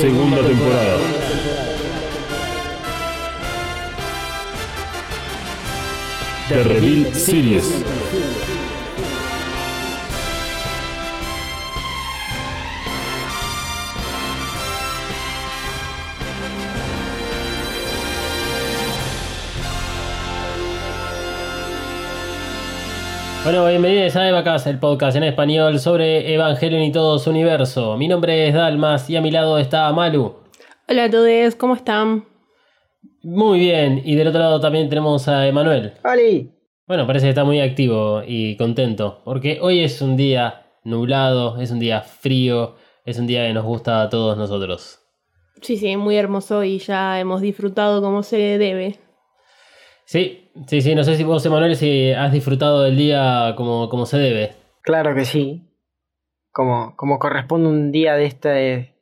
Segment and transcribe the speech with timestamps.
[0.00, 1.19] Segunda temporada.
[6.50, 7.84] The Reveal Series.
[23.44, 27.96] Bueno, bienvenidos a Evacas, el podcast en español sobre Evangelion y todo su universo.
[27.96, 30.34] Mi nombre es Dalmas y a mi lado está Malu.
[30.88, 32.29] Hola a todos, ¿cómo están?
[33.32, 35.92] Muy bien, y del otro lado también tenemos a Emanuel.
[36.02, 36.50] ¡Holi!
[36.88, 41.70] Bueno, parece que está muy activo y contento, porque hoy es un día nublado, es
[41.70, 44.98] un día frío, es un día que nos gusta a todos nosotros.
[45.62, 48.98] Sí, sí, muy hermoso y ya hemos disfrutado como se debe.
[50.06, 54.06] Sí, sí, sí, no sé si vos, Emanuel, si has disfrutado del día como, como
[54.06, 54.56] se debe.
[54.82, 55.70] Claro que sí.
[56.50, 58.96] Como, como corresponde un día de este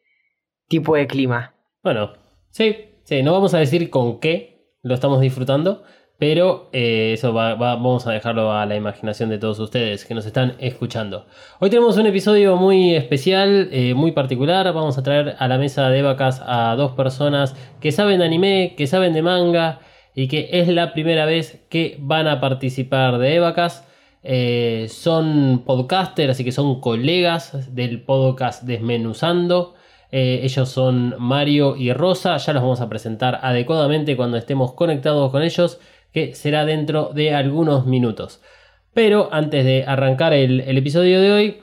[0.68, 1.54] tipo de clima.
[1.82, 2.12] Bueno,
[2.50, 5.82] sí, sí, no vamos a decir con qué lo estamos disfrutando,
[6.18, 10.14] pero eh, eso va- va- vamos a dejarlo a la imaginación de todos ustedes que
[10.14, 11.26] nos están escuchando.
[11.58, 14.66] Hoy tenemos un episodio muy especial, eh, muy particular.
[14.74, 18.74] Vamos a traer a la mesa de vacas a dos personas que saben de anime,
[18.76, 19.80] que saben de manga
[20.14, 23.86] y que es la primera vez que van a participar de Evacas.
[24.24, 29.76] Eh, son podcasters, así que son colegas del podcast Desmenuzando.
[30.10, 32.36] Eh, ellos son Mario y Rosa.
[32.38, 35.80] Ya los vamos a presentar adecuadamente cuando estemos conectados con ellos,
[36.12, 38.40] que será dentro de algunos minutos.
[38.94, 41.60] Pero antes de arrancar el, episodio de hoy,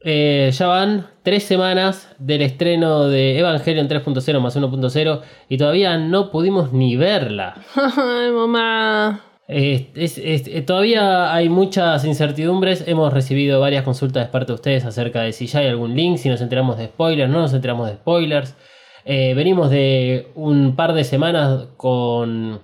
[0.00, 6.30] eh, ya van tres semanas del estreno de Evangelion 3.0 más 1.0 y todavía no
[6.30, 7.54] pudimos ni verla.
[7.76, 9.33] Ay, mamá.
[9.46, 12.84] Es- eh, todavía hay muchas incertidumbres.
[12.86, 16.16] Hemos recibido varias consultas de parte de ustedes acerca de si ya hay algún link,
[16.18, 18.56] si nos enteramos de spoilers, no nos enteramos de spoilers.
[19.04, 22.60] Eh, venimos de un par de semanas con,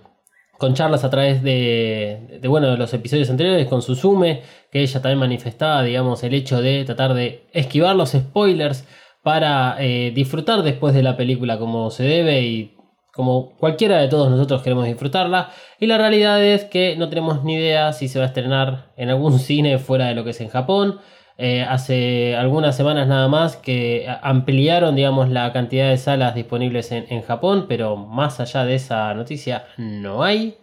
[0.58, 4.40] con charlas a través de, de, bueno, de los episodios anteriores con Suzume,
[4.72, 8.86] que ella también manifestaba, digamos, el hecho de tratar de esquivar los spoilers
[9.22, 12.74] para eh, disfrutar después de la película como se debe y
[13.20, 15.50] como cualquiera de todos nosotros queremos disfrutarla.
[15.78, 19.10] Y la realidad es que no tenemos ni idea si se va a estrenar en
[19.10, 21.00] algún cine fuera de lo que es en Japón.
[21.36, 27.04] Eh, hace algunas semanas nada más que ampliaron, digamos, la cantidad de salas disponibles en,
[27.10, 30.56] en Japón, pero más allá de esa noticia no hay.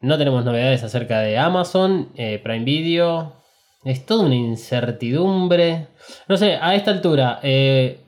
[0.00, 3.42] No tenemos novedades acerca de Amazon, eh, Prime Video.
[3.84, 5.88] Es toda una incertidumbre.
[6.28, 7.98] No sé, a esta altura, eh,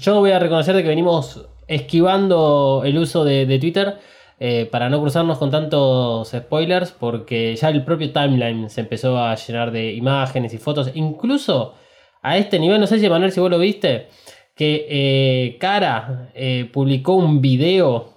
[0.00, 3.98] yo voy a reconocer que venimos esquivando el uso de, de Twitter
[4.44, 9.36] eh, para no cruzarnos con tantos spoilers, porque ya el propio timeline se empezó a
[9.36, 11.74] llenar de imágenes y fotos, incluso
[12.22, 14.08] a este nivel, no sé si Manuel, si vos lo viste,
[14.56, 18.14] que eh, Cara eh, publicó un video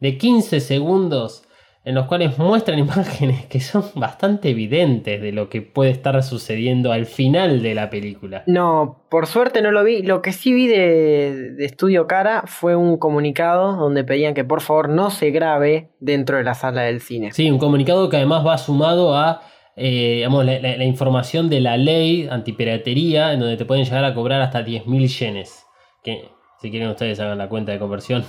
[0.00, 1.44] de 15 segundos
[1.88, 6.92] en los cuales muestran imágenes que son bastante evidentes de lo que puede estar sucediendo
[6.92, 8.42] al final de la película.
[8.46, 10.02] No, por suerte no lo vi.
[10.02, 14.60] Lo que sí vi de, de Estudio Cara fue un comunicado donde pedían que por
[14.60, 17.32] favor no se grabe dentro de la sala del cine.
[17.32, 19.40] Sí, un comunicado que además va sumado a
[19.80, 24.04] eh, digamos, la, la- la información de la ley antipiratería, en donde te pueden llegar
[24.04, 25.64] a cobrar hasta 10.000 yenes.
[26.02, 26.28] Que
[26.60, 28.24] si quieren ustedes hagan la cuenta de conversión.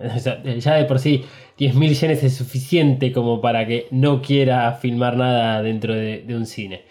[0.58, 1.24] Ya de por sí
[1.58, 6.46] 10.000 yenes es suficiente como para que no quiera filmar nada dentro de, de un
[6.46, 6.84] cine.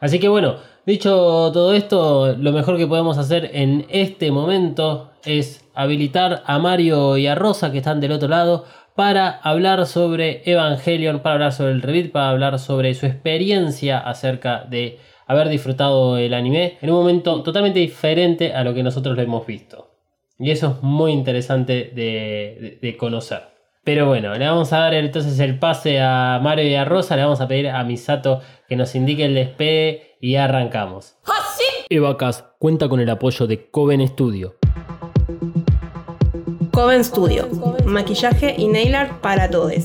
[0.00, 1.10] Así que bueno, dicho
[1.52, 7.26] todo esto, lo mejor que podemos hacer en este momento es habilitar a Mario y
[7.26, 8.64] a Rosa que están del otro lado
[8.94, 14.64] para hablar sobre Evangelion, para hablar sobre el Revit, para hablar sobre su experiencia acerca
[14.64, 19.22] de haber disfrutado el anime en un momento totalmente diferente a lo que nosotros lo
[19.22, 19.85] hemos visto.
[20.38, 22.02] Y eso es muy interesante de,
[22.60, 23.42] de- de conocer.
[23.84, 27.22] Pero bueno, le vamos a dar entonces el pase a Mario y a Rosa, le
[27.22, 31.14] vamos a pedir a Misato que nos indique el despegue y arrancamos.
[31.88, 34.56] Evacas cuenta con el apoyo de Coven Studio.
[36.72, 37.48] Coven Studio.
[37.84, 39.84] Maquillaje y nail art para todos.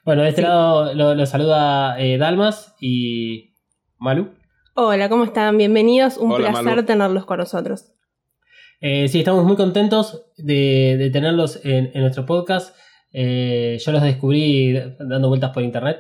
[0.07, 3.55] Bueno, de este lado lo, lo saluda eh, Dalmas y
[3.99, 4.31] Malu.
[4.75, 5.59] Hola, ¿cómo están?
[5.59, 6.17] Bienvenidos.
[6.17, 6.85] Un Hola, placer Malu.
[6.85, 7.93] tenerlos con nosotros.
[8.81, 12.77] Eh, sí, estamos muy contentos de, de tenerlos en, en nuestro podcast.
[13.13, 15.99] Eh, yo los descubrí dando vueltas por internet.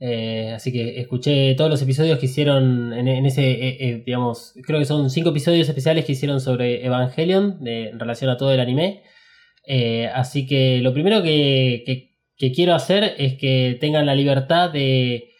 [0.00, 4.52] Eh, así que escuché todos los episodios que hicieron en, en ese, eh, eh, digamos,
[4.66, 8.52] creo que son cinco episodios especiales que hicieron sobre Evangelion de- en relación a todo
[8.52, 9.02] el anime.
[9.66, 14.70] Eh, así que lo primero que, que- que quiero hacer es que tengan la libertad
[14.70, 15.30] de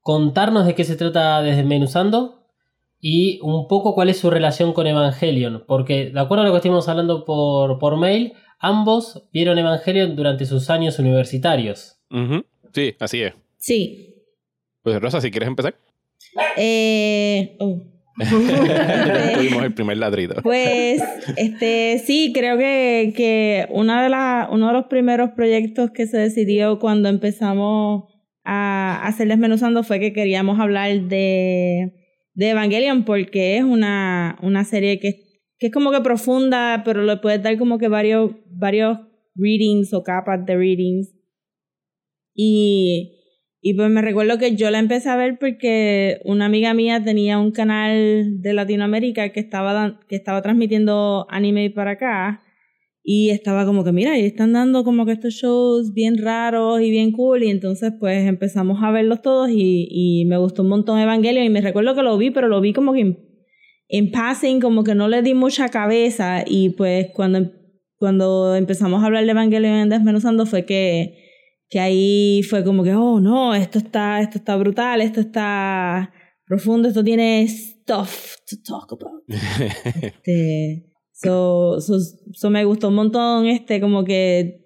[0.00, 2.46] contarnos de qué se trata Desmenuzando
[3.00, 5.64] y un poco cuál es su relación con Evangelion.
[5.66, 10.46] Porque, de acuerdo a lo que estuvimos hablando por, por mail, ambos vieron Evangelion durante
[10.46, 12.00] sus años universitarios.
[12.10, 12.44] Ujú.
[12.72, 13.34] Sí, así es.
[13.56, 14.14] Sí.
[14.82, 15.74] Pues Rosa, si quieres empezar.
[16.56, 17.82] Eh, oh.
[18.18, 20.36] Ya tuvimos el primer ladrido.
[20.42, 21.02] Pues,
[21.36, 26.18] este, sí, creo que, que una de la, uno de los primeros proyectos que se
[26.18, 28.04] decidió cuando empezamos
[28.44, 31.92] a hacer Desmenuzando fue que queríamos hablar de,
[32.34, 35.20] de Evangelion porque es una, una serie que,
[35.58, 38.98] que es como que profunda, pero le puedes dar como que varios, varios
[39.34, 41.14] readings o capas de readings.
[42.34, 43.17] Y,
[43.60, 47.38] y pues me recuerdo que yo la empecé a ver porque una amiga mía tenía
[47.38, 52.42] un canal de Latinoamérica que estaba, que estaba transmitiendo anime para acá.
[53.02, 56.90] Y estaba como que, mira, y están dando como que estos shows bien raros y
[56.90, 57.42] bien cool.
[57.42, 61.44] Y entonces pues empezamos a verlos todos y, y me gustó un montón Evangelion.
[61.44, 63.16] Y me recuerdo que lo vi, pero lo vi como que
[63.88, 66.44] en, passing, como que no le di mucha cabeza.
[66.46, 67.50] Y pues cuando,
[67.96, 71.27] cuando empezamos a hablar de Evangelion en Desmenuzando fue que
[71.70, 76.12] que ahí fue como que, oh no, esto está, esto está brutal, esto está
[76.46, 79.22] profundo, esto tiene stuff to talk about.
[80.02, 81.98] Este, so, so,
[82.32, 84.64] so me gustó un montón este, como que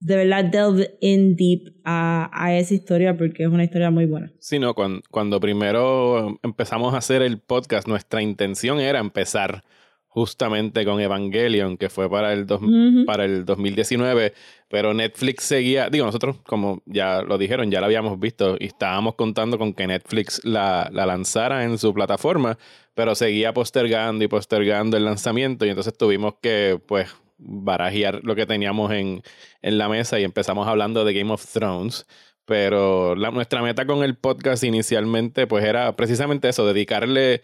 [0.00, 4.32] de verdad delve in deep a, a esa historia porque es una historia muy buena.
[4.40, 9.62] Sí, no, cuando, cuando primero empezamos a hacer el podcast, nuestra intención era empezar
[10.08, 13.04] justamente con Evangelion, que fue para el, dos- Ujú.
[13.06, 14.34] para el 2019,
[14.72, 19.16] pero Netflix seguía, digo, nosotros como ya lo dijeron, ya la habíamos visto y estábamos
[19.16, 22.56] contando con que Netflix la, la lanzara en su plataforma,
[22.94, 28.46] pero seguía postergando y postergando el lanzamiento y entonces tuvimos que pues barajear lo que
[28.46, 29.22] teníamos en,
[29.60, 32.06] en la mesa y empezamos hablando de Game of Thrones.
[32.46, 37.42] Pero nuestra meta con el podcast inicialmente pues era precisamente eso, dedicarle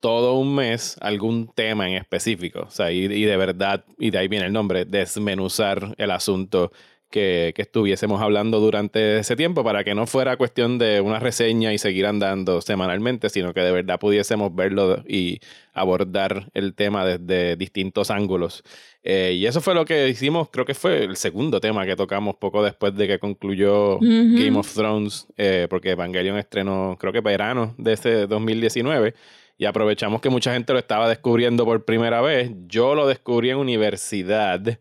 [0.00, 2.64] todo un mes algún tema en específico.
[2.66, 6.72] O sea, y, y de verdad, y de ahí viene el nombre, desmenuzar el asunto
[7.10, 11.72] que, que estuviésemos hablando durante ese tiempo para que no fuera cuestión de una reseña
[11.72, 15.40] y seguir andando semanalmente, sino que de verdad pudiésemos verlo y
[15.74, 18.62] abordar el tema desde distintos ángulos.
[19.02, 22.36] Eh, y eso fue lo que hicimos, creo que fue el segundo tema que tocamos
[22.36, 24.04] poco después de que concluyó Ujú.
[24.06, 29.14] Game of Thrones, eh, porque Evangelion estrenó, creo que verano de ese 2019.
[29.60, 32.50] Y aprovechamos que mucha gente lo estaba descubriendo por primera vez.
[32.66, 34.78] Yo lo descubrí en universidad,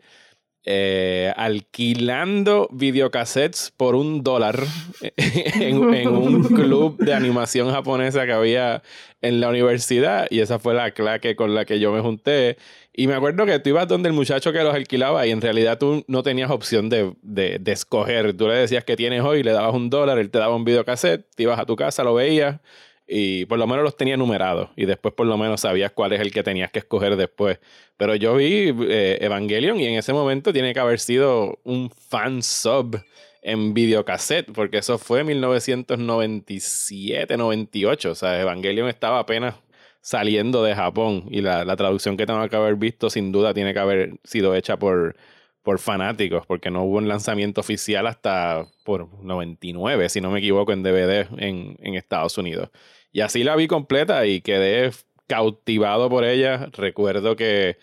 [0.63, 4.57] eh, alquilando videocassettes por un dólar
[5.01, 8.81] en, en un club de animación japonesa que había
[9.19, 10.27] en la universidad.
[10.29, 12.55] Y esa fue la claque con la que yo me junté.
[12.93, 15.77] Y me acuerdo que tú ibas donde el muchacho que los alquilaba y en realidad
[15.77, 18.31] tú no tenías opción de, de, de escoger.
[18.37, 21.25] Tú le decías que tienes hoy, le dabas un dólar, él te daba un videocassette,
[21.35, 22.61] te ibas a tu casa, lo veías
[23.09, 26.21] y por lo menos los tenía numerados y después por lo menos sabías cuál es
[26.21, 27.59] el que tenías que escoger después.
[27.97, 32.43] Pero yo vi eh, Evangelion y en ese momento tiene que haber sido un fan
[32.43, 33.01] sub
[33.41, 39.55] en videocassette, porque eso fue 1997, 98, o sea, Evangelion estaba apenas
[40.01, 43.73] saliendo de Japón y la, la traducción que tengo que haber visto sin duda tiene
[43.73, 45.15] que haber sido hecha por
[45.63, 50.71] por fanáticos, porque no hubo un lanzamiento oficial hasta por 99, si no me equivoco,
[50.71, 52.69] en DVD en, en Estados Unidos.
[53.11, 54.91] Y así la vi completa y quedé
[55.27, 56.69] cautivado por ella.
[56.73, 57.77] Recuerdo que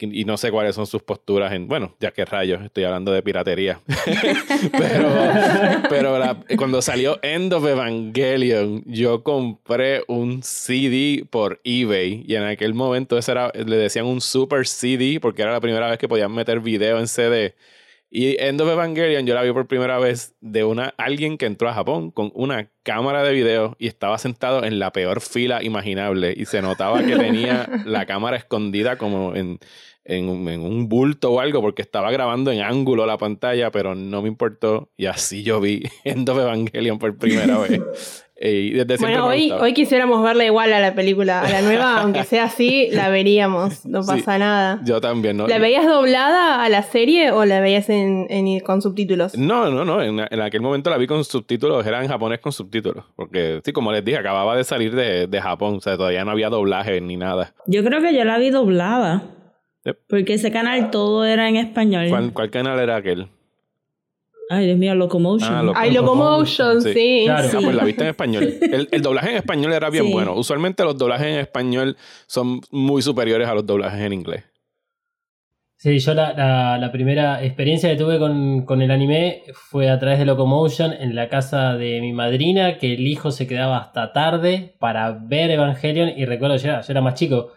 [0.00, 3.22] y no sé cuáles son sus posturas en, bueno, ya que rayos, estoy hablando de
[3.22, 3.80] piratería.
[4.78, 5.08] pero
[5.88, 12.74] pero cuando salió End of Evangelion, yo compré un CD por eBay y en aquel
[12.74, 16.32] momento ese era, le decían un super CD porque era la primera vez que podían
[16.32, 17.56] meter video en CD.
[18.10, 21.68] Y End of Evangelion yo la vi por primera vez de una alguien que entró
[21.68, 26.32] a Japón con una cámara de video y estaba sentado en la peor fila imaginable
[26.36, 29.58] y se notaba que tenía la cámara escondida como en
[30.08, 30.28] en,
[30.60, 34.90] un bulto o algo porque estaba grabando en ángulo la pantalla, pero no me importó.
[34.96, 38.24] Y así yo vi End of Evangelion por primera vez.
[38.40, 42.22] Y desde bueno, hoy, hoy quisiéramos verla igual a la película, a la nueva, aunque
[42.22, 44.80] sea así, la veríamos, no pasa nada.
[44.84, 45.48] Yo también, ¿no?
[45.48, 49.36] ¿La veías doblada a la serie o la veías en, con subtítulos?
[49.36, 53.04] No, no, no, en, aquel momento la vi con subtítulos, era en japonés con subtítulos,
[53.16, 56.30] porque sí, como les dije, acababa de salir de, de Japón, o sea, todavía no
[56.30, 57.54] había doblaje ni nada.
[57.66, 59.34] Yo creo que yo la vi doblada.
[60.08, 62.08] Porque ese canal todo era en español.
[62.32, 63.28] ¿Cuál, canal era aquel?
[64.50, 65.68] Ay, Dios mío, Locomotion.
[65.68, 67.26] Ah, Ay, Locomotion, sí.
[67.28, 68.54] Ah, pues la viste en español.
[68.90, 70.34] El, doblaje en español era bien bueno.
[70.34, 74.44] Usualmente los doblajes en español son muy superiores a los doblajes en inglés.
[75.76, 80.92] Sí, yo la, primera experiencia que tuve con, el anime fue a través de Locomotion
[80.92, 85.50] en la casa de mi madrina, que el hijo se quedaba hasta tarde para ver
[85.50, 87.52] Evangelion y recuerdo, yo yo era más chico,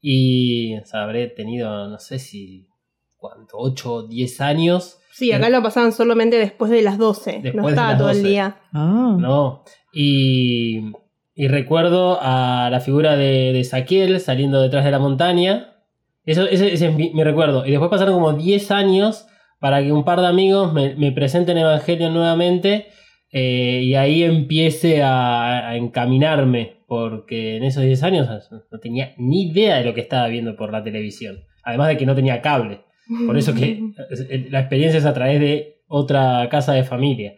[0.00, 2.68] y habré tenido, no sé si,
[3.16, 3.56] ¿cuánto?
[3.58, 5.00] 8 o 10 años.
[5.14, 7.52] Sí, acá lo pasaban solamente después de las 12.
[7.54, 8.56] no estaba todo el día.
[8.72, 9.16] Ah.
[9.16, 9.62] No.
[9.92, 10.90] Y,
[11.36, 15.76] y, recuerdo a la figura de, de Saquiel saliendo detrás de la montaña.
[16.24, 17.64] Eso, ese, es mi, recuerdo.
[17.64, 19.28] Y después pasaron como 10 años
[19.60, 22.88] para que un par de amigos me, me presenten Evangelio nuevamente.
[23.30, 29.44] Eh, y ahí empiece a, a encaminarme porque en esos 10 años no tenía ni
[29.44, 31.44] idea de lo que estaba viendo por la televisión.
[31.62, 32.80] Además de que no tenía cable.
[33.26, 33.80] Por eso que
[34.50, 37.34] la experiencia es a través de otra casa de familia.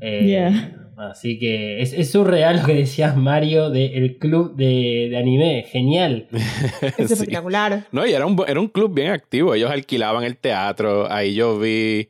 [0.00, 0.50] Eh,
[0.96, 5.64] así que es, surreal lo que decías Mario del club de, anime.
[5.68, 6.28] Genial.
[6.98, 7.86] Es espectacular.
[7.92, 9.54] No, y era un, era un club bien activo.
[9.54, 11.10] Ellos alquilaban el teatro.
[11.10, 12.08] Ahí yo vi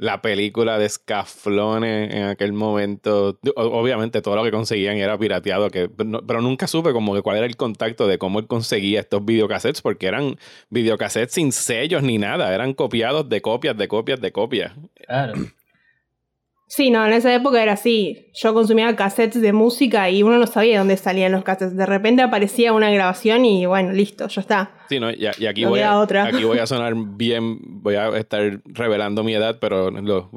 [0.00, 3.38] la película de Scaflone en aquel momento.
[3.54, 7.44] Obviamente todo lo que conseguían era pirateado, que, pero nunca supe como que cuál era
[7.44, 10.38] el contacto de cómo él conseguía estos videocassettes, porque eran
[10.70, 14.72] videocassettes sin sellos ni nada, eran copiados de copias, de copias, de copias.
[15.06, 15.34] Claro.
[16.70, 18.28] Sí, no, en esa época era así.
[18.32, 21.76] Yo consumía cassettes de música y uno no sabía dónde salían los cassettes.
[21.76, 24.70] De repente aparecía una grabación y bueno, listo, ya está.
[24.88, 29.24] Sí, no, y, aquí, voy a, aquí voy a sonar bien, voy a estar revelando
[29.24, 30.30] mi edad, pero lo,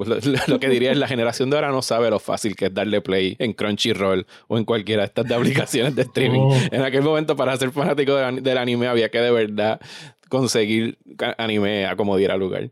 [0.59, 3.35] que diría es la generación de ahora no sabe lo fácil que es darle play
[3.37, 6.41] en Crunchyroll o en cualquiera de estas aplicaciones de streaming.
[6.41, 6.57] Oh.
[6.71, 9.79] En aquel momento, para ser fanático del anime, había que de verdad
[10.29, 10.97] conseguir
[11.37, 12.71] anime a como diera lugar.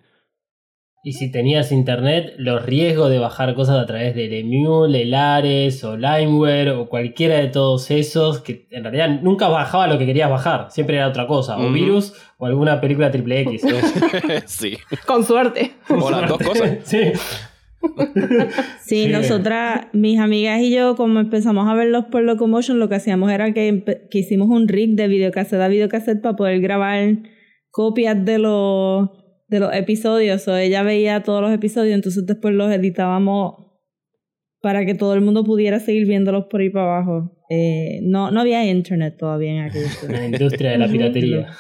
[1.04, 5.84] Y si tenías internet, los riesgos de bajar cosas a través del Emule, el Ares
[5.84, 10.30] o Limeware o cualquiera de todos esos, que en realidad nunca bajaba lo que querías
[10.30, 13.64] bajar, siempre era otra cosa, o virus o alguna película triple X.
[14.46, 14.78] sí.
[15.08, 15.72] Con suerte.
[15.90, 16.78] O las dos cosas.
[16.84, 17.14] sí.
[18.86, 23.32] Sí, nosotras, mis amigas y yo, como empezamos a verlos por Locomotion, lo que hacíamos
[23.32, 27.18] era que, que hicimos un rig de videocassette a videocassette para poder grabar
[27.72, 29.10] copias de los
[29.52, 33.68] de los episodios, o ella veía todos los episodios, entonces después los editábamos
[34.62, 37.38] para que todo el mundo pudiera seguir viéndolos por ahí para abajo.
[37.50, 41.48] Eh, no, no había internet todavía en aquel La industria de la piratería.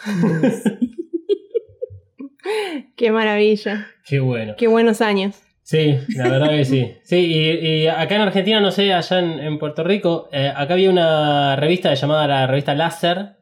[2.96, 3.88] Qué maravilla.
[4.08, 4.56] Qué bueno.
[4.58, 5.36] Qué buenos años.
[5.64, 6.94] Sí, la verdad que sí.
[7.04, 11.58] Sí, y, acá en Argentina, no sé, allá en, Puerto Rico, eh, acá había una
[11.58, 13.36] revista llamada la revista Láser,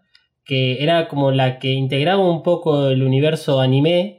[0.44, 4.19] que era como la que integraba un poco el universo anime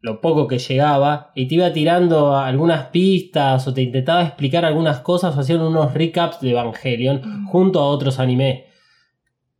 [0.00, 5.00] lo poco que llegaba y te iba tirando algunas pistas o te intentaba explicar algunas
[5.00, 8.66] cosas o hacían unos recaps de Evangelion junto a otros anime.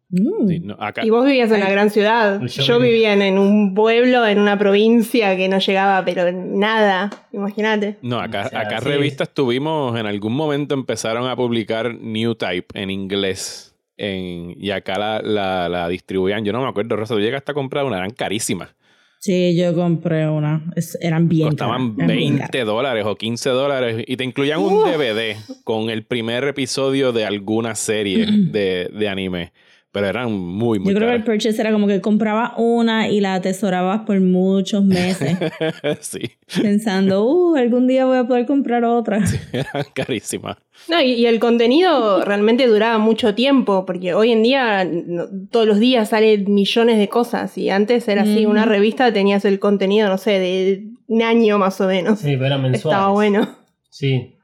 [0.09, 0.49] Mm.
[0.49, 2.41] Sí, no, acá, Y vos vivías en la gran ciudad.
[2.43, 6.31] Yo Yo viví- vivía en, en un pueblo, en una provincia que no llegaba, pero
[6.33, 7.11] nada.
[7.33, 7.99] Imagínate.
[8.03, 8.85] no, acá, O sea, acá sí.
[8.85, 13.75] revistas tuvimos, en algún momento empezaron a publicar New Type en inglés.
[13.97, 16.45] En, y acá la, la, la distribuían.
[16.45, 18.77] Yo no me acuerdo, Rosa, tú llegaste a comprar una, eran carísimas.
[19.19, 20.71] Sí, yo compré una.
[20.77, 22.67] Es- eran bien Costaban caras, eran bien 20 caras.
[22.67, 27.75] dólares o 15 dólares y te incluían un DVD con el primer episodio de alguna
[27.75, 29.53] serie de, de anime.
[29.97, 33.21] Pero eran muy, muy Yo creo que el purchase era como que compraba una y
[33.21, 35.39] la atesorabas por muchos meses,
[36.01, 36.21] sí,
[36.61, 39.25] pensando, uh, algún día voy a poder comprar otra.
[39.53, 40.59] eran carísimas.
[40.91, 45.67] No, y, y el contenido realmente duraba mucho tiempo, porque hoy en día no- todos
[45.67, 47.57] los días salen millones de cosas.
[47.57, 51.81] Y antes era así, una revista tenías el contenido, no sé, de un año más
[51.81, 52.19] o menos.
[52.19, 52.85] Sí, pero eran mensuales.
[52.99, 53.49] Estaba bueno.
[53.89, 54.36] Sí.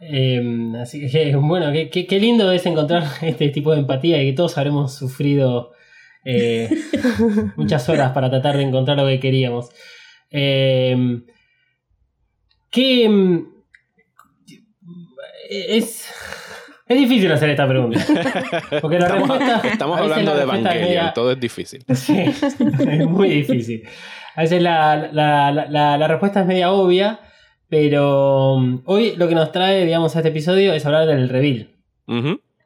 [0.00, 4.26] Eh, así que, bueno, qué, qué- qué lindo es encontrar este tipo de empatía y
[4.30, 5.72] que todos habremos sufrido
[6.24, 6.68] eh,
[7.56, 9.70] muchas horas para tratar de encontrar lo que queríamos.
[10.30, 11.20] Eh,
[12.70, 13.08] ¿Qué.
[13.08, 13.46] mm,
[15.50, 16.06] Es.
[16.88, 17.98] Es difícil hacer esta pregunta.
[18.80, 19.68] Porque la Estamos, respuesta.
[19.68, 21.84] estamos hablando la de Evangelion, media- todo es difícil.
[21.94, 22.60] Sí, es
[23.08, 23.82] muy difícil.
[24.36, 27.18] A veces la, la- la- la- la respuesta es media obvia,
[27.68, 31.70] pero um, hoy lo que nos trae, digamos, a este episodio es hablar del reveal.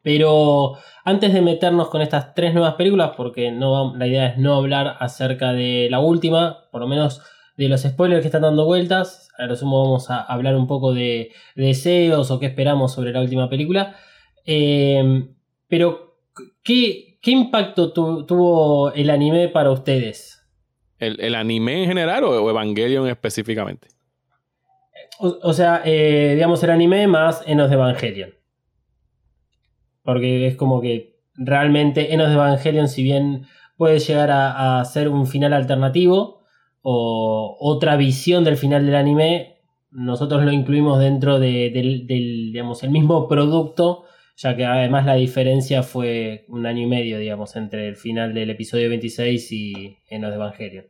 [0.03, 4.55] Pero antes de meternos con estas tres nuevas películas, porque no la idea es no
[4.55, 7.21] hablar acerca de la última, por lo menos
[7.57, 10.95] de los spoilers que están dando vueltas, a lo sumo vamos a hablar un poco
[10.95, 13.97] de, de deseos o qué esperamos sobre la última película.
[14.47, 15.29] Eh,
[15.69, 16.17] pero,
[16.63, 20.43] ¿qué, qué impacto tu- tuvo el anime para ustedes?
[20.99, 23.89] ¿El, el anime en general o Evangelion específicamente?
[25.23, 28.31] O, sea, eh, digamos el anime más Enos de Evangelion.
[30.03, 33.45] Porque es como que realmente Enos de Evangelion, si bien
[33.77, 36.45] puede llegar a, a ser un final alternativo
[36.83, 39.59] o otra visión del final del anime,
[39.91, 44.05] nosotros lo incluimos dentro de- del, del, digamos, el mismo producto,
[44.37, 48.51] ya que además la diferencia fue un año y medio, digamos, entre el final del
[48.51, 50.85] episodio 26 y Enos de Evangelion.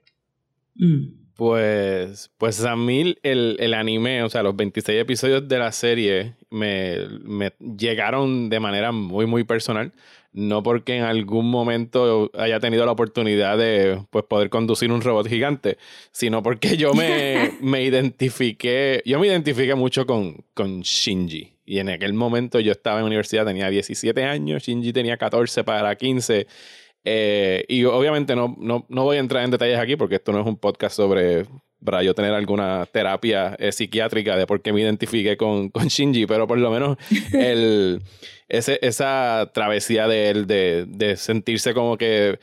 [0.76, 1.19] Mm.
[1.40, 6.34] Pues, pues a mí el, el anime, o sea, los 26 episodios de la serie
[6.50, 9.90] me, me llegaron de manera muy, muy personal.
[10.34, 15.28] No porque en algún momento haya tenido la oportunidad de pues, poder conducir un robot
[15.28, 15.78] gigante,
[16.12, 21.54] sino porque yo me, me identifiqué, yo me identifiqué mucho con, con Shinji.
[21.64, 25.96] Y en aquel momento yo estaba en universidad, tenía 17 años, Shinji tenía 14 para
[25.96, 26.46] 15.
[27.04, 30.40] Eh, y obviamente no, no, no voy a entrar en detalles aquí porque esto no
[30.40, 31.46] es un podcast sobre
[31.84, 36.26] para yo tener alguna terapia eh, psiquiátrica de por qué me identifiqué con, con Shinji,
[36.26, 36.96] pero por lo menos
[37.32, 38.02] el,
[38.48, 42.38] ese, esa travesía de él de, de sentirse como que,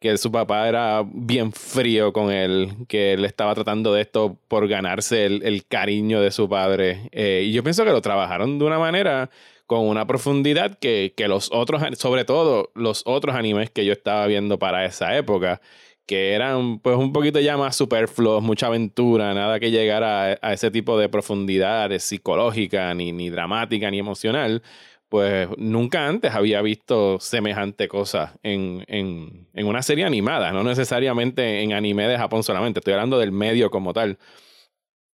[0.00, 4.68] que su papá era bien frío con él, que él estaba tratando de esto por
[4.68, 7.08] ganarse el, el cariño de su padre.
[7.12, 9.30] Eh, y yo pienso que lo trabajaron de una manera
[9.68, 14.26] con una profundidad que, que los otros, sobre todo los otros animes que yo estaba
[14.26, 15.60] viendo para esa época,
[16.06, 20.70] que eran pues un poquito ya más superfluos, mucha aventura, nada que llegara a, ese
[20.70, 24.62] tipo de profundidad psicológica, ni, ni dramática, ni emocional,
[25.10, 31.60] pues nunca antes había visto semejante cosa en, en, en una serie animada, no necesariamente
[31.60, 34.18] en anime de Japón solamente, estoy hablando del medio como tal.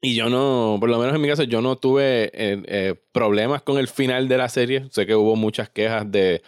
[0.00, 3.62] Y yo no, por lo menos en mi caso, yo no tuve eh, eh, problemas
[3.62, 4.86] con el final de la serie.
[4.90, 6.42] Sé que hubo muchas quejas de,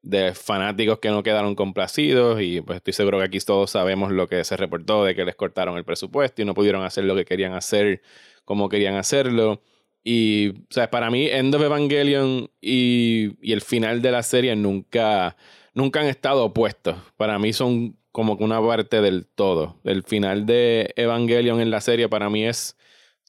[0.00, 4.26] de fanáticos que no quedaron complacidos y pues estoy seguro que aquí todos sabemos lo
[4.28, 7.24] que se reportó de que les cortaron el presupuesto y no pudieron hacer lo que
[7.26, 8.02] querían hacer
[8.44, 9.62] como querían hacerlo.
[10.02, 14.54] Y, o sea, para mí, End of Evangelion y, y el final de la serie
[14.56, 15.36] nunca,
[15.74, 16.96] nunca han estado opuestos.
[17.16, 19.80] Para mí son como que una parte del todo.
[19.84, 22.76] El final de Evangelion en la serie para mí es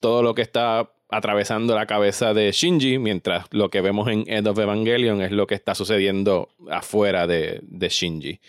[0.05, 4.47] todo lo que está atravesando la cabeza de Shinji, mientras lo que vemos en End
[4.47, 8.39] of Evangelion es lo que está sucediendo afuera de, Shinji.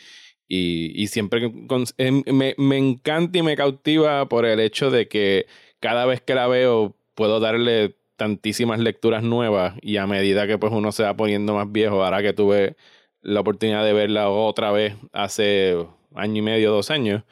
[0.46, 1.50] Y, siempre
[1.96, 5.46] em- me, me encanta y me cautiva por el hecho de que
[5.80, 10.74] cada vez que la veo puedo darle tantísimas lecturas nuevas y a medida que pues
[10.74, 12.76] uno se va poniendo más viejo, ahora que tuve
[13.22, 15.74] la oportunidad de verla otra vez hace
[16.14, 17.22] año y medio, dos años,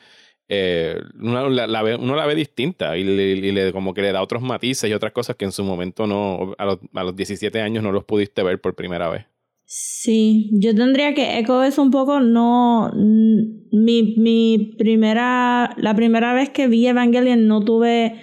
[0.49, 5.13] eh, uno, la, ve, distinta y, le, como que le da otros matices y otras
[5.13, 8.43] cosas que en su momento no, a los, a los 17 años no los pudiste
[8.43, 9.27] ver por primera vez.
[9.67, 16.51] Sí, yo tendría que eco eso un poco, no, mi, mi primera, la primera vez
[16.51, 18.15] que vi Evangelion no tuve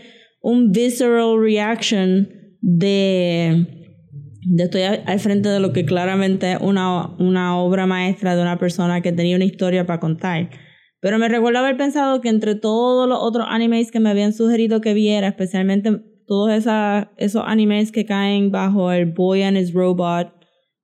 [0.42, 2.30] un visceral reaction
[2.62, 3.66] de,
[4.42, 8.42] Yo estoy al al frente de lo que claramente es una, una obra maestra de
[8.44, 10.52] una persona que tenía una historia para contar.
[11.02, 14.82] Pero me recuerdo haber pensado que entre todos los otros animes que me habían sugerido
[14.82, 20.32] que viera, especialmente todos esa, esos animes que caen bajo el Boy and His Robot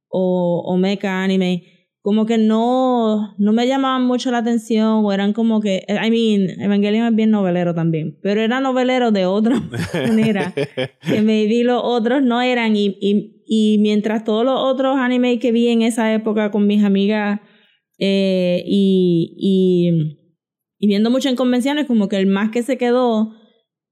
[0.10, 1.64] o, o Mecha Anime,
[2.02, 6.62] como que no, no me llamaban mucho la atención o eran como que, I mean,
[6.62, 9.62] Evangelion es bien novelero también, pero era novelero de otra
[10.08, 10.54] manera,
[11.02, 12.76] que maybe los otros no eran.
[12.76, 16.84] Y, y, y mientras todos los otros animes que vi en esa época con mis
[16.84, 17.42] amigas
[18.00, 20.18] eh, y, y,
[20.80, 23.34] y viendo mucho en convenciones, como que el más que se quedó,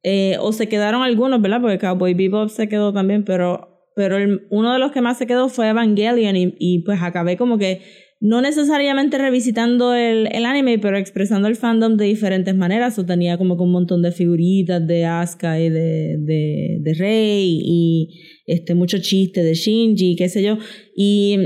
[0.04, 1.62] eh, o se quedaron algunos, ¿verdad?
[1.62, 5.26] Porque Cowboy Bebop se quedó también, pero, pero el- uno de los que más se
[5.28, 7.82] quedó fue Evangelion y, y pues acabé como que
[8.22, 12.98] no necesariamente revisitando el, el anime, pero expresando el fandom de diferentes maneras.
[12.98, 17.60] O tenía como que un montón de figuritas de Asuka y de, de, de Rey
[17.64, 18.10] y
[18.48, 20.58] este, mucho chiste de Shinji, qué sé yo.
[20.96, 21.38] Y,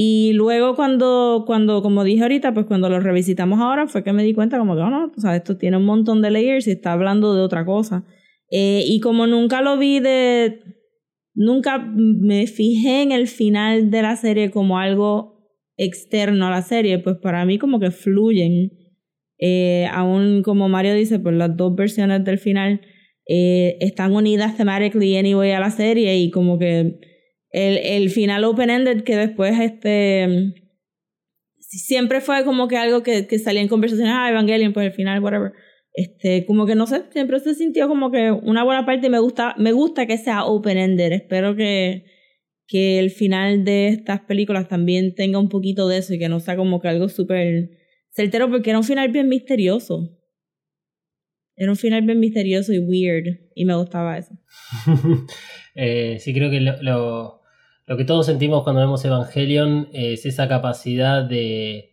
[0.00, 4.22] y luego cuando, cuando, como dije ahorita, pues cuando lo revisitamos ahora fue que me
[4.22, 6.70] di cuenta como que, oh, no, o sea, esto tiene un montón de layers y
[6.70, 8.04] está hablando de otra cosa.
[8.48, 10.60] Eh, y como nunca lo vi de...
[11.34, 17.00] Nunca me fijé en el final de la serie como algo externo a la serie,
[17.00, 18.70] pues para mí como que fluyen.
[19.40, 22.82] Eh, aún como Mario dice, pues las dos versiones del final
[23.26, 27.00] eh, están unidas thematically anyway a la serie y como que
[27.50, 30.54] el, el final open-ended que después este
[31.58, 35.22] siempre fue como que algo que, que salía en conversaciones, ah, Evangelion, pues el final,
[35.22, 35.52] whatever.
[35.92, 39.18] Este, como que no sé, siempre se sintió como que una buena parte y me
[39.18, 41.12] gusta, me gusta que sea open-ended.
[41.12, 42.04] Espero que,
[42.66, 46.40] que el final de estas películas también tenga un poquito de eso y que no
[46.40, 47.70] sea como que algo súper
[48.10, 50.14] certero, porque era un final bien misterioso.
[51.56, 54.34] Era un final bien misterioso y weird, y me gustaba eso.
[55.80, 57.37] Eh, sí, creo que lo, lo-
[57.88, 61.90] lo que todos sentimos cuando vemos Evangelion es esa capacidad de,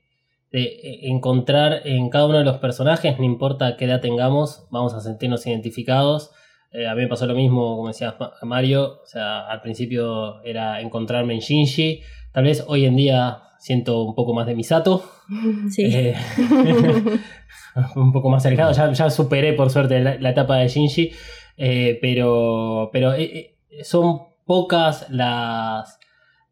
[0.52, 5.00] de encontrar en cada uno de los personajes, no importa qué edad tengamos, vamos a
[5.02, 6.32] sentirnos identificados.
[6.72, 10.42] Eh, a mí me pasó lo mismo, como decía Ma- Mario, o sea, al principio
[10.44, 12.02] era encontrarme en Shinji,
[12.34, 15.02] tal vez hoy en día siento un poco más de Misato,
[15.72, 15.84] Sí.
[15.86, 16.14] eh,
[17.96, 18.72] un poco más alejado.
[18.74, 21.12] Ya, ya superé, por suerte, la, la etapa de Shinji.
[21.58, 23.14] eh, pero pero
[23.84, 26.00] son pocas las,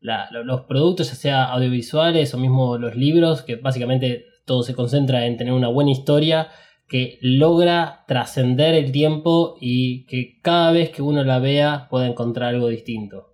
[0.01, 4.73] la- lo- los productos, ya sea audiovisuales o mismo los libros, que básicamente todo se
[4.75, 6.49] concentra en tener una buena historia
[6.87, 12.49] que logra trascender el tiempo y que cada vez que uno la vea pueda encontrar
[12.49, 13.29] algo distinto.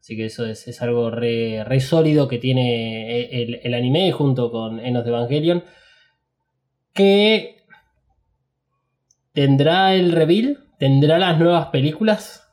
[0.00, 4.10] Así que eso es, es algo re, re sólido que tiene e, el, el anime
[4.12, 5.64] junto con Enos de Evangelion.
[6.94, 7.56] Que
[9.32, 12.47] tendrá el reveal, tendrá las nuevas películas.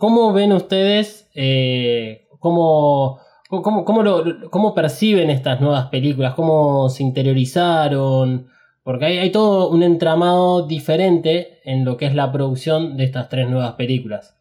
[0.00, 1.28] ¿Cómo ven ustedes?
[1.34, 6.34] eh, cómo, cómo, cómo lo- cómo perciben estas nuevas películas?
[6.34, 8.48] ¿Cómo se interiorizaron?
[8.82, 13.28] Porque hay, hay todo un entramado diferente en lo que es la producción de estas
[13.28, 14.36] tres nuevas películas.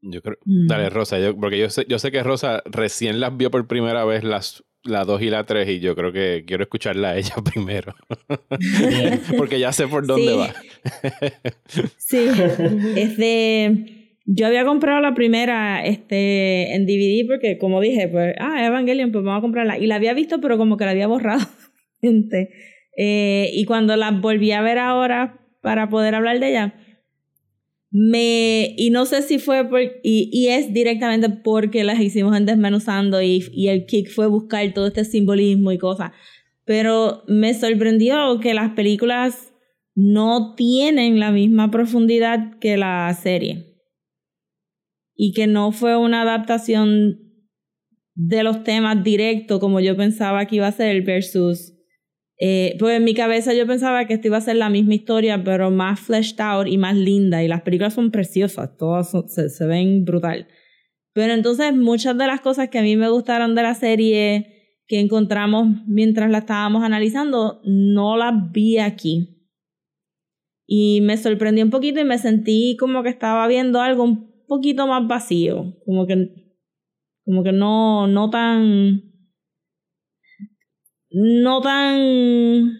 [0.00, 0.36] Yo creo.
[0.46, 0.66] Mm.
[0.66, 4.04] Dale, Rosa, yo, porque yo sé, yo sé que Rosa recién las vio por primera
[4.04, 7.34] vez las la 2 y la 3 y yo creo que quiero escucharla a ella
[7.52, 7.94] primero.
[9.38, 10.36] Porque ya sé por dónde Sí.
[10.38, 10.54] va.
[11.98, 12.16] Sí,
[12.96, 14.01] es de...
[14.24, 19.24] Yo había comprado la primera este, en DVD porque, como dije, pues, ah, Evangelion, pues
[19.24, 19.78] vamos a comprarla.
[19.78, 21.44] Y la había visto, pero como que la había borrado.
[22.02, 22.50] mente.
[22.96, 26.74] Eh, y cuando la volví a ver ahora para poder hablar de ella,
[27.90, 28.74] me...
[28.76, 29.80] Y no sé si fue por...
[29.80, 34.72] Y, y es directamente porque las hicimos en Desmenuzando y, y el kick fue buscar
[34.72, 36.12] todo este simbolismo y cosas.
[36.64, 39.52] Pero me sorprendió que las películas
[39.94, 43.71] no tienen la misma profundidad que la serie.
[45.24, 47.20] Y que no fue una adaptación
[48.16, 51.74] de los temas directo como yo pensaba que iba a ser versus...
[52.44, 55.44] Eh, pues en mi cabeza yo pensaba que esto iba a ser la misma historia,
[55.44, 57.40] pero más fleshed out y más linda.
[57.44, 60.48] Y las películas son preciosas, todas son- se, se ven brutal.
[61.14, 64.98] Pero entonces muchas de las cosas que a mí me gustaron de la serie que
[64.98, 69.38] encontramos mientras la estábamos analizando, no las vi aquí.
[70.66, 75.06] Y me sorprendió un poquito y me sentí como que estaba viendo algo poquito más
[75.08, 76.28] vacío, como que,
[77.24, 79.00] como que no, no tan,
[81.10, 82.78] no tan,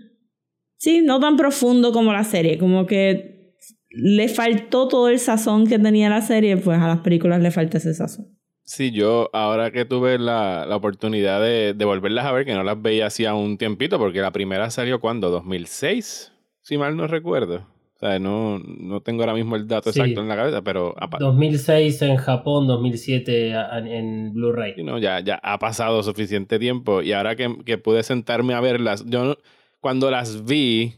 [0.76, 3.56] sí, no tan profundo como la serie, como que
[3.88, 7.78] le faltó todo el sazón que tenía la serie, pues a las películas le falta
[7.78, 8.38] ese sazón.
[8.64, 12.64] Sí, yo ahora que tuve la, la oportunidad de, de volverlas a ver, que no
[12.64, 17.71] las veía hacía un tiempito, porque la primera salió cuando, 2006, si mal no recuerdo.
[18.02, 20.00] O sea, no, no tengo ahora mismo el dato Sí.
[20.00, 24.74] exacto en la cabeza, pero ha, pa- 2006 en Japón, 2007 a- en Blu-ray.
[24.82, 29.04] No, ya, ya ha pasado suficiente tiempo y ahora que, que pude sentarme a verlas,
[29.06, 29.36] yo no-
[29.80, 30.94] cuando las vi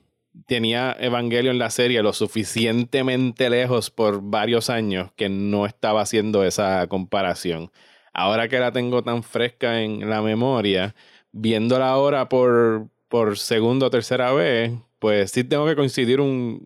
[0.46, 6.42] tenía Evangelio en la serie lo suficientemente lejos por varios años que no estaba haciendo
[6.42, 7.70] esa comparación.
[8.14, 10.94] Ahora que la tengo tan fresca en la memoria,
[11.32, 14.72] viéndola ahora por, por segunda o tercera vez,
[15.04, 16.18] pues sí tengo que coincidir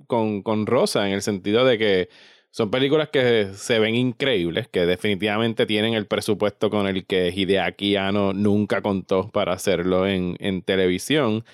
[0.06, 2.08] con, con Rosa en el sentido de que
[2.52, 7.96] son películas que se ven increíbles, que definitivamente tienen el presupuesto con el que Hideaki
[7.96, 11.44] Anno nunca contó para hacerlo en, en televisión,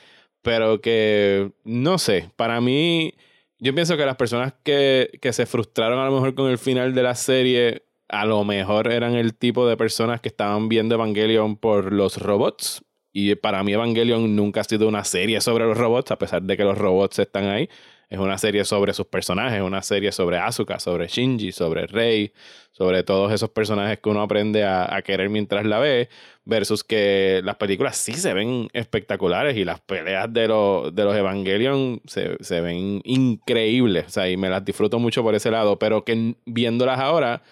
[0.42, 3.14] pero que, no sé, para mí,
[3.58, 6.94] yo pienso que las personas que, que se frustraron a lo mejor con el final
[6.94, 11.56] de la serie, a lo mejor eran el tipo de personas que estaban viendo Evangelion
[11.56, 12.84] por los robots.
[13.16, 16.56] Y para mí Evangelion nunca ha sido una serie sobre los robots, a pesar de
[16.56, 17.68] que los robots están ahí.
[18.10, 22.32] Es una serie sobre sus personajes, una serie sobre Asuka, sobre Shinji, sobre Rei,
[22.72, 26.08] sobre todos esos personajes que uno aprende a, querer mientras la ve,
[26.44, 31.14] versus que las películas sí se ven espectaculares y las peleas de, los de los
[31.14, 34.06] Evangelion se, se ven increíbles.
[34.08, 37.42] O sea, y me las disfruto mucho por ese lado, pero que viéndolas ahora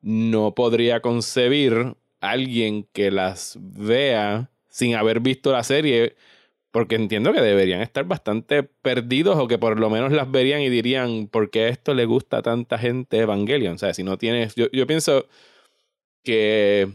[0.00, 6.16] no podría concebir alguien que las vea sin haber visto la serie,
[6.72, 10.70] porque entiendo que deberían estar bastante perdidos o que por lo menos las verían y
[10.70, 13.74] dirían, ¿por qué esto le gusta a tanta gente Evangelion?
[13.74, 15.26] O sea, si no tienes, yo, yo pienso
[16.24, 16.88] que,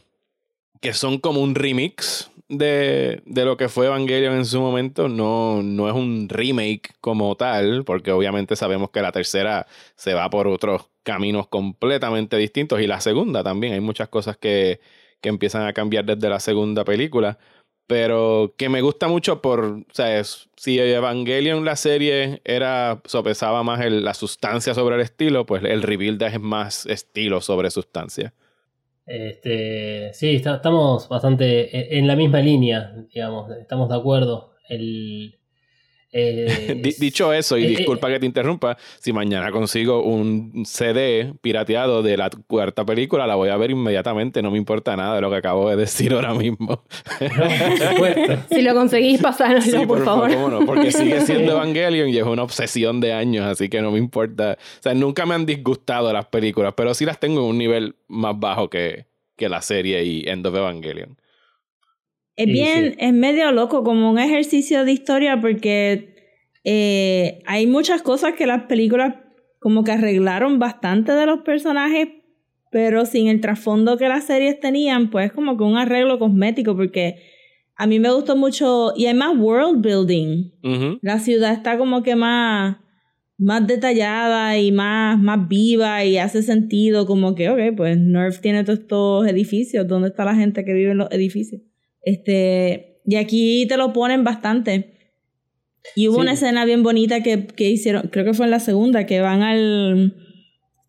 [0.82, 5.62] que son como un remix de, de lo que fue Evangelion en su momento, no,
[5.62, 10.48] no es un remake como tal, porque obviamente sabemos que la tercera se va por
[10.48, 14.80] otros caminos completamente distintos y la segunda también, hay muchas cosas que,
[15.22, 17.38] que empiezan a cambiar desde la segunda película,
[17.88, 23.80] pero que me gusta mucho por, o sea, si Evangelion la serie era, sopesaba más
[23.90, 28.34] la sustancia sobre el estilo, pues el Rebuild es más estilo sobre sustancia.
[29.06, 34.52] Este, sí, estamos bastante en, en la misma línea, digamos, estamos de acuerdo.
[34.68, 35.40] El,
[36.12, 40.64] eh, Di- dicho eso, y eh, eh, disculpa que te interrumpa, si mañana consigo un
[40.66, 45.16] CD pirateado de la cuarta película, la voy a ver inmediatamente, no me importa nada
[45.16, 46.84] de lo que acabo de decir ahora mismo.
[47.20, 48.44] por supuesto.
[48.50, 50.34] Si lo conseguís, pasánoslo, Sí, por, favor.
[50.34, 53.92] cómo no, porque sigue siendo Evangelion y es una obsesión de años, así que no
[53.92, 54.58] me importa.
[54.80, 57.96] O sea, nunca me han disgustado las películas, pero sí las tengo en un nivel
[58.08, 61.18] más bajo que, que la serie y End of Evangelion.
[62.38, 62.98] Es bien, sí.
[63.00, 66.16] es medio loco, como un ejercicio de historia, porque
[66.64, 69.16] eh, hay muchas cosas que las películas
[69.60, 72.10] como que arreglaron bastante de los personajes,
[72.72, 77.16] pero sin el trasfondo que las series tenían, pues como que un arreglo cosmético, porque
[77.76, 80.52] a mí me gustó mucho, y hay más world building.
[81.02, 82.78] La ciudad está como que más,
[83.38, 88.64] más detallada y más, más viva y hace sentido como que, ok, pues Nerf tiene
[88.64, 91.62] todos estos edificios, ¿dónde está la gente que vive en los edificios?
[92.08, 94.94] Este, y aquí te lo ponen bastante.
[95.96, 96.22] Y hubo Sí.
[96.22, 99.42] una escena bien bonita que, que hicieron, creo que fue en la segunda, que van
[99.42, 100.16] al,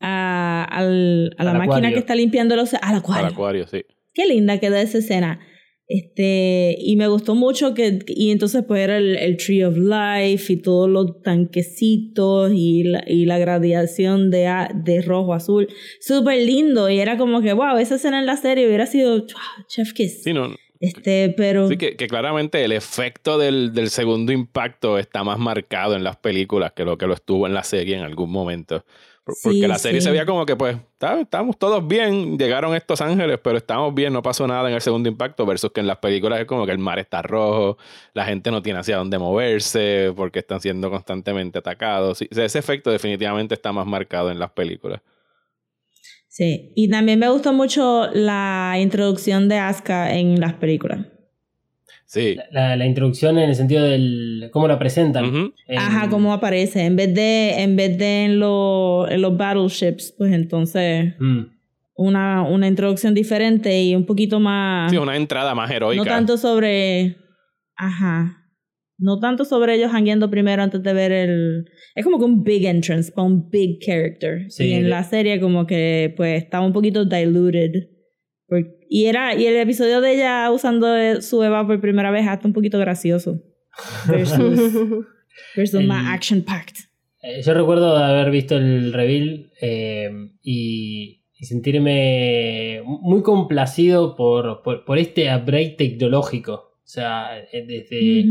[0.01, 1.95] a, al- a la Al máquina acuario.
[1.95, 2.75] que está limpiando los...
[2.75, 3.27] Al acuario.
[3.27, 3.83] Al acuario, sí.
[4.15, 5.41] Qué linda quedó esa escena.
[5.91, 10.53] Este, y me gustó mucho que, y entonces pues era el, el Tree of Life
[10.53, 14.53] y todos los tanquecitos y la, y la gradación de,
[14.85, 15.67] de rojo azul.
[16.01, 16.91] Súper lindo.
[16.91, 20.23] Y era como que, wow, esa escena en la serie hubiera sido ah, Chef Kiss.
[20.25, 20.49] Sí, no,
[20.81, 21.69] Este, pero.
[21.69, 26.17] Sí, que, que claramente el efecto del, del segundo impacto está más marcado en las
[26.17, 28.85] películas que lo que lo estuvo en la serie en algún momento.
[29.25, 30.07] Por- Porque Sí, la serie sí.
[30.07, 34.11] se veía como que, pues, "Está- estamos todos bien, llegaron estos ángeles, pero estamos bien,
[34.13, 36.73] no pasó nada en el segundo impacto, versus que en las películas es como que
[36.73, 37.77] el mar está rojo,
[38.15, 42.19] la gente no tiene hacia dónde moverse, porque están siendo constantemente atacados.
[42.19, 45.03] Sí, ese efecto definitivamente está más marcado en las películas.
[46.39, 46.73] Sí.
[46.77, 51.05] Y también me gustó mucho la introducción de Asuka en las películas.
[52.07, 52.37] Sí.
[52.53, 55.25] La, la introducción en el sentido del cómo la presentan.
[55.67, 56.85] En- Ajá, cómo aparece.
[56.87, 61.41] En vez de, en vez de en, lo- en los battleships, pues entonces Mm.
[61.97, 64.93] una, una introducción diferente y un poquito más.
[64.93, 66.05] Sí, una entrada más heroica.
[66.05, 67.17] no tanto sobre.
[67.75, 68.38] Ajá.
[68.99, 71.65] No tanto sobre ellos hangueando primero antes de ver el.
[71.95, 74.51] Es como que un big entrance para un big character.
[74.51, 77.71] Sí, y en la serie, como que pues estaba un poquito diluted.
[78.49, 80.87] Por- y era y el episodio de ella usando
[81.21, 83.41] su Eva por primera vez hasta un poquito gracioso.
[84.09, 84.73] Versus,
[85.55, 86.75] versus El- más action packed.
[87.23, 90.11] Eh, yo recuerdo haber visto el reveal eh,
[90.43, 96.53] y, y sentirme muy complacido por, por, por este upgrade tecnológico.
[96.55, 98.25] O sea, eh, desde.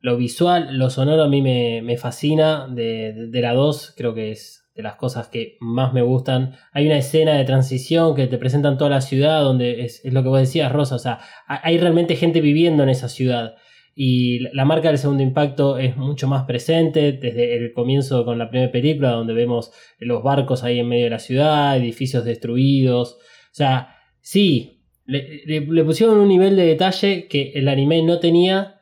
[0.00, 2.66] Lo visual, lo sonoro a mí me, me fascina.
[2.68, 6.54] De, de- de la 2 creo que es de las cosas que más me gustan.
[6.72, 10.22] Hay una escena de transición que te presentan toda la ciudad donde es, es lo
[10.22, 10.96] que vos decías, Rosa.
[10.96, 13.54] O sea, ha- hay realmente gente viviendo en esa ciudad.
[13.94, 18.38] Y la- la marca del segundo impacto es mucho más presente desde el comienzo con
[18.38, 23.14] la primera película, donde vemos los barcos ahí en medio de la ciudad, edificios destruidos.
[23.14, 28.18] O sea, sí, le, le- le pusieron un nivel de detalle que el anime no
[28.20, 28.75] tenía,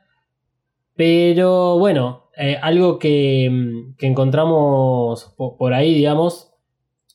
[0.96, 6.50] pero bueno, eh, algo que, mm, que encontramos po- por ahí, digamos,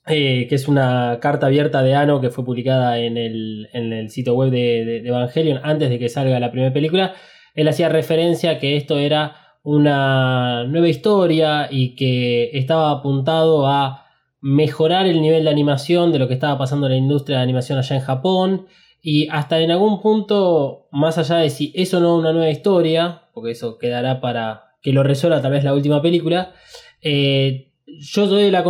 [0.07, 4.09] eh, que es una carta abierta de Ano que fue publicada en el, en el
[4.09, 7.13] sitio web de Evangelion antes de que salga la primera película.
[7.53, 14.05] Él hacía referencia a que esto era una nueva historia y que estaba apuntado a
[14.41, 17.77] mejorar el nivel de animación de lo que estaba pasando en la industria de animación
[17.77, 18.67] allá en Japón
[19.01, 23.23] y hasta en algún punto, más allá de si eso no es una nueva historia,
[23.33, 26.53] porque eso quedará para que lo resuelva tal vez la última película,
[27.01, 28.61] eh, yo soy de, la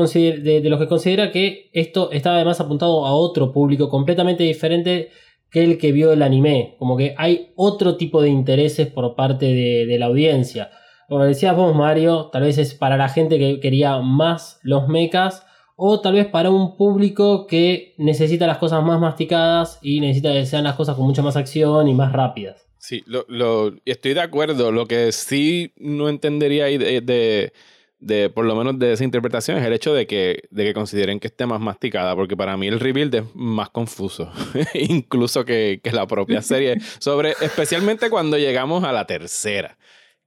[0.69, 5.09] los que considera que esto estaba además apuntado a otro público completamente diferente
[5.51, 6.75] que el que vio el anime.
[6.79, 10.71] Como que hay otro tipo de intereses por parte de, de la audiencia.
[11.07, 15.45] Como decías vos, Mario, tal vez es para la gente que quería más los mechas.
[15.81, 20.45] O tal vez para un público que necesita las cosas más masticadas y necesita que
[20.45, 22.65] sean las cosas con mucha más acción y más rápidas.
[22.79, 24.71] Sí, lo, lo- estoy de acuerdo.
[24.71, 27.53] Lo que sí no entendería ahí de, de,
[27.99, 31.19] de, por lo menos de esa interpretación es el hecho de que, de que consideren
[31.19, 34.31] que esté más masticada, porque para mí el rebuild es más confuso,
[34.73, 39.77] incluso que, que la propia serie, sobre, especialmente cuando llegamos a la tercera.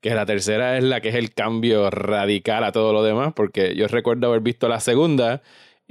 [0.02, 3.74] Que la tercera es la que es el cambio radical a todo lo demás, porque
[3.76, 5.42] yo recuerdo haber visto la segunda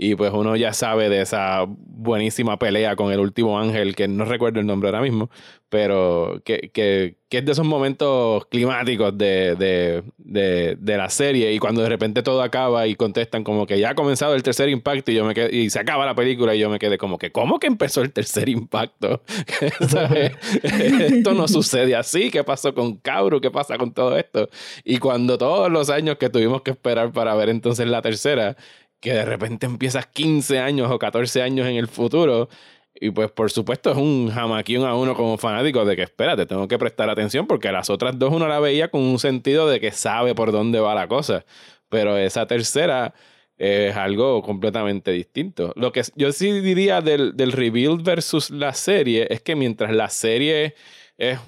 [0.04, 4.26] y pues uno ya sabe de esa buenísima pelea con el último ángel, que no
[4.26, 5.30] recuerdo el nombre ahora mismo,
[5.70, 11.54] pero que, que, que es de esos momentos climáticos de, de, de, de la serie
[11.54, 14.70] y cuando de repente todo acaba y contestan como que ya ha comenzado el tercer
[14.70, 17.20] impacto y yo me quedé, y se acaba la película y yo me quedé como
[17.20, 19.22] que ¿cómo que empezó el tercer impacto?
[20.64, 23.40] Esto no sucede así, ¿qué pasó con Kauru?
[23.40, 24.50] ¿Qué pasa con todo esto?
[24.84, 28.58] Y cuando todos los años que tuvimos que esperar para ver entonces la tercera,
[29.02, 32.50] que de repente empiezas 15 años o 14 años en el futuro.
[32.94, 36.68] Y pues por supuesto es un jamaquión a uno como fanático de que espérate, tengo
[36.68, 39.92] que prestar atención porque las otras dos uno la veía con un sentido de que
[39.92, 41.46] sabe por dónde va la cosa.
[41.90, 43.14] Pero esa tercera
[43.58, 45.74] es algo completamente distinto.
[45.76, 50.10] Lo que yo sí diría del, del rebuild versus la serie es que mientras la
[50.10, 50.76] serie
[51.18, 51.40] es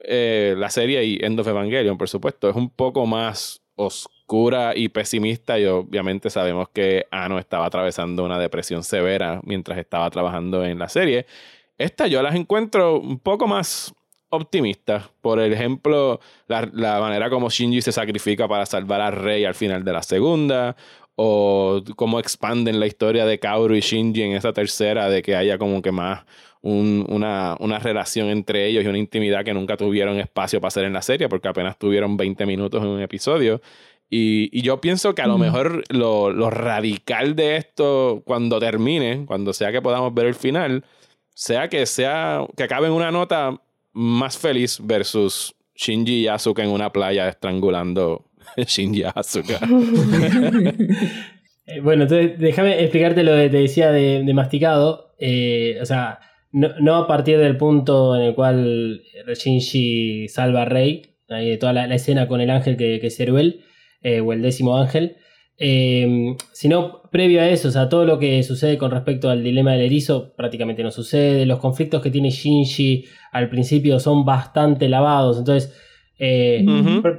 [0.00, 4.88] eh, la serie y End of Evangelion, por supuesto, es un poco más oscura y
[4.88, 10.78] pesimista y obviamente sabemos que Ano estaba atravesando una depresión severa mientras estaba trabajando en
[10.78, 11.26] la serie.
[11.78, 13.94] Esta yo las encuentro un poco más
[14.30, 15.08] optimistas.
[15.20, 19.84] Por ejemplo, la, la manera como Shinji se sacrifica para salvar a Rey al final
[19.84, 20.76] de la segunda,
[21.20, 25.58] o cómo expanden la historia de Kaoru y Shinji en esa tercera, de que haya
[25.58, 26.24] como que más
[26.70, 30.84] un- una, una relación entre ellos y una intimidad que nunca tuvieron espacio para hacer
[30.84, 33.60] en la serie, porque apenas tuvieron 20 minutos en un episodio.
[34.10, 39.24] Y, y yo pienso que a lo mejor lo, lo radical de esto, cuando termine,
[39.26, 40.84] cuando sea que podamos ver el final,
[41.34, 43.60] sea que sea que acabe en una nota
[43.92, 48.24] más feliz versus Shinji y Asuka en una playa estrangulando
[48.56, 49.60] Shinji y Asuka.
[51.70, 55.14] Eh, Bueno, entonces déjame explicarte lo que te decía de, de masticado.
[55.18, 56.18] Eh, o sea,
[56.52, 59.02] no, no a partir del punto en el cual
[59.34, 63.16] Shinji salva a Rey, de toda la, la escena con el ángel que, que es
[63.16, 63.60] Ceruel,
[64.02, 65.16] eh, o el décimo ángel,
[65.58, 69.72] eh, sino previo a eso, o sea, todo lo que sucede con respecto al dilema
[69.72, 75.38] del erizo prácticamente no sucede, los conflictos que tiene Shinji al principio son bastante lavados,
[75.38, 75.74] entonces...
[76.20, 76.64] eh,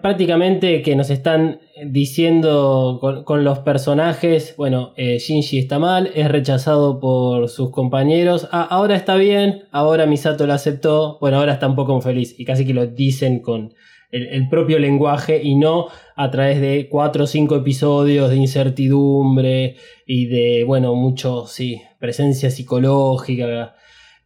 [0.02, 6.30] prácticamente que nos están diciendo con, con los personajes, bueno, eh, Shinji está mal, es
[6.30, 11.68] rechazado por sus compañeros, ah, ahora está bien, ahora Misato lo aceptó, bueno, ahora está
[11.68, 13.74] un poco feliz y casi que lo dicen con
[14.12, 19.78] el, el propio lenguaje y no a través de cuatro o cinco episodios de incertidumbre
[20.06, 23.76] y de, bueno, mucho, sí, presencia psicológica.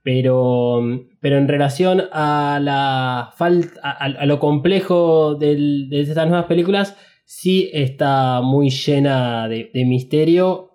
[0.04, 0.82] Pero,
[1.22, 6.98] pero en relación a la falta, a, a lo complejo del- de estas nuevas películas,
[7.26, 10.72] sí está muy llena de, de misterio.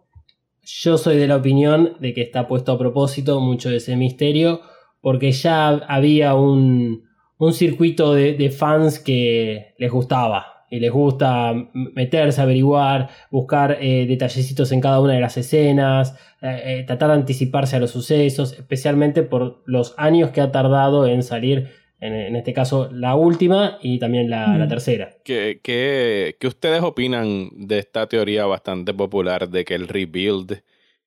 [0.64, 4.62] Yo soy de la opinión de que está puesto a propósito mucho de ese misterio,
[5.02, 7.04] porque ya había un,
[7.38, 10.57] un circuito de, de fans que les gustaba.
[10.70, 16.60] Y les gusta meterse, averiguar, buscar eh, detallecitos en cada una de las escenas, eh,
[16.64, 21.22] eh, tratar de anticiparse a los sucesos, especialmente por los años que ha tardado en
[21.22, 25.10] salir En, en este caso, la última y también la, la tercera.
[25.24, 30.62] ¿Qué, qué, qué ustedes opinan de esta teoría bastante popular de que el rebuild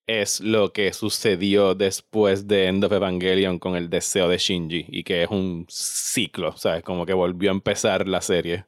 [0.05, 5.03] es lo que sucedió después de End of Evangelion con el deseo de Shinji y
[5.03, 6.83] que es un ciclo, ¿sabes?
[6.83, 8.65] Como que volvió a empezar la serie.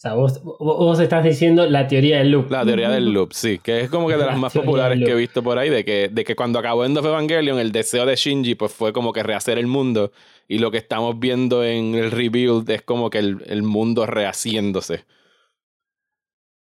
[0.00, 2.50] O sea, vos, vos- estás diciendo la teoría del loop.
[2.50, 5.10] La teoría del loop, sí, que es como que de las La más populares que
[5.10, 8.06] he visto por ahí, de que, de que cuando acabó End of Evangelion, el deseo
[8.06, 10.10] de Shinji pues fue como que rehacer el mundo
[10.48, 15.04] y lo que estamos viendo en el rebuild es como que el, el mundo rehaciéndose.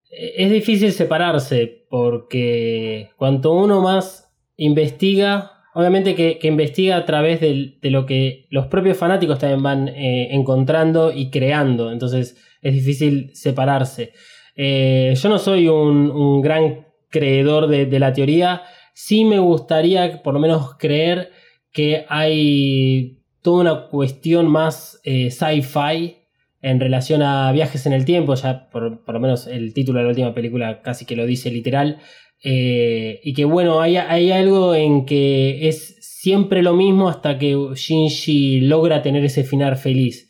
[0.09, 7.77] Es difícil separarse porque cuanto uno más investiga, obviamente que, que investiga a través del-
[7.81, 13.31] de lo que los propios fanáticos también van eh, encontrando y creando, entonces es difícil
[13.33, 14.13] separarse.
[14.55, 20.39] Eh, yo no soy un, gran creedor de, la teoría, sí me gustaría por lo
[20.39, 21.31] menos creer
[21.71, 26.17] que hay toda una cuestión más eh, sci-fi
[26.61, 30.03] en relación a viajes en el tiempo, ya por, por lo menos el título de
[30.05, 31.99] la última película casi que lo dice literal,
[32.43, 37.55] eh, y que bueno, hay, hay algo en que es siempre lo mismo hasta que
[37.75, 40.26] Shinji logra tener ese final feliz,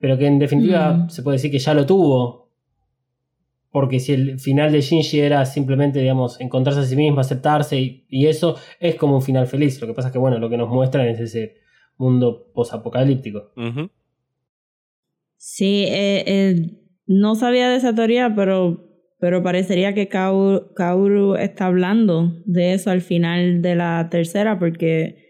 [0.00, 1.10] pero que en definitiva Mm.
[1.10, 2.48] se puede decir que ya lo tuvo,
[3.70, 8.04] porque si el final de Shinji era simplemente, digamos, encontrarse a sí mismo, aceptarse y,
[8.08, 10.56] y eso es como un final feliz, lo que pasa es que bueno, lo que
[10.56, 11.54] nos muestran es ese
[11.96, 13.52] mundo posapocalíptico.
[13.56, 13.90] Ujú.
[15.36, 16.70] Sí, eh, eh,
[17.06, 18.86] no sabía de esa teoría, pero,
[19.18, 25.29] pero parecería que Kaoru, Kaoru está hablando de eso al final de la tercera, porque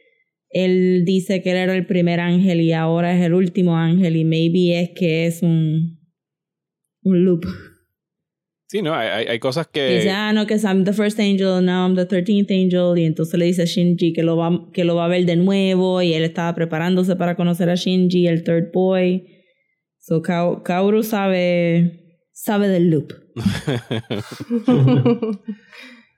[0.50, 4.24] él dice que él era el primer ángel y ahora es el último ángel, y
[4.24, 5.98] maybe es que es un,
[7.02, 7.44] un loop.
[8.68, 9.96] Sí, no, hay, hay- cosas Que que...
[9.96, 13.36] dice, ah, no, que I'm the first angel, now I'm the 13th angel, y entonces
[13.38, 16.12] le dice a Shinji que lo, va, que lo va a ver de nuevo, y
[16.14, 19.26] él estaba preparándose para conocer a Shinji, el third boy.
[19.98, 23.12] So Ka- Kaoru sabe, sabe del loop.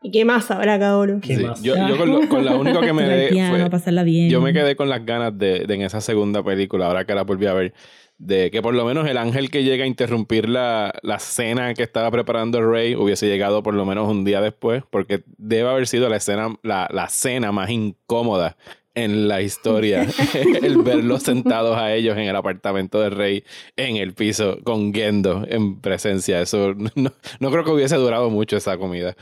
[0.03, 1.21] ¿Y qué más habrá Kaoru?
[1.21, 1.63] ¿Qué Sí, más?
[1.63, 4.03] Yo, yo con, lo, con la única que me Tocar el de piano, fue- pasarla
[4.03, 4.31] bien.
[4.31, 7.23] Yo me quedé con las ganas de, de en esa segunda película, ahora que la
[7.23, 7.73] volví a ver,
[8.19, 11.83] de que por lo menos el ángel que llega a interrumpir la, la cena que
[11.83, 16.09] estaba preparando Rey hubiese llegado por lo menos un día después, porque debe haber sido
[16.09, 18.57] la escena, la, la cena más incómoda
[18.95, 20.07] en la historia,
[20.63, 23.45] el verlos sentados a ellos en el apartamento de Rey,
[23.77, 26.41] en el piso, con Gendo en presencia.
[26.43, 29.17] Eso no, no creo que hubiese durado mucho esa comida.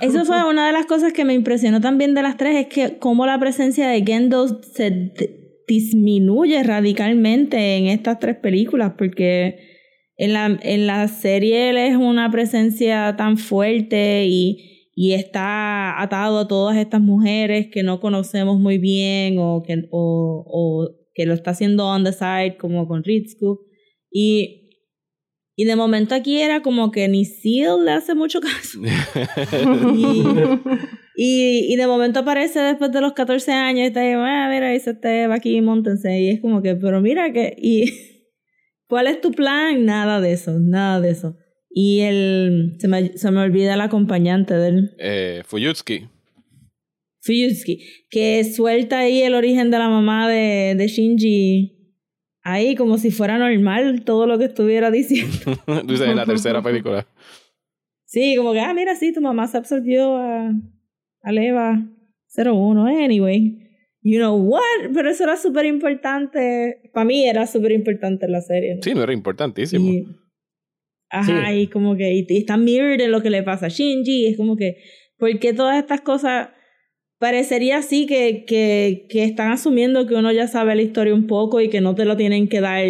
[0.00, 2.98] Eso fue una de las cosas que me impresionó también de las tres, es que
[2.98, 5.12] cómo la presencia de Gendo se
[5.66, 9.58] disminuye radicalmente en estas tres películas, porque
[10.16, 16.40] en la, en la serie él es una presencia tan fuerte y, y está atado
[16.40, 21.34] a todas estas mujeres que no conocemos muy bien o que, o, o que lo
[21.34, 23.60] está haciendo on the side como con Ritsuko.
[24.10, 24.63] Y,
[25.56, 28.80] y de momento aquí era como que ni Seal le hace mucho caso.
[31.16, 34.70] Y, y de momento aparece después de los 14 años y está ahí, ah, mira,
[34.70, 36.20] dice este va aquí, montense.
[36.20, 37.84] Y es como que, pero mira que, y
[38.88, 39.84] ¿cuál es tu plan?
[39.84, 41.36] Nada de eso, nada de eso.
[41.70, 46.08] Y el, se me, se me olvida el acompañante del Eh, Fuyutsuki.
[47.20, 47.80] Fuyutsuki,
[48.10, 51.73] que suelta ahí el origen de la mamá de, de Shinji,
[52.44, 55.58] ahí como si fuera normal todo lo que estuviera diciendo.
[55.86, 57.06] Dice en la tercera película.
[58.04, 60.52] Sí, como que, ah, mira, sí, tu mamá se absorbió a,
[61.22, 61.82] a Leva
[62.36, 63.60] 01, anyway.
[64.02, 64.60] You know what?
[64.92, 66.90] Pero eso era súper importante.
[66.92, 68.76] Para mí era súper importante la serie.
[68.76, 68.82] ¿no?
[68.82, 69.88] Sí, no era importantísimo.
[69.88, 70.06] Y,
[71.10, 71.60] ajá, Sí.
[71.60, 74.26] y como que y, y está mirrored en lo que le pasa a Shinji.
[74.26, 74.76] Es como que,
[75.16, 76.50] ¿por qué todas estas cosas?
[77.18, 81.60] Parecería así que, que, que están asumiendo que uno ya sabe la historia un poco
[81.60, 82.84] y que no te lo tienen que dar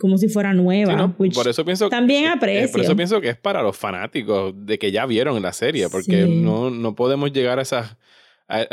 [0.00, 0.92] como si fuera nueva.
[0.92, 2.72] Sí, no, which por eso pienso también eh, eh, aprecio.
[2.72, 6.24] por eso pienso que es para los fanáticos de que ya vieron la serie, porque
[6.24, 6.40] Sí.
[6.42, 7.96] no, no podemos llegar a esas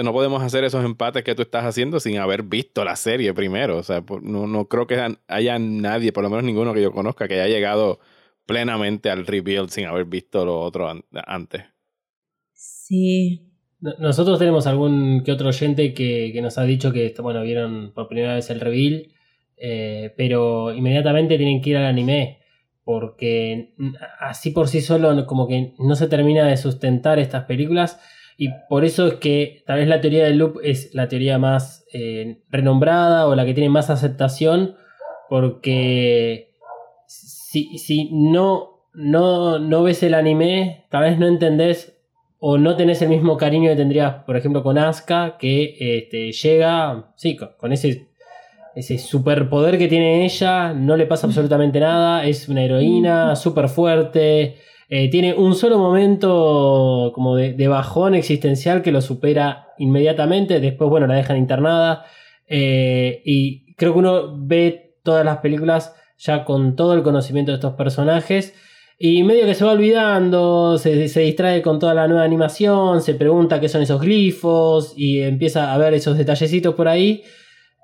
[0.04, 3.78] no podemos hacer esos empates que tú estás haciendo sin haber visto la serie primero.
[3.78, 7.28] O sea, no, no creo que haya nadie, por lo menos ninguno que yo conozca,
[7.28, 8.00] que haya llegado
[8.46, 11.64] plenamente al rebuild sin haber visto lo otro an- antes.
[12.54, 13.50] Sí.
[13.84, 17.92] No- Nosotros tenemos algún que otro oyente que, que nos ha dicho que bueno, vieron
[17.94, 19.08] por primera vez el reveal,
[19.58, 22.40] eh, pero inmediatamente tienen que ir al anime,
[22.86, 23.74] porque
[24.20, 28.00] así por sí solo como que no se termina de sustentar estas películas,
[28.38, 31.86] y por eso es que tal vez la teoría del loop es la teoría más
[31.94, 34.76] eh, renombrada o la que tiene más aceptación,
[35.30, 36.54] porque
[37.08, 41.93] si, si no, no, no ves el anime, tal vez no entendés
[42.46, 47.14] o no tenés el mismo cariño que tendrías, por ejemplo, con Asuka, que este, llega,
[47.16, 48.10] sí, con, con ese,
[48.76, 54.58] ese superpoder que tiene ella, no le pasa absolutamente nada, es una heroína súper fuerte,
[54.90, 60.90] eh, tiene un solo momento como de, de bajón existencial que lo supera inmediatamente, después,
[60.90, 62.04] bueno, la dejan internada,
[62.50, 67.56] eh, y creo que uno ve todas las películas ya con todo el conocimiento de
[67.56, 68.54] estos personajes.
[69.06, 73.16] Y medio que se va olvidando, se, se distrae con toda la nueva animación, se
[73.16, 77.22] pregunta qué son esos glifos y empieza a ver esos detallecitos por ahí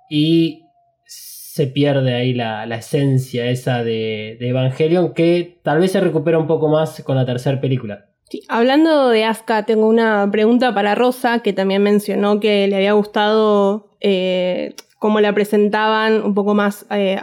[0.09, 0.63] y
[1.05, 6.47] se pierde ahí la, la esencia esa de, Evangelion que tal vez se recupera un
[6.47, 8.05] poco más con la tercera película.
[8.47, 13.89] Hablando de Asuka, tengo una pregunta para Rosa, que también mencionó que le había gustado
[13.99, 17.19] eh, cómo la presentaban un poco más eh,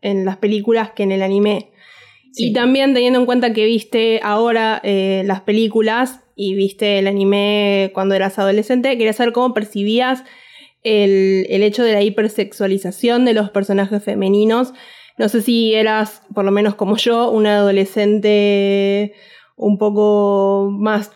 [0.00, 1.72] en, las, películas que en el anime.
[2.36, 7.90] Y también teniendo en cuenta que viste ahora eh, las películas y viste el anime
[7.94, 10.22] cuando eras adolescente, quería saber cómo percibías
[10.82, 14.74] el, el hecho de la hipersexualización de los personajes femeninos.
[15.18, 19.14] No sé si eras, por lo menos como yo, una adolescente
[19.56, 21.12] un poco más,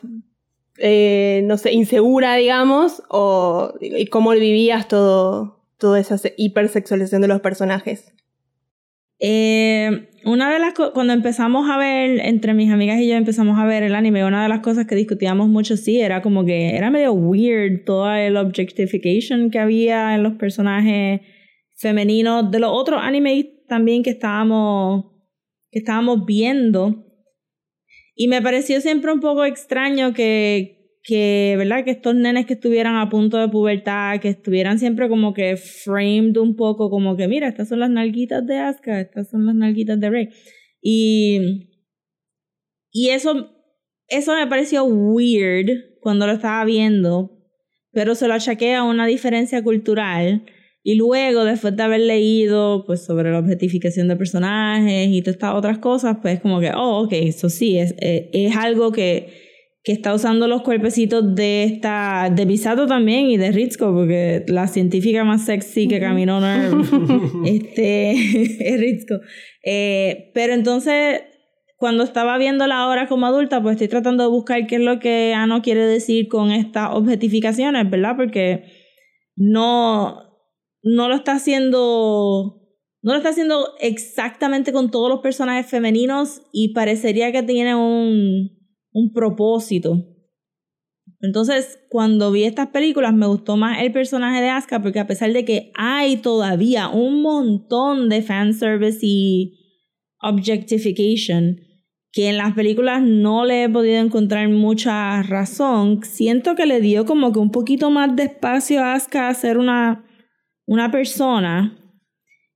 [0.78, 7.42] eh, no sé, insegura, digamos, o y cómo vivías todo, toda esa hipersexualización de los
[7.42, 8.14] personajes.
[9.20, 13.64] Eh, una de las cuando empezamos a ver, entre mis amigas y yo empezamos a
[13.66, 16.90] ver el anime, una de las cosas que discutíamos mucho, sí, era como que era
[16.90, 21.20] medio weird toda el objectification que había en los personajes
[21.76, 25.06] femeninos de los otros animes también que estábamos,
[25.70, 27.06] que estábamos viendo.
[28.14, 31.84] Y me pareció siempre un poco extraño que, que, ¿verdad?
[31.84, 36.36] Que estos nenes que estuvieran a punto de pubertad, que estuvieran siempre como que framed
[36.36, 39.98] un poco, como que, mira, estas son las nalguitas de Asuka, estas son las nalguitas
[39.98, 40.28] de Rey.
[40.82, 41.68] Y,
[42.90, 43.51] y eso,
[44.09, 45.70] eso me pareció weird
[46.01, 47.30] cuando lo estaba viendo,
[47.92, 50.44] pero se lo achaqué a una diferencia cultural.
[50.82, 55.55] Y luego, después de haber leído pues, sobre la objetificación de personajes y todas estas
[55.55, 59.49] otras cosas, pues como que, oh, ok, eso sí, es, eh, es algo que,
[59.82, 64.66] que está usando los cuerpecitos de esta de Misato también y de Ritsuko, porque la
[64.68, 66.48] científica más sexy que caminó no
[67.46, 68.10] este,
[68.74, 69.20] es Ritsuko.
[69.64, 71.22] Eh, pero entonces,
[71.76, 75.00] cuando estaba viendo la obra como adulta, pues estoy tratando de buscar qué es lo
[75.00, 78.16] que Ano quiere decir con estas objetificaciones, ¿verdad?
[78.16, 78.64] Porque
[79.36, 80.26] no
[80.82, 82.60] no lo está haciendo
[83.02, 88.59] no lo está haciendo exactamente con todos los personajes femeninos y parecería que tiene un,
[88.93, 90.07] un propósito.
[91.20, 95.32] Entonces, cuando vi estas películas me gustó más el personaje de Asuka porque a pesar
[95.32, 99.59] de que hay todavía un montón de fanservice y
[100.20, 101.61] objectification
[102.12, 107.05] que en las películas no le he podido encontrar mucha razón, siento que le dio
[107.05, 110.05] como que un poquito más de espacio a Asuka a ser una
[110.70, 111.76] una persona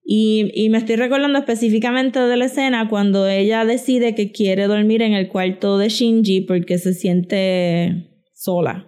[0.04, 5.00] y, y, me estoy recordando específicamente de la escena cuando ella decide que quiere dormir
[5.00, 8.86] en el cuarto de Shinji porque se siente sola.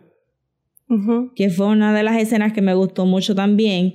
[0.89, 1.33] Uh -huh.
[1.35, 3.95] Que fue una de las escenas que me gustó mucho también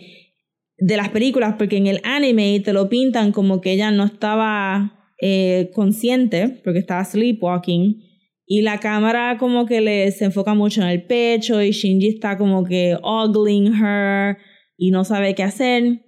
[0.77, 4.99] de las películas, porque en el anime te lo pintan como que ella no estaba
[5.21, 8.01] eh, consciente, porque estaba sleepwalking,
[8.53, 12.37] y la cámara como que le se enfoca mucho en el pecho y Shinji está
[12.37, 14.37] como que ogling her
[14.75, 16.01] y no sabe qué hacer.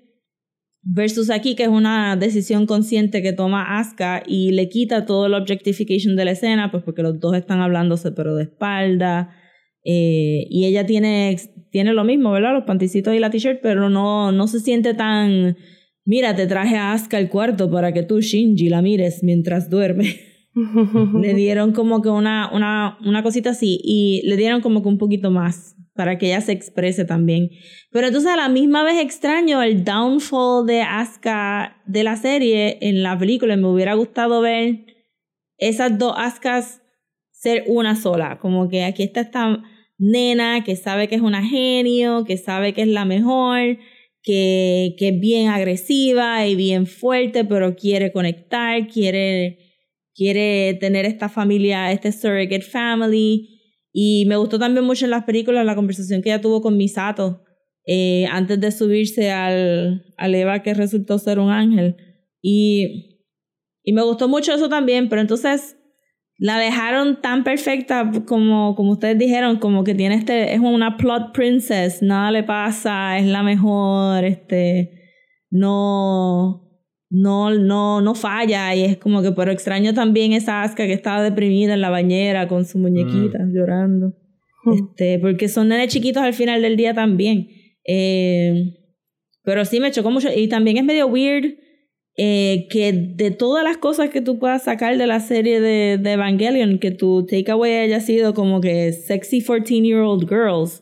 [0.85, 5.33] Versus aquí, que es una decisión consciente que toma Asuka y le quita todo el
[5.33, 9.29] objectification de la escena, pues porque los dos están hablándose, pero de espalda.
[9.85, 11.37] Eh, y ella tiene,
[11.71, 12.53] tiene lo mismo, ¿verdad?
[12.53, 15.55] Los panticitos y la t-shirt, pero no, no se siente tan.
[16.03, 20.17] Mira, te traje a Asuka al cuarto para que tú, Shinji, la mires mientras duerme.
[21.21, 24.97] le dieron como que una, una, una cosita así y le dieron como que un
[24.97, 27.49] poquito más para que ella se exprese también.
[27.91, 33.03] Pero entonces a la misma vez extraño el downfall de Asuka de la serie en
[33.03, 33.55] la película.
[33.55, 34.85] Me hubiera gustado ver
[35.57, 36.81] esas dos Askas
[37.31, 38.39] ser una sola.
[38.39, 39.61] Como que aquí está esta
[39.97, 43.77] nena que sabe que es una genio, que sabe que es la mejor,
[44.23, 49.59] que, que es bien agresiva y bien fuerte, pero quiere conectar, quiere,
[50.15, 53.53] quiere tener esta familia, este surrogate family
[53.93, 57.43] y me gustó también mucho en las películas la conversación que ella tuvo con Misato
[57.85, 61.95] eh, antes de subirse al, al Eva que resultó ser un ángel.
[62.41, 63.19] Y,
[63.83, 65.77] y me gustó mucho eso también, pero entonces
[66.39, 71.31] la dejaron tan perfecta como, como ustedes dijeron, como que tiene este, es una plot
[71.31, 74.91] princess, nada le pasa, es la mejor, este,
[75.51, 76.62] no,
[77.13, 81.21] no, no, no falla y es como que, pero extraño también esa Asuka que estaba
[81.21, 84.13] deprimida en la bañera con su muñequita llorando.
[84.75, 87.49] Este, porque son nenes chiquitos al final del día también.
[87.85, 88.73] Eh,
[89.43, 91.53] pero sí me chocó mucho y también es medio weird
[92.17, 96.11] eh, que de todas las cosas que tú puedas sacar de la serie de, de
[96.13, 100.81] Evangelion, que tu takeaway haya sido como que sexy 14-year-old girls.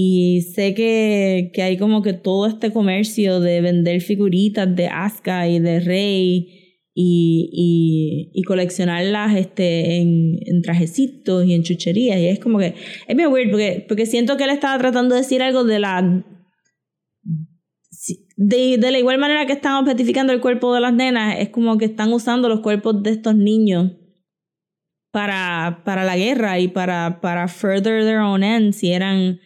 [0.00, 5.48] Y sé que, que hay como que todo este comercio de vender figuritas de Asuka
[5.48, 12.16] y de Rey y, y, y coleccionarlas este, en, en, trajecitos y en chucherías.
[12.20, 12.76] Y es como que
[13.08, 16.24] es bien weird porque, porque siento que él estaba tratando de decir algo de la
[18.36, 21.76] de, de, la igual manera que están objetificando el cuerpo de las nenas, es como
[21.76, 23.94] que están usando los cuerpos de estos niños
[25.10, 28.84] para, para la guerra y para, para further their own ends.
[28.84, 29.40] Y eran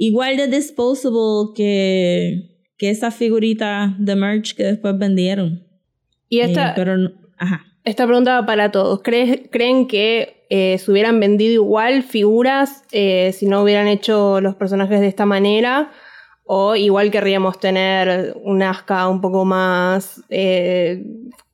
[0.00, 5.62] igual de disposable que, que esa figurita de merch que después vendieron.
[6.30, 7.66] Y esta, eh, pero, ajá.
[7.84, 9.02] esta pregunta va para todos.
[9.02, 15.00] ¿Creen que eh, se hubieran vendido igual figuras eh, si no hubieran hecho los personajes
[15.00, 15.90] de esta manera?
[16.44, 20.24] O igual querríamos tener un Aska un poco más.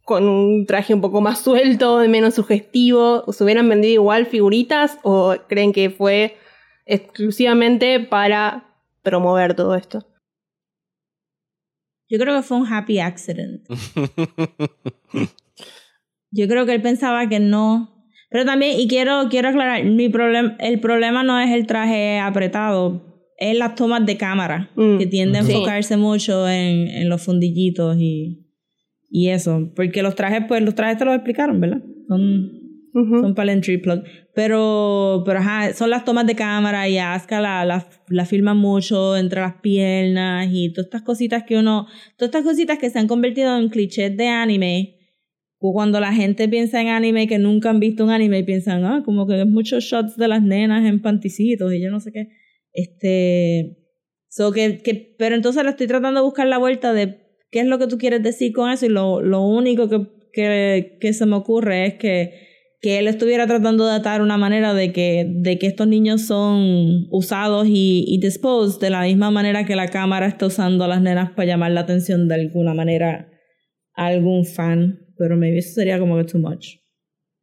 [0.04, 3.24] Con un traje un poco más suelto, menos sugestivo.
[3.32, 4.98] ¿Se hubieran vendido igual figuritas?
[5.02, 6.36] ¿O creen que fue
[6.86, 8.64] exclusivamente para
[9.02, 10.06] promover todo esto?
[12.08, 13.66] Yo creo que fue un happy accident.
[16.30, 18.08] Yo creo que él pensaba que no.
[18.30, 23.06] Pero también, y quiero, quiero aclarar, mi problem, el problema no es el traje apretado
[23.38, 27.96] es las tomas de cámara, Mm, que tienden a enfocarse mucho en, en los fundillitos
[27.98, 28.46] y,
[29.10, 29.72] y eso.
[29.74, 31.82] Porque los trajes, pues los trajes te los explicaron, ¿verdad?
[32.08, 32.55] Son,
[32.96, 33.20] Ujú.
[33.20, 34.04] son para el entry plug.
[34.34, 39.18] Pero, pero ajá, son las tomas de cámara y Asuka la, la, la filma mucho
[39.18, 41.86] entre las piernas y todas estas cositas que uno,
[42.16, 44.94] todas estas cositas que se han convertido en clichés de anime.
[45.58, 49.02] Cuando la gente piensa en anime que nunca han visto un anime y piensan, ah,
[49.04, 52.28] como que es muchos shots de las nenas en panticitos y yo no sé qué.
[52.72, 53.76] Este.
[54.28, 57.18] So que, que, pero entonces le estoy tratando de buscar la vuelta de
[57.50, 60.98] qué es lo que tú quieres decir con eso y lo, lo único que, que,
[61.00, 62.45] que se me ocurre es que,
[62.86, 67.08] que él estuviera tratando de atar una manera de que, de que estos niños son
[67.10, 71.02] usados y, y disposed de la misma manera que la cámara está usando a las
[71.02, 73.28] nenas para llamar la atención de alguna manera
[73.92, 75.00] a algún fan.
[75.18, 76.76] Pero maybe eso sería como que too much.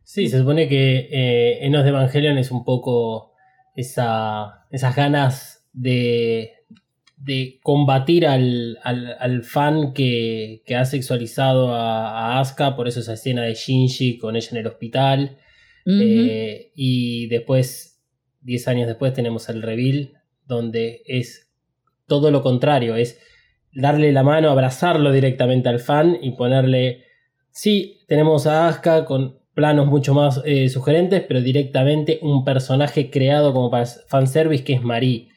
[0.06, 3.34] Sí, se supone que eh, Enos de Evangelion es un poco
[3.76, 6.52] esa, esas ganas de,
[7.24, 13.00] de combatir al, al, al fan que, que, ha sexualizado a, a, Asuka, por eso
[13.00, 15.38] esa escena de Shinji con ella en el hospital.
[15.86, 16.28] Uh -huh.
[16.30, 18.02] eh, y después,
[18.42, 21.52] 10 años después, tenemos el reveal, donde es
[22.08, 23.20] todo lo contrario, es
[23.74, 27.06] darle la mano, abrazarlo directamente al fan y ponerle...
[27.52, 33.54] Sí, tenemos a Asuka con planos mucho más eh, sugerentes, pero directamente un personaje creado
[33.54, 35.30] como para fanservice que es Marie.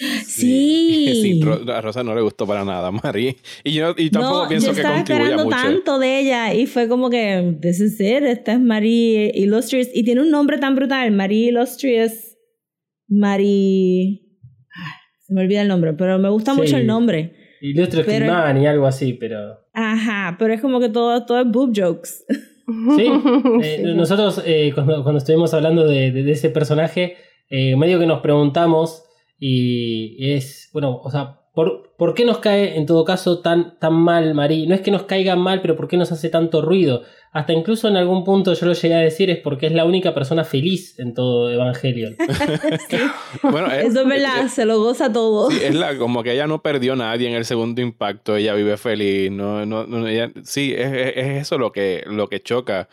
[0.26, 1.40] Sí.
[1.40, 1.40] sí.
[1.68, 3.36] A Rosa no le gustó para nada, Marie.
[3.62, 5.56] Y yo y tampoco no, pienso yo que estaba contribuya esperando mucho.
[5.62, 9.88] tanto de ella y fue como que, this is it, esta es Marie Illustrious.
[9.92, 12.36] Y tiene un nombre tan brutal, Marie Illustrious.
[13.08, 14.22] Marie.
[15.20, 16.60] Se me olvida el nombre, pero me gusta Sí.
[16.60, 17.34] mucho el nombre.
[17.60, 19.58] Illustre Pero- Kidman y algo así, pero.
[19.72, 22.24] Ajá, pero es como que todo, todo es boob jokes.
[22.96, 23.06] Sí,
[23.62, 27.16] eh, nosotros eh, cuando, cuando estuvimos hablando de, de- de ese personaje,
[27.50, 29.04] eh, medio que nos preguntamos
[29.44, 33.92] y es, bueno, o sea, ¿por, por qué nos cae en todo caso tan, tan
[33.94, 34.66] mal Marie?
[34.68, 37.02] No es que nos caiga mal, pero ¿por qué nos hace tanto ruido?
[37.32, 40.12] Hasta incluso en algún punto yo lo llegué a decir es porque es la única
[40.14, 42.14] persona feliz en todo Evangelion.
[43.42, 45.50] Bueno, es, Eso es verdad, se lo goza todo.
[45.50, 48.76] es la, como que ella no perdió a nadie en el segundo impacto, ella vive
[48.76, 52.88] feliz, no, no, no, ella- sí, es, es- es eso lo que, lo que choca.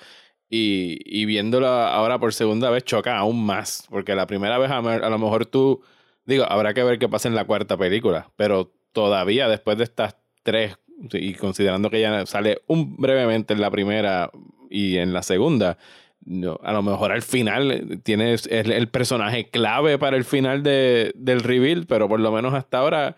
[0.51, 4.77] Y, y viéndola ahora por segunda vez choca aún más, porque la primera vez a,
[4.79, 5.81] a lo mejor tú,
[6.29, 10.15] digo, habrá que ver qué pasa en la cuarta película, pero todavía después de estas
[10.43, 10.77] tres,
[11.11, 14.31] y considerando que ella sale un brevemente en la primera
[14.69, 15.77] y en la segunda,
[16.25, 21.11] no, a lo mejor al final tienes el, el personaje clave para el final de,
[21.15, 23.15] del reveal, pero por lo menos hasta ahora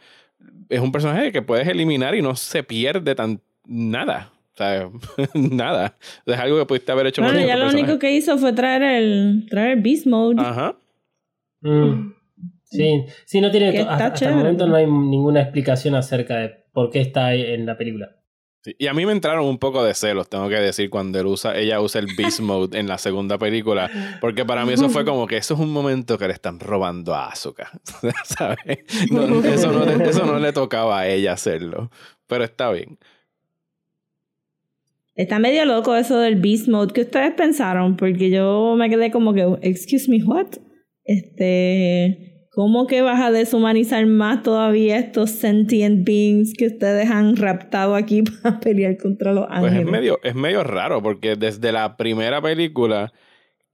[0.70, 4.32] es un personaje que puedes eliminar y no se pierde tan nada.
[4.54, 4.90] O sea,
[5.34, 5.98] nada.
[6.26, 7.84] Es algo que pudiste haber hecho Bueno, ya lo personaje.
[7.84, 10.42] único que hizo fue traer el, traer el Beast Mode.
[10.42, 10.76] Ajá.
[11.62, 12.14] Mm.
[12.72, 13.78] Sí, sí, no tiene.
[13.80, 17.66] Hasta, hasta el momento no hay ninguna explicación acerca de por qué está ahí en
[17.66, 18.16] la película.
[18.64, 21.26] Sí, Y a mí me entraron un poco de celos, tengo que decir, cuando él
[21.26, 23.90] usa, ella usa el Beast Mode en la segunda película.
[24.22, 27.14] Porque para mí eso fue como que eso es un momento que le están robando
[27.16, 27.72] a Asuka.
[28.24, 28.80] ¿Sabes?
[29.12, 31.90] No, eso, no, le- eso no le tocaba a ella hacerlo.
[32.28, 32.98] Pero está bien.
[35.16, 36.94] Está medio loco eso del Beast Mode.
[36.94, 37.98] ¿Qué ustedes pensaron?
[37.98, 40.48] Porque yo me quedé como que, excuse me, what?
[41.04, 47.96] Este, ¿cómo que vas a deshumanizar más todavía estos sentient beings que ustedes han raptado
[47.96, 49.72] aquí para pelear contra los ángeles?
[49.72, 53.12] Pues es medio, es medio raro porque desde la primera película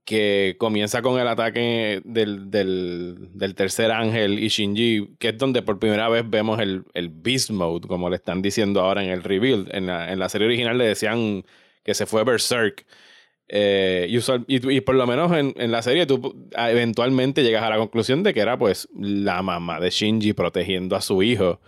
[0.04, 5.60] que comienza con el ataque del, del, del, tercer ángel y Shinji, que es donde
[5.60, 9.22] por primera vez vemos el, el Beast Mode, como le están diciendo ahora en el
[9.22, 9.68] rebuild.
[9.70, 11.44] En la, en la serie original le decían
[11.84, 12.86] que se fue Berserk.
[13.48, 17.62] Eh, y, usual, y, y, por lo menos en, en, la serie tú eventualmente llegas
[17.62, 21.60] a la conclusión de que era pues la mamá de Shinji protegiendo a su hijo.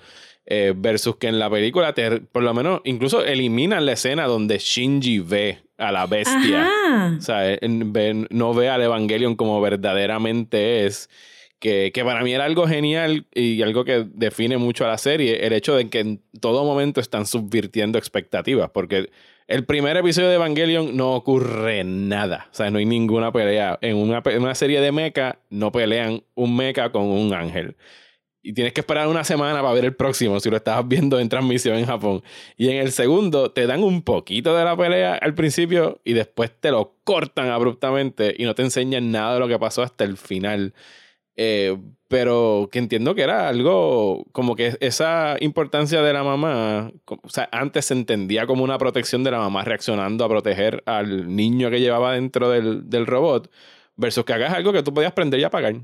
[0.52, 4.58] Eh, versus que en la película, te, por lo menos, incluso eliminan la escena donde
[4.58, 6.66] Shinji ve a la bestia.
[6.66, 7.14] Ajá.
[7.16, 11.08] O sea, ve, no ve al Evangelion como verdaderamente es.
[11.60, 15.46] Que, que, para mí era algo genial y algo que define mucho a la serie,
[15.46, 19.10] el hecho de que en todo momento están subvirtiendo expectativas, porque
[19.50, 23.78] el primer episodio de Evangelion no ocurre nada, o sea, no hay ninguna pelea.
[23.82, 27.76] En una, en una serie de mecha no pelean un mecha con un ángel
[28.42, 31.28] y tienes que esperar una semana para ver el próximo si lo estabas viendo en
[31.28, 32.22] transmisión en Japón.
[32.56, 36.52] Y en el segundo te dan un poquito de la pelea al principio y después
[36.58, 40.16] te lo cortan abruptamente y no te enseñan nada de lo que pasó hasta el
[40.16, 40.74] final.
[41.36, 41.76] Eh,
[42.10, 47.48] pero que entiendo que era algo como que esa importancia de la mamá, o sea,
[47.52, 51.78] antes se entendía como una protección de la mamá reaccionando a proteger al niño que
[51.78, 53.48] llevaba dentro del, del robot,
[53.94, 55.76] versus que hagas algo que tú podías prender y apagar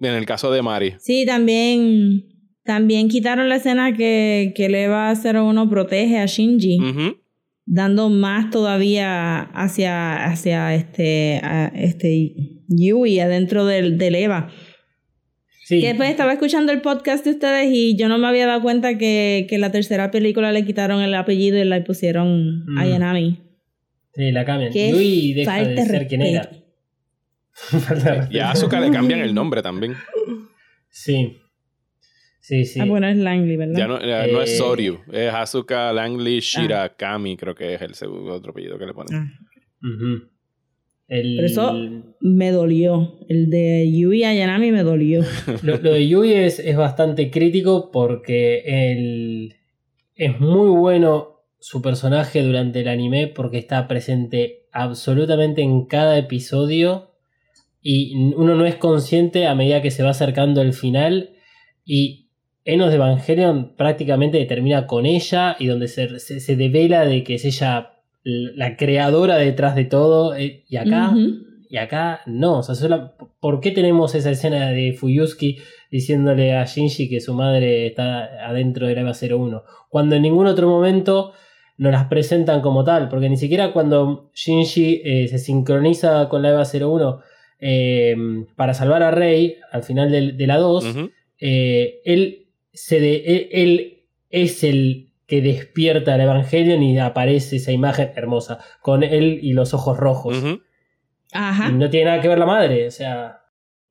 [0.00, 0.94] en el caso de Mari.
[0.98, 2.24] Sí, también,
[2.64, 7.16] también quitaron la escena que, que el EVA 01 protege a Shinji, uh -huh.
[7.64, 11.40] dando más todavía hacia, hacia este,
[11.74, 12.34] este
[12.66, 14.50] Yui adentro del, del EVA.
[15.70, 15.80] Sí.
[15.80, 18.98] Que después estaba escuchando el podcast de ustedes y yo no me había dado cuenta
[18.98, 22.76] que, que la tercera película le quitaron el apellido y le pusieron mm.
[22.76, 23.38] Ayanami.
[24.12, 24.72] Sí, la cambian.
[24.72, 26.50] Yui deja de ser quien era.
[28.32, 29.94] y a Asuka le cambian el nombre también.
[30.88, 31.38] Sí.
[32.40, 32.80] Sí, sí.
[32.80, 33.78] Ah, bueno, es Langley, ¿verdad?
[33.78, 34.32] Ya no, ya eh...
[34.32, 37.36] no es Soryu, es Asuka Langley Shirakami, ah.
[37.38, 39.14] creo que es el segundo otro apellido que le ponen.
[39.14, 39.32] Ah.
[39.82, 40.28] Uh -huh.
[41.06, 41.36] el...
[41.36, 43.18] Pero eso me dolió.
[43.28, 45.22] El de Yui Ayanami me dolió.
[45.62, 48.62] lo, lo, de Yui es, es bastante crítico porque
[48.92, 49.56] el...
[50.14, 57.10] es muy bueno su personaje durante el anime porque está presente absolutamente en cada episodio
[57.82, 61.30] y uno no es consciente a medida que se va acercando el final
[61.84, 62.28] y
[62.64, 67.34] Enos de Evangelion prácticamente termina con ella y donde se, se, se, devela de que
[67.34, 71.49] es ella la creadora detrás de todo eh, y acá uh -huh.
[71.70, 75.58] Y acá no, o sea, solo, ¿por qué tenemos esa escena de Fuyuski
[75.88, 80.48] diciéndole a Shinji que su madre está adentro de la EVA 01 cuando en ningún
[80.48, 81.32] otro momento
[81.78, 86.50] nos las presentan como tal, porque ni siquiera cuando Shinji eh, se sincroniza con la
[86.50, 87.20] EVA 01
[87.60, 88.16] eh,
[88.56, 91.10] para salvar a Rey al final de, de la 2, uh -huh.
[91.38, 97.70] eh, él, se de, él, él, es el que despierta el Evangelio y aparece esa
[97.70, 100.36] imagen hermosa, con él y los ojos rojos.
[100.36, 100.60] Uh -huh.
[101.32, 101.70] Ajá.
[101.70, 103.40] No tiene nada que ver la madre, o sea.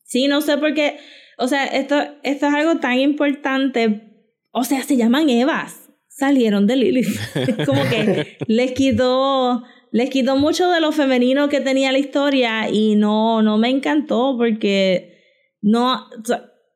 [0.04, 0.98] Sí, no sé por qué.
[1.38, 4.02] O sea, esto, esto es algo tan importante.
[4.52, 5.90] O sea, se llaman Evas.
[6.08, 7.20] Salieron de Lilith.
[7.66, 12.96] como que les quitó les quitó mucho de lo femenino que tenía la historia y
[12.96, 15.18] no, no me encantó porque
[15.62, 16.06] no,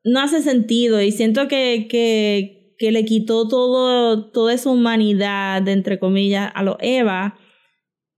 [0.02, 5.98] no hace sentido y siento que, que, que le quitó todo, toda esa humanidad, entre
[5.98, 7.38] comillas, a los Eva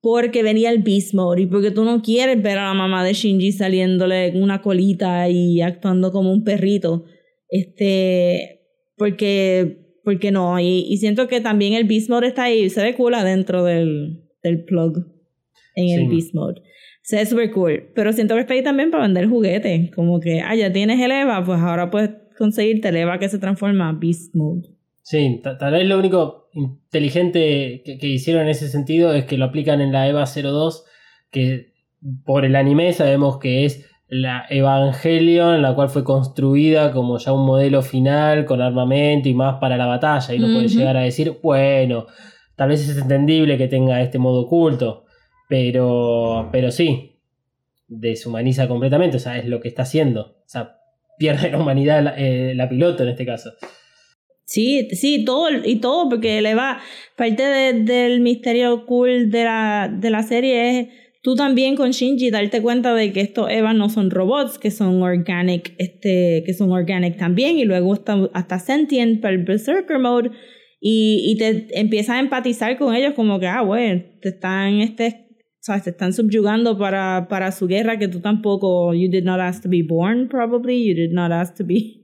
[0.08, 3.12] porque venía el Beast Mode y porque tú no quieres ver a la mamá de
[3.12, 7.06] Shinji saliéndole una colita y actuando como un perrito.
[7.48, 8.60] Este,
[8.96, 12.94] porque, porque no, y, y siento que también el Beast Mode está ahí, se ve
[12.94, 14.96] cool adentro del, del plug
[15.74, 15.94] en sí.
[15.94, 16.62] el Beast Mode.
[17.02, 17.90] Se ve súper cool.
[17.96, 19.90] Pero siento que está ahí también para vender juguetes.
[19.90, 23.40] Como que, ah, ya tienes el EVA, pues ahora puedes conseguirte el EVA que se
[23.40, 24.68] transforma a Beast Mode.
[25.08, 29.44] Sí, tal vez lo único inteligente que, que, hicieron en ese sentido es que lo
[29.44, 30.84] aplican en la EVA 02,
[31.30, 31.74] que
[32.24, 37.46] por el anime sabemos que es la Evangelion, la cual fue construida como ya un
[37.46, 40.34] modelo final, con armamento y más para la batalla.
[40.34, 40.54] Y uno uh -huh.
[40.54, 42.06] puede llegar a decir, bueno,
[42.56, 45.04] Tal vez es entendible que tenga este modo oculto,
[45.46, 47.20] pero, pero sí,
[47.86, 50.38] deshumaniza completamente, o sea, es lo que está haciendo.
[50.38, 50.78] O sea,
[51.18, 53.52] pierde la humanidad la, eh, la piloto en este caso.
[54.46, 56.78] Sí, sí, todo y todo, porque le va.
[57.16, 60.88] Parte de, del misterio cool de la, de la serie es
[61.20, 65.02] tú también con Shinji darte cuenta de que estos Evas no son robots, que son
[65.02, 70.30] organic, este, que son organic también, y luego hasta, hasta sentient para el Berserker Mode
[70.80, 75.26] y, y te empiezas a empatizar con ellos como que, ah, bueno, te están, este,
[75.58, 75.82] ¿sabes?
[75.82, 79.68] te están subyugando para, para su guerra que tú tampoco, you did not ask to
[79.68, 81.95] be born probably, you did not ask to be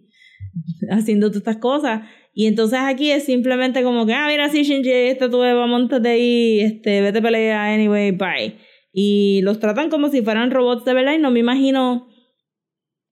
[0.91, 2.03] haciendo todas estas cosas.
[2.35, 6.09] Y entonces aquí es simplemente como que, ah, mira, sí, Shinji, esta tu Eva, montate
[6.09, 8.57] ahí, este, vete a pelea, anyway, bye.
[8.93, 12.09] Y los tratan como si fueran robots de verdad y no me imagino,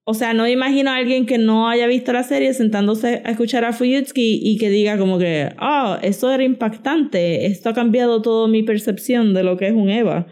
[0.04, 3.30] o sea, no me imagino a alguien que no haya visto la serie sentándose a
[3.30, 8.20] escuchar a Fuyutsuki y que diga como que, ah, esto era impactante, esto ha cambiado
[8.20, 10.26] toda mi percepción de lo que es un Eva.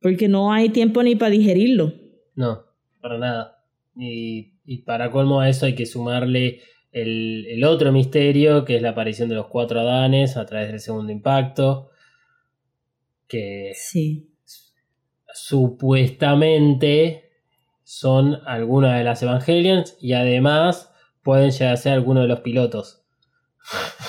[0.00, 1.92] Porque no hay tiempo ni para digerirlo.
[2.34, 2.62] No,
[3.00, 3.64] para nada.
[3.96, 6.60] Y, y para colmo a eso hay que sumarle
[6.92, 10.80] el, el, otro misterio, que es la aparición de los cuatro Adanes a través del
[10.80, 11.90] segundo impacto.
[13.26, 14.30] Que sí.
[15.32, 17.30] supuestamente
[17.82, 20.92] son algunas de las Evangelions y además
[21.22, 23.04] pueden llegar a ser algunos de los pilotos.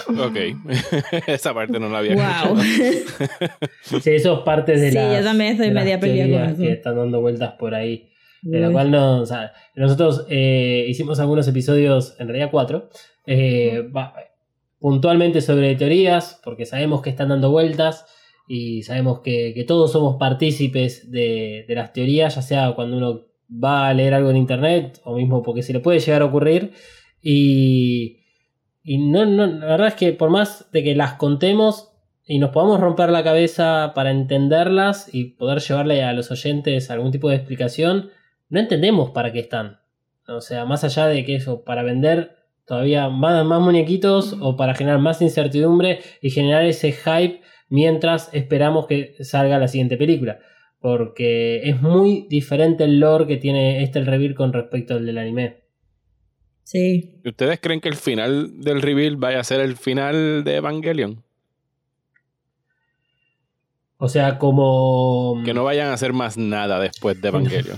[0.07, 0.37] Ok,
[1.27, 2.57] esa parte no la había Wow.
[3.81, 6.61] sí, eso es parte de Sí, las, yo también estoy las media con eso.
[6.61, 8.11] que están dando vueltas por ahí.
[8.51, 12.89] De la cual no, o sea, nosotros eh, hicimos algunos episodios, en realidad cuatro,
[13.25, 14.13] eh, va-
[14.79, 18.05] puntualmente sobre teorías, porque sabemos que están dando vueltas
[18.47, 23.21] y sabemos que, que todos somos partícipes de, de las teorías, ya sea cuando uno
[23.49, 26.73] va a leer algo en internet o mismo porque se le puede llegar a ocurrir.
[27.21, 28.19] Y,
[28.83, 31.91] y no, no, la verdad es que por más de que las contemos
[32.27, 37.11] y nos podamos romper la cabeza para entenderlas y poder llevarle a los oyentes algún
[37.11, 38.09] tipo de explicación,
[38.49, 39.79] no entendemos para qué están.
[40.27, 42.35] O sea, más allá de que eso, para vender
[42.65, 48.87] todavía más, más muñequitos o para generar más incertidumbre y generar ese hype mientras esperamos
[48.87, 50.39] que salga la siguiente película.
[50.79, 55.17] Porque es muy diferente el lore que tiene este el reveal con respecto al del
[55.17, 55.63] anime.
[56.63, 57.21] Sí.
[57.23, 61.23] ¿Ustedes creen que el final del reveal vaya a ser el final de Evangelion?
[63.97, 65.41] O sea, como...
[65.45, 67.77] Que no vayan a hacer más nada después de Evangelion.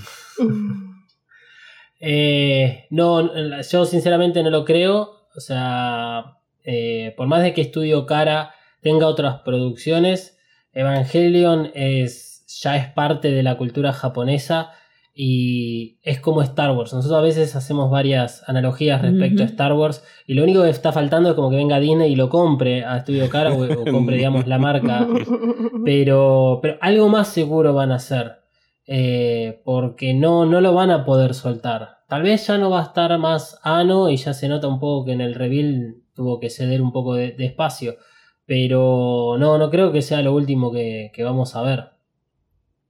[2.00, 5.28] Eh, no, yo sinceramente no lo creo.
[5.36, 10.38] O sea, eh, por más de que Estudio Cara tenga otras producciones,
[10.74, 14.72] Evangelion es, ya es parte de la cultura japonesa
[15.20, 16.94] y es como Star Wars.
[16.94, 19.46] Nosotros a veces hacemos varias analogías respecto a.
[19.48, 22.30] Star Wars y lo único que está faltando es como que venga Disney y lo
[22.30, 25.08] compre a Estudio Cara o, o compre, digamos, la marca.
[25.86, 28.47] Pero, pero algo más seguro van a hacer.
[28.88, 32.00] Eh, porque no, no lo van a poder soltar.
[32.08, 35.06] Tal vez ya no va a estar más Ano y ya se nota un poco
[35.06, 37.98] que en el reveal tuvo que ceder un poco de, de espacio.
[38.46, 41.97] Pero no, no creo que sea lo último que, que vamos a ver.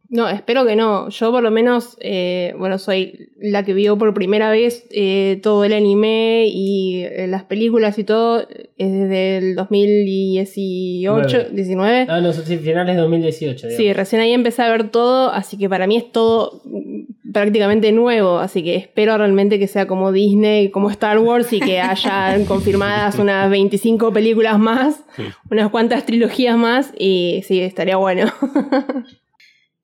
[0.10, 1.10] No, espero que no.
[1.10, 5.66] Yo por lo menos, eh, bueno, soy la que vio por primera vez eh, todo
[5.66, 11.50] el anime y eh, las películas y todo eh, desde el 2018, Nueve.
[11.52, 12.06] 19.
[12.10, 13.70] Ah, no, sí, finales de 2018.
[13.70, 13.98] Sí, digamos.
[13.98, 18.40] recién ahí empecé a ver todo, así que para mí es todo mm, prácticamente nuevo,
[18.40, 23.20] así que espero realmente que sea como Disney, como Star Wars y que hayan confirmadas
[23.20, 25.04] unas 25 películas más,
[25.52, 28.32] unas cuantas trilogías más y sí, estaría bueno.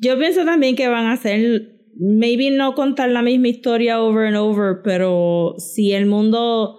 [0.03, 4.35] Yo pienso también que van a hacer, maybe no contar la misma historia over and
[4.37, 6.77] over, pero si el mundo,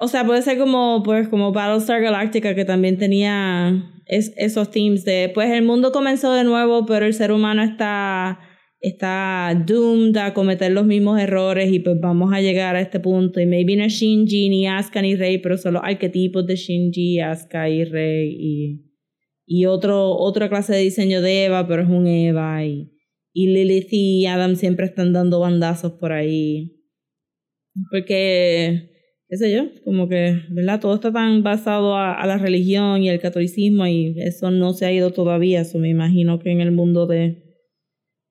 [0.00, 5.04] o sea, puede ser como, pues, como Battlestar Galactica que también tenía es- esos themes
[5.04, 8.38] de, pues, el mundo comenzó de nuevo, pero el ser humano está,
[8.80, 13.40] está doomed a cometer los mismos errores y pues vamos a llegar a este punto.
[13.40, 17.68] Y maybe no Shinji ni Asuka ni Rey, pero son los arquetipos de Shinji, Asuka
[17.68, 18.85] y Rey y
[19.46, 22.64] y otro, otra clase de diseño de Eva, pero es un Eva.
[22.64, 22.92] Y,
[23.32, 26.82] y Lilith y Adam siempre están dando bandazos por ahí.
[27.90, 28.90] Porque,
[29.28, 30.80] qué sé yo, como que, ¿verdad?
[30.80, 34.92] Todo está tan basado a, la religión y el catolicismo y eso no se ha
[34.92, 35.60] ido todavía.
[35.60, 37.44] Eso me imagino que en el mundo de,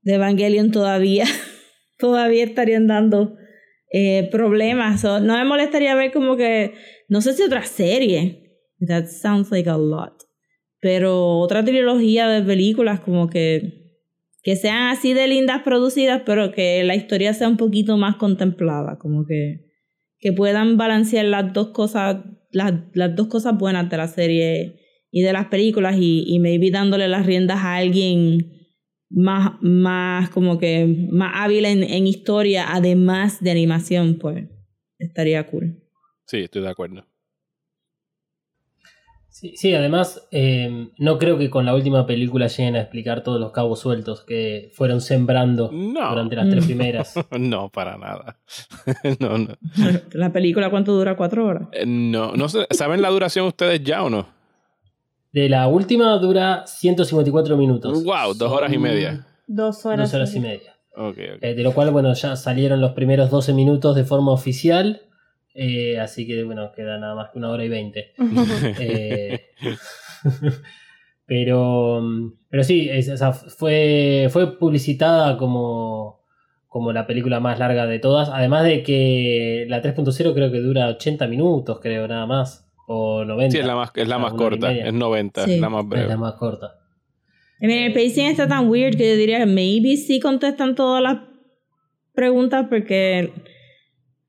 [0.01, 1.26] de Evangelion todavía,
[1.97, 3.38] todavía estarían dando
[3.93, 4.99] eh, problemas.
[4.99, 6.74] So, no me molestaría ver como que,
[7.07, 8.41] no sé si otra serie.
[8.86, 10.14] That sounds like a lot
[10.80, 13.84] pero otra trilogía de películas como que
[14.43, 18.99] que sean así de lindas producidas, pero que la historia sea un poquito más contemplada,
[18.99, 19.65] como que
[20.19, 22.17] que puedan balancear las dos cosas
[22.51, 24.80] las, las dos cosas buenas de la serie
[25.11, 28.51] y de las películas y, y maybe dándole las riendas a alguien
[29.09, 34.47] más, más como que más hábil en, en historia, además de animación, pues
[34.97, 35.82] estaría cool.
[36.26, 37.05] Sí, estoy de acuerdo.
[39.56, 43.52] Sí, además, eh, no creo que con la última película lleguen a explicar todos los
[43.52, 46.10] cabos sueltos que fueron sembrando No.
[46.10, 47.14] durante las tres primeras.
[47.39, 48.38] No, para nada.
[49.20, 49.56] no, no.
[50.14, 51.16] La película, ¿cuánto dura?
[51.16, 51.68] ¿Cuatro horas?
[51.72, 54.28] Eh, No, no sé, ¿saben la duración ustedes ya o no?
[55.32, 58.04] De la última dura 154 minutos.
[58.04, 59.26] Wow, dos horas y Son media.
[59.48, 60.10] Dos horas.
[60.12, 60.76] Dos horas y media.
[60.96, 61.43] Ok, ok.
[61.43, 65.02] Eh, de lo cual, bueno, ya salieron los primeros 12 minutos de forma oficial.
[65.56, 68.14] Eh, así que, bueno, queda nada más que una hora y 20.
[68.80, 69.39] Eh,
[71.26, 72.01] pero,
[72.49, 76.22] pero sí, es- o sea, fue, fue publicitada como,
[76.68, 78.30] como la película más larga de todas.
[78.30, 82.62] Además de que la 3.0 creo que dura 80 minutos, creo, nada más.
[82.88, 83.51] O 90.
[83.51, 85.53] Sí, es la más, es la más corta, es 90, Sí.
[85.56, 86.08] es la más Es breve.
[86.08, 86.76] la más corta.
[87.60, 91.01] I mean, el pacing está tan weird que yo diría que maybe sí contestan todas
[91.01, 91.18] las
[92.14, 93.32] preguntas porque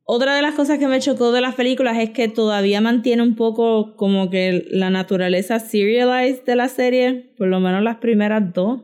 [0.08, 3.34] otra de las cosas que me chocó de las películas es que todavía mantiene un
[3.34, 8.82] poco como que la naturaleza serialized de la serie, por lo menos las primeras dos.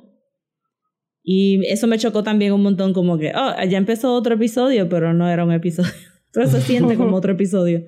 [1.23, 5.15] Y eso me chocó también un montón como que, oh, ya empezó otro episodio, pero
[5.15, 5.93] no era un episodio.
[6.35, 7.85] Pero se siente como otro episodio.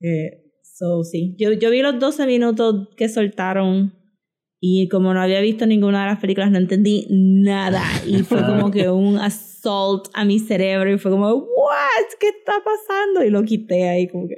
[0.00, 1.36] Eh, so, sí.
[1.38, 3.92] Yo, yo vi los 12 minutos que soltaron
[4.58, 7.82] y como no había visto ninguna de las películas, no entendí nada.
[8.06, 9.18] Y fue como que un
[9.66, 10.90] assault a mi cerebro.
[10.92, 12.06] Y fue como, ¿what?
[12.20, 13.24] ¿Qué está pasando?
[13.24, 14.36] Y lo quité ahí, como que.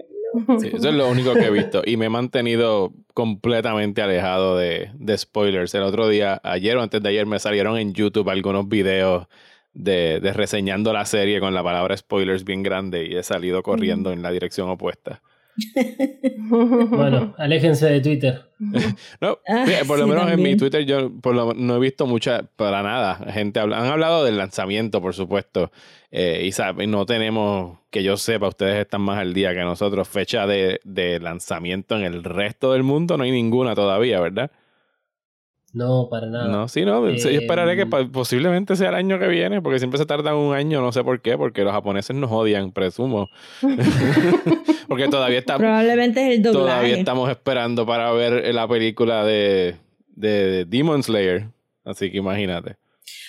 [0.61, 1.83] Sí, eso es lo único que he visto.
[1.85, 5.75] Y me he mantenido completamente alejado de, de spoilers.
[5.75, 9.27] El otro día, ayer o antes de ayer, me salieron en YouTube algunos videos
[9.73, 14.13] de, de reseñando la serie con la palabra spoilers bien grande y he salido corriendo
[14.13, 15.23] en la dirección opuesta.
[16.51, 18.43] Bueno, aléjense de Twitter.
[19.21, 20.57] No, Ah, por lo sí, menos en mi.
[20.57, 24.37] Twitter yo por lo- no he visto mucha, para nada, gente habla, han hablado del
[24.37, 25.71] lanzamiento, por supuesto,
[26.11, 30.09] eh, y sabe, no tenemos, que yo sepa, ustedes están más al día que nosotros,
[30.09, 34.51] fecha de, de lanzamiento en el resto del mundo, no hay ninguna todavía, ¿verdad?
[35.79, 36.49] No, para nada.
[36.49, 39.99] No, sí, no, yo esperaré que pa- posiblemente sea el año que viene, porque siempre
[39.99, 43.29] se tardan un año, no sé por qué, porque los japoneses nos odian, presumo.
[44.89, 46.65] porque todavía está, Probablemente es el doblaje.
[46.67, 49.77] Todavía estamos esperando para ver la película de,
[50.15, 51.47] de Demon Slayer.
[51.85, 52.77] Así que imagínate.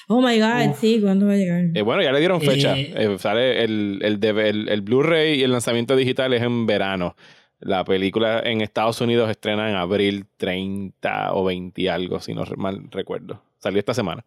[0.08, 0.80] Oh my god, Uf.
[0.80, 1.66] sí, ¿cuándo va a llegar?
[1.76, 2.76] Eh, bueno, ya le dieron fecha.
[2.78, 6.66] Eh, Eh, sale el, el, de- el, el Blu-ray y el lanzamiento digital es en
[6.66, 7.16] verano.
[7.60, 12.44] La película en Estados Unidos estrena en abril 30 o 20 y algo, si no
[12.58, 13.42] mal recuerdo.
[13.60, 14.24] Salió esta semana.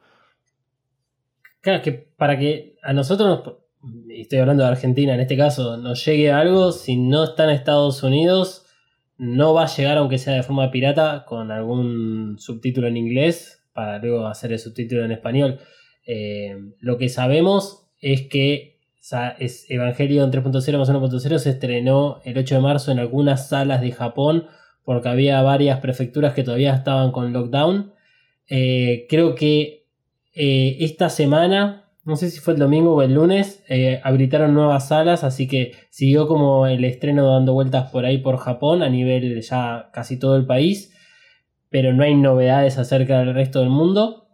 [1.60, 3.54] Claro, es que para que a nosotros, nos-
[4.08, 7.50] y estoy hablando de Argentina en este caso, nos llegue algo, si no está en
[7.50, 8.66] Estados Unidos,
[9.16, 13.98] no va a llegar aunque sea de forma pirata con algún subtítulo en inglés para
[13.98, 15.58] luego hacer el subtítulo en español.
[16.06, 18.71] Eh, lo que sabemos es que
[19.02, 23.80] sa- es Evangelion 3.0 más 1.0 se estrenó el 8 de marzo en algunas salas
[23.80, 24.46] de Japón
[24.84, 27.92] porque había varias prefecturas que todavía estaban con lockdown.
[28.48, 29.86] Eh, creo que
[30.34, 34.88] eh, esta semana, no sé si fue el domingo o el lunes, eh, habilitaron nuevas
[34.88, 39.40] salas, así que siguió como el estreno dando vueltas por ahí por Japón a nivel
[39.42, 40.92] ya casi todo el país,
[41.70, 44.28] pero no hay novedades acerca del resto del mundo.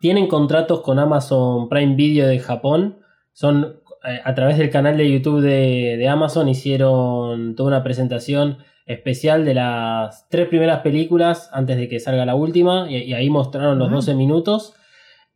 [0.00, 2.98] Tienen contratos con Amazon Prime Video de Japón,
[3.32, 9.44] son a través del canal de YouTube de, de Amazon hicieron toda una presentación especial
[9.44, 13.78] de las tres primeras películas antes de que salga la última y, y ahí mostraron
[13.78, 13.98] los Wow.
[13.98, 14.74] 12 minutos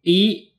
[0.03, 0.55] y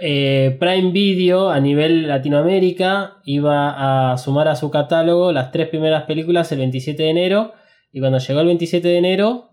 [0.00, 6.04] eh, Prime Video a nivel Latinoamérica iba a sumar a su catálogo las tres primeras
[6.04, 7.52] películas el 27 de enero
[7.92, 9.50] y cuando llegó el 27 de enero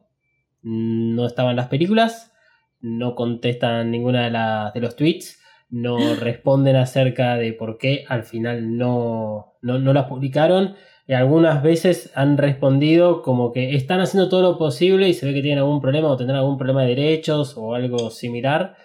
[0.61, 2.33] no estaban las películas,
[2.79, 5.39] no contestan ninguna de, las de los tweets,
[5.75, 11.61] no responden acerca de por qué al final no, no, no las publicaron y algunas
[11.61, 15.59] veces han respondido como que están haciendo todo lo posible y se ve que tienen
[15.59, 18.75] algún problema o tendrán algún problema de derechos o algo similar,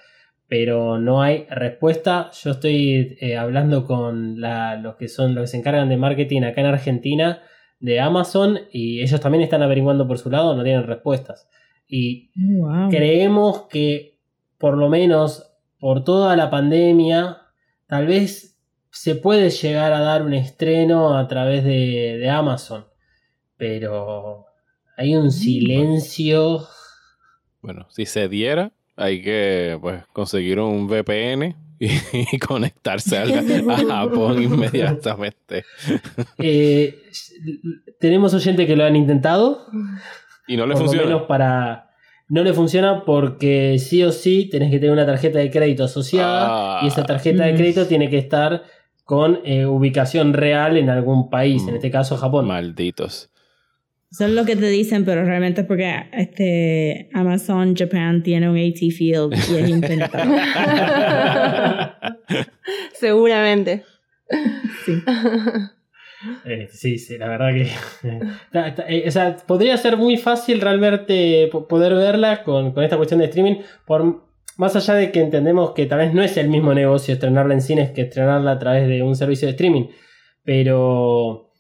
[0.49, 2.30] pero no hay respuesta.
[2.43, 6.43] Yo estoy eh, hablando con la- los que son los que se encargan de marketing
[6.43, 7.41] acá en Argentina
[7.78, 11.49] de Amazon y ellos también están averiguando por su lado, no tienen respuestas.
[11.88, 12.88] Y Wow.
[12.91, 14.18] creemos que
[14.59, 15.47] por lo menos
[15.81, 17.39] por toda la pandemia,
[17.87, 18.59] tal vez
[18.91, 22.87] se puede llegar a dar un estreno a través de, de Amazon.
[23.57, 24.47] Pero
[24.97, 26.66] hay un silencio.
[27.62, 31.89] Bueno, si se diera, hay que pues conseguir un VPN y,
[32.33, 35.64] y conectarse a, a Japón inmediatamente.
[36.39, 37.03] Eh,
[37.99, 39.66] tenemos oyentes que lo han intentado.
[40.47, 41.89] Y no le por lo menos para.
[42.31, 46.78] No le funciona porque sí o sí tenés que tener una tarjeta de crédito asociada
[46.78, 46.81] Ah.
[46.83, 47.57] y esa tarjeta de Mm.
[47.57, 48.62] crédito tiene que estar
[49.05, 51.76] con eh, ubicación real en algún país, en Mm.
[51.76, 52.47] este caso Japón.
[52.47, 53.28] Malditos.
[54.12, 58.91] Es lo que te dicen, pero realmente es porque este Amazon Japan tiene un AT
[58.91, 60.37] field y es impenetrable.
[62.95, 63.85] Seguramente.
[64.87, 64.93] sí.
[66.45, 67.68] Eh, sí, sí, la verdad que.
[68.89, 73.21] Eh, o sea, podría ser muy fácil realmente po- poder verla con, con esta cuestión
[73.21, 73.57] de streaming.
[73.87, 74.23] Por,
[74.57, 77.62] más allá de que entendemos que tal vez no es el mismo negocio estrenarla en
[77.62, 79.87] cines que estrenarla a través de un servicio de streaming.
[80.45, 81.51] Pero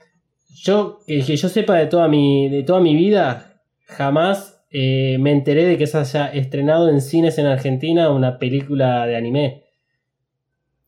[0.64, 5.64] yo, que yo sepa de toda mi, de toda mi vida, jamás eh, me enteré
[5.64, 9.59] de que se haya estrenado en cines en Argentina una película de anime.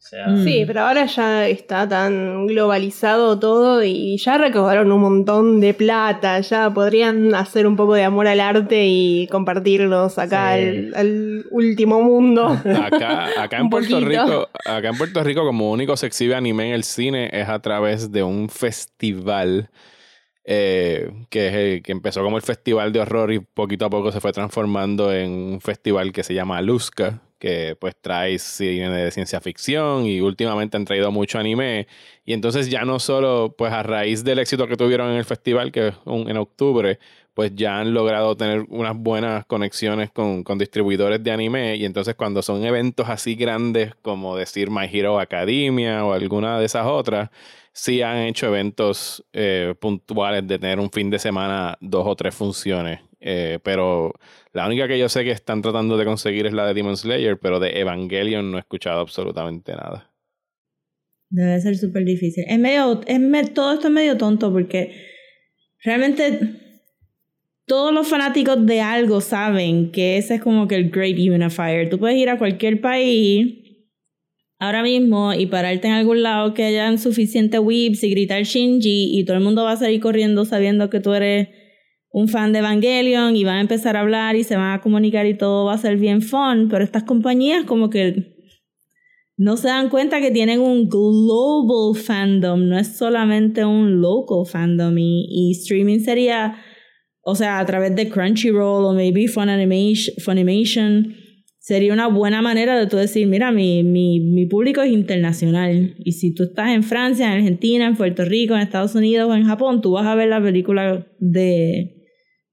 [0.03, 0.45] O sea, Mm.
[0.45, 6.41] Sí, pero ahora ya está tan globalizado todo y ya recaudaron un montón de plata.
[6.41, 10.61] Ya podrían hacer un poco de amor al arte y compartirlos acá Sí.
[10.63, 12.49] al, al último mundo.
[12.83, 14.25] Acá, acá en Puerto poquito.
[14.25, 17.61] Rico, acá en Puerto Rico, como único se exhibe anime en el cine es a
[17.61, 19.71] través de un festival
[20.45, 24.11] eh, que, es el- que empezó como el festival de horror y poquito a poco
[24.11, 29.11] se fue transformando en un festival que se llama Luzca, que pues trae cine de
[29.11, 31.89] ciencia ficción y últimamente han traído mucho anime.
[32.25, 35.73] Y entonces ya no solo, pues a raíz del éxito que tuvieron en el festival,
[35.73, 37.01] que en octubre,
[37.35, 41.75] pues ya han logrado tener unas buenas conexiones con, con distribuidores de anime.
[41.75, 46.67] Y entonces cuando son eventos así grandes como decir My Hero Academia o alguna de
[46.67, 47.31] esas otras,
[47.73, 52.37] sí han hecho eventos eh, puntuales de tener un fin de semana dos o tres
[52.37, 53.01] funciones.
[53.25, 54.13] Eh, pero
[54.53, 57.39] la única que yo sé que están tratando de conseguir es la de Demon Slayer,
[57.39, 60.11] pero de Evangelion no he escuchado absolutamente nada.
[61.31, 62.45] Debe ser súper difícil.
[62.47, 64.93] Es medio, es todo esto es medio tonto porque
[65.83, 66.41] realmente
[67.65, 71.89] todos los fanáticos de algo saben que ese es como que el Great Unifier.
[71.89, 73.61] Tú puedes ir a cualquier país
[74.59, 79.25] ahora mismo y pararte en algún lado que hayan suficiente weebs y gritar Shinji y
[79.25, 81.49] todo el mundo va a salir corriendo sabiendo que tú eres
[82.13, 85.27] un fan de Evangelion y van a empezar a hablar y se van a comunicar
[85.27, 88.37] y todo va a ser bien fun, pero estas compañías como que
[89.39, 94.95] no se dan cuenta que tienen un global fandom, no es solamente un local fandom
[94.99, 96.57] y, streaming sería,
[97.23, 101.17] o sea, a través de Crunchyroll o maybe Funimation, Funimation
[101.59, 106.13] sería una buena manera de tú decir, mira, mi, mi, mi público es internacional y
[106.13, 109.47] si tú estás en Francia, en Argentina, en Puerto Rico, en Estados Unidos o en
[109.47, 112.02] Japón, tú vas a ver la película de,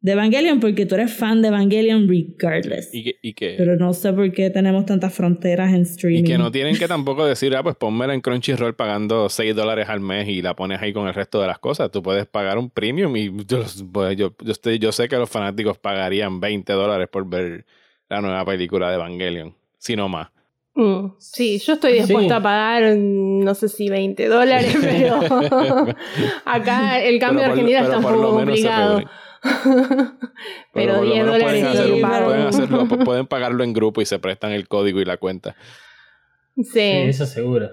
[0.02, 2.94] de Evangelion porque tú eres fan de Evangelion regardless.
[2.94, 6.24] Y que, y que, Pero no sé por qué tenemos tantas fronteras en y streaming.
[6.24, 10.00] que no tienen que tampoco decir, ah, pues ponmela en Crunchyroll pagando 6 dólares al
[10.00, 11.92] mes y la pones ahí con el resto de las cosas.
[11.92, 15.30] Tú puedes pagar un premium y yo, pues, yo, yo, estoy- yo sé que los
[15.30, 17.66] fanáticos pagarían 20 dólares por ver
[18.08, 20.30] la nueva película de Evangelion, si no más.
[20.76, 22.40] Mm, Sí, yo estoy dispuesta Sí.
[22.40, 25.20] a pagar, no sé si 20 dólares, pero
[26.46, 29.02] acá el cambio de Pero por- Argentina está un poco complicado.
[30.74, 32.26] Pero, pero por lo 10 menos dólares pueden, sí, hacer- pago.
[32.26, 35.56] pueden hacerlo, pu- pueden pagarlo en grupo y se prestan el código y la cuenta.
[36.56, 36.80] sí, Sí.
[36.82, 37.70] eso seguro.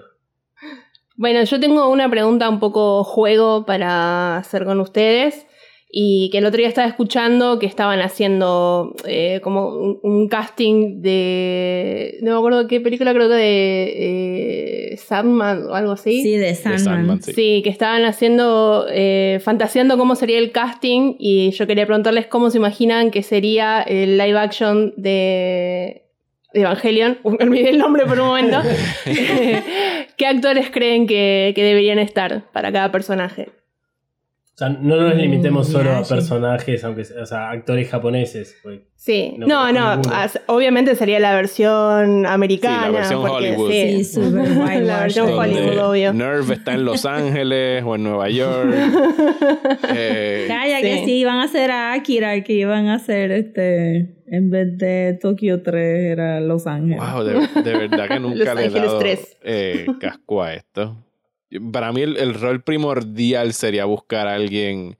[1.15, 5.46] Bueno, yo tengo una pregunta un poco juego para hacer con ustedes.
[5.89, 11.01] Y que el otro día estaba escuchando que estaban haciendo eh, como un, un casting
[11.01, 12.17] de.
[12.21, 16.21] No me acuerdo qué película, creo que de eh, Sandman o algo así.
[16.21, 16.79] Sí, de De Sandman.
[16.79, 17.33] Sandman, sí.
[17.33, 22.49] Sí, que estaban haciendo, eh, fantaseando cómo sería el casting y yo quería preguntarles cómo
[22.49, 26.03] se imaginan que sería el live action de,
[26.53, 27.17] Evangelion.
[27.23, 28.61] Me olvidé el nombre por un momento.
[30.17, 33.49] ¿Qué actores creen que, que deberían estar para cada personaje?
[34.57, 38.55] O sea, no nos Mm, limitemos solo a personajes, aunque sea- o sea, actores japoneses.
[38.63, 38.79] pues.
[38.95, 40.01] Sí, No no,
[40.47, 42.87] obviamente sería la versión americana.
[42.87, 43.71] Sí, la versión porque Hollywood.
[43.71, 44.81] Sí, sí, super.
[44.83, 45.29] La versión.
[45.29, 46.13] Hollywood, Donde obvio.
[46.13, 48.73] Nerve está en Los Ángeles o en Nueva York.
[49.95, 51.11] Eh, Calla, que Sí.
[51.19, 56.11] iban a hacer a Akira, que iban a hacer este, en vez de Tokio 3,
[56.11, 56.99] era Los Ángeles.
[56.99, 59.37] wow, de, de verdad que nunca Los le he Ángeles dado 3.
[59.43, 60.97] eh, casco a esto.
[61.71, 64.97] Para mí el, el rol primordial sería buscar a alguien...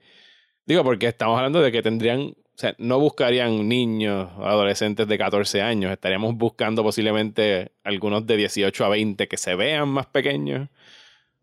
[0.66, 2.20] Digo, porque estamos hablando de que tendrían...
[2.20, 5.92] O sea, no buscarían niños, adolescentes de 14 años.
[5.92, 10.68] Estaríamos buscando posiblemente algunos de 18 a 20 que se vean más pequeños.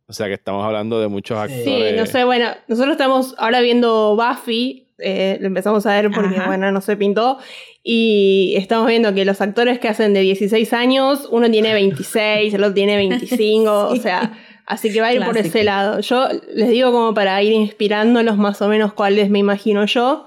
[0.07, 1.63] O sea, que estamos hablando de muchos actores.
[1.63, 6.37] Sí, no sé, bueno, nosotros estamos ahora viendo Buffy, eh, lo empezamos a ver porque,
[6.37, 6.47] Ajá.
[6.47, 7.39] bueno, no se pintó,
[7.83, 12.63] y estamos viendo que los actores que hacen de 16 años, uno tiene 26, el
[12.63, 15.99] otro tiene 25, o sea, así que va a ir por ese lado.
[15.99, 20.25] Yo les digo como para ir inspirándolos más o menos cuáles me imagino yo.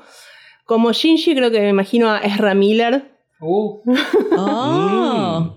[0.64, 3.10] Como Shinji creo que me imagino a Ezra Miller.
[3.40, 3.80] Uh,
[4.36, 5.54] Oh.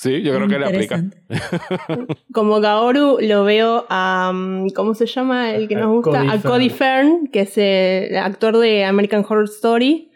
[0.00, 1.02] Sí, yo creo que le aplica.
[2.32, 4.30] Como Kaoru lo veo a.
[4.32, 6.20] um, ¿Cómo se llama el que nos gusta?
[6.20, 10.12] Cody a Cody Fern, que es el actor de American Horror Story.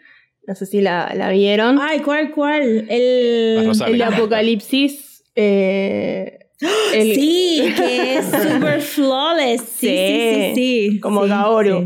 [0.47, 1.79] No sé si la, la vieron.
[1.81, 2.85] Ay, ¿cuál, cuál?
[2.89, 3.69] El...
[3.87, 4.01] El.
[4.01, 5.25] Apocalipsis.
[5.35, 6.39] eh,
[6.93, 9.61] el- Sí, que es super flawless.
[9.61, 10.51] Sí, sí, sí.
[10.55, 10.99] sí.
[10.99, 11.29] Como Sí.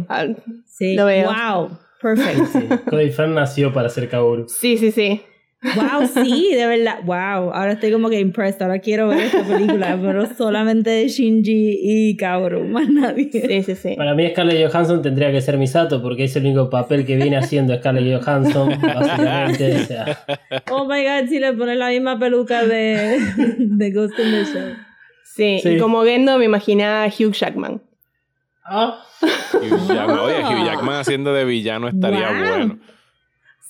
[0.10, 0.26] Ah,
[0.66, 0.94] Sí.
[0.94, 1.28] Lo veo.
[1.32, 2.46] Wow, perfect.
[2.52, 4.48] Sí, Cody Fern nació para ser Kaoru.
[4.48, 5.22] Sí, sí, sí.
[5.76, 7.00] Wow, sí, de verdad.
[7.04, 8.62] Wow, ahora estoy como que impressed.
[8.62, 13.30] Ahora quiero ver esta película, pero solamente de Shinji y Kaoru, más nadie.
[13.32, 13.96] Sí, sí, sí.
[13.98, 17.38] Para mí Scarlett Johansson tendría que ser Misato porque es el único papel que viene
[17.38, 19.76] haciendo Scarlett Johansson, básicamente.
[19.76, 20.20] O sea,
[20.72, 23.20] Oh my god, si le pones la misma peluca de,
[23.58, 24.78] de Ghost in the Shell.
[25.24, 25.70] Sí, Sí.
[25.70, 27.82] y como Gendo me imaginaba a Hugh Jackman.
[28.66, 29.04] ah,
[29.54, 30.20] Hugh Jackman.
[30.20, 32.38] Oye, Hugh Jackman haciendo de villano estaría Wow.
[32.50, 32.80] bueno.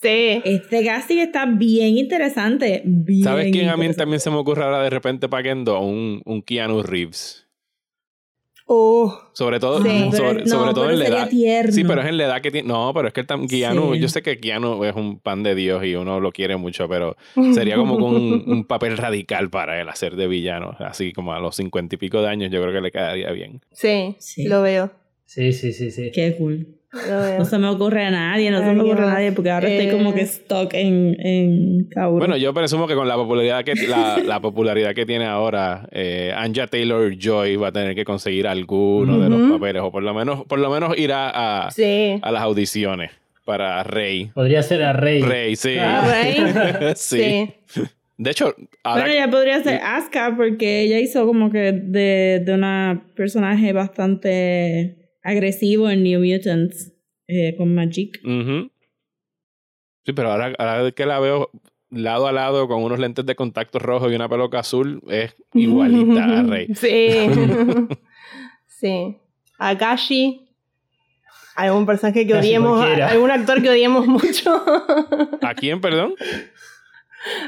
[0.08, 0.42] Sí.
[0.46, 2.82] Este casting está bien interesante.
[2.86, 5.80] Bien ¿Sabes quién a mí también se me ocurre ahora de repente para Kendo?
[5.80, 7.44] Un, un Keanu Reeves.
[8.70, 9.88] Oh, Sobre todo, Sí.
[9.88, 11.30] Pero- sobre, no, sobre todo en la edad.
[11.30, 11.72] tierno.
[11.72, 12.68] Sí, pero es en la edad que tiene.
[12.68, 14.00] No, pero es que el tam- Keanu, Sí.
[14.02, 17.16] yo sé que Keanu es un pan de Dios y uno lo quiere mucho, pero
[17.54, 20.76] sería como con un, un papel radical para él hacer de villano.
[20.80, 23.62] Así como a los cincuenta y pico de años, yo creo que le quedaría bien.
[23.72, 24.44] sí, Sí.
[24.50, 24.92] lo veo.
[25.24, 26.12] sí, sí, sí, sí.
[26.14, 26.77] Qué cool.
[27.38, 29.92] No se me ocurre a nadie, no se me ocurre a nadie, porque ahora estoy
[29.92, 30.16] como Eh.
[30.16, 32.20] que stuck en, en Kaoru.
[32.20, 36.32] Bueno, yo presumo que con la popularidad que, la, la popularidad que tiene ahora, eh,
[36.36, 40.14] Anja Taylor Joy va a tener que conseguir alguno de los papeles, o por lo
[40.14, 41.30] menos, por lo menos irá
[41.66, 42.20] a, Sí.
[42.22, 43.12] a las audiciones
[43.44, 44.32] para Rey.
[44.34, 45.22] Podría ser a Rey.
[45.22, 45.76] Rey, sí.
[45.78, 46.36] Rey.
[46.96, 47.50] sí.
[47.66, 47.82] Sí.
[48.18, 52.54] De hecho, ahora Bueno, ella podría ser Asuka porque ella hizo como que de, de
[52.54, 56.94] una personaje bastante agresivo en New Mutants
[57.28, 58.20] eh, con Magic.
[60.06, 61.52] Sí, pero ahora, ahora que la veo
[61.90, 66.40] lado a lado con unos lentes de contacto rojo y una peluca azul, es igualita
[66.40, 66.68] a Rey.
[66.76, 67.08] Sí.
[68.68, 69.18] sí.
[69.58, 70.44] Akashi.
[71.56, 72.86] Algún personaje que odiemos.
[72.86, 74.62] Algún actor que odiemos mucho.
[75.42, 76.14] ¿A quién, perdón?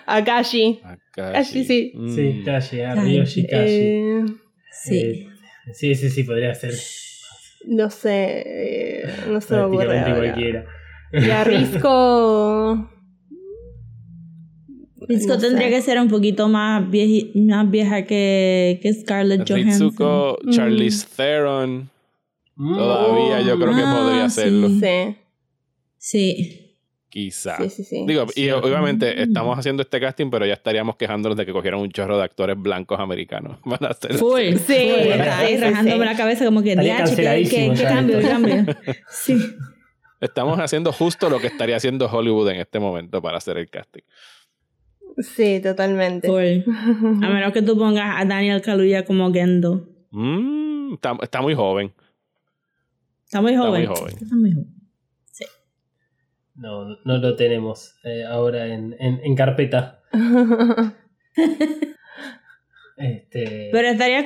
[0.08, 0.80] Akashi.
[0.84, 1.64] Akashi.
[1.64, 1.92] sí.
[1.96, 2.16] Mm.
[2.16, 3.08] Sí, Kashi, a Kashi.
[3.08, 3.72] Ryoshi Kashi.
[3.72, 4.26] Eh,
[4.72, 5.00] Sí.
[5.00, 5.28] Eh,
[5.74, 6.74] sí, sí, sí, podría ser.
[7.68, 8.44] No sé.
[8.46, 9.86] eh, no se me ocurre.
[9.86, 10.34] Prácticamente ahora.
[10.34, 10.66] cualquiera.
[11.14, 12.90] Y a Risco.
[15.08, 15.48] Risco No sé.
[15.48, 19.88] tendría que ser un poquito más, vieji- más vieja que, que Scarlett Johansson.
[19.90, 21.90] Ritsuko, Charlize Theron.
[22.56, 22.76] Mm.
[22.76, 24.42] Todavía yo creo que Ah, podría sí.
[24.42, 24.70] hacerlo.
[24.70, 25.16] Sí.
[25.98, 26.59] Sí.
[27.10, 27.58] Quizá.
[27.58, 28.04] Sí, sí, sí.
[28.08, 31.90] Digo, y obviamente estamos haciendo este casting, pero ya estaríamos quejándonos de que cogieron un
[31.92, 33.58] chorro de actores blancos americanos.
[33.66, 34.40] Van a hacer Full.
[34.40, 36.06] Sí, sí, sí, rajándome sí.
[36.06, 38.32] la cabeza como que, Estaría "Diache, ¿qué, qué, qué cambio, qué esto".
[38.32, 38.76] cambio?
[39.10, 39.38] Sí.
[40.22, 44.02] Estamos haciendo justo lo que estaría haciendo Hollywood en este momento para hacer el casting.
[45.18, 46.28] Sí, totalmente.
[46.28, 46.72] Full.
[47.24, 49.88] A menos que tú pongas a Daniel Kaluuya como Gendo.
[50.12, 51.92] Mm, está, está muy joven.
[53.26, 53.88] Está muy Está joven.
[53.88, 54.14] muy joven.
[54.22, 54.79] Está muy joven.
[56.60, 60.02] No, no lo tenemos eh, ahora en, en, en carpeta.
[62.98, 64.26] Este, Pero estaría.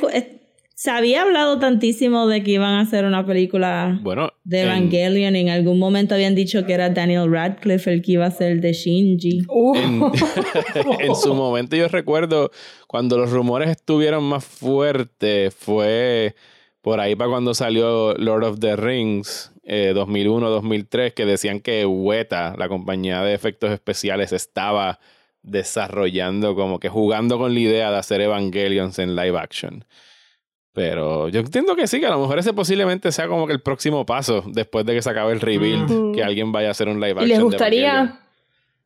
[0.74, 5.36] Se había hablado tantísimo de que iban a hacer una película Bueno, de Evangelion.
[5.36, 8.62] En algún momento habían dicho que era Daniel Radcliffe el que iba a ser el
[8.62, 9.44] de Shinji.
[9.48, 10.02] Uh, en,
[11.02, 12.50] en su momento yo recuerdo
[12.88, 16.34] cuando los rumores estuvieron más fuertes fue
[16.82, 22.56] por ahí para cuando salió Lord of the Rings eh, 2001-2003 que decían que Weta,
[22.58, 25.00] la compañía de efectos especiales, estaba
[25.42, 29.86] desarrollando como que jugando con la idea de hacer Evangelions en live action.
[30.74, 33.62] Pero yo entiendo que sí, que a lo mejor ese posiblemente sea como que el
[33.62, 37.00] próximo paso después de que se acabe el rebuild, que alguien vaya a hacer un
[37.00, 37.28] live action.
[37.28, 38.20] ¿Y les gustaría,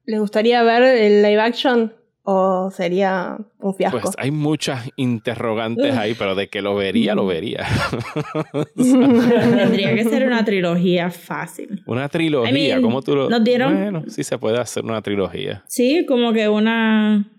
[0.05, 1.93] les gustaría ver el live action?
[2.29, 4.01] ¿O sería un fiasco?
[4.01, 7.65] Pues hay muchas interrogantes ahí, pero de que lo vería, lo vería.
[8.75, 11.83] Tendría que ser una trilogía fácil.
[11.85, 13.29] una trilogía, I mean, ¿cómo tú lo...?
[13.29, 13.73] ¿nos dieron?
[13.81, 15.63] Bueno, sí se puede hacer una trilogía.
[15.67, 17.31] Sí, como que una,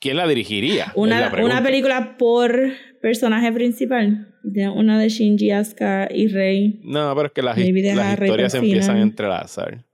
[0.00, 0.86] ¿Quién la dirigiría?
[0.86, 2.58] La una, una película por
[3.00, 4.26] personaje principal.
[4.42, 6.80] De- Una de Shinji, Asuka y Rey.
[6.82, 9.84] No, pero es que las, las historias se empiezan a entrelazar.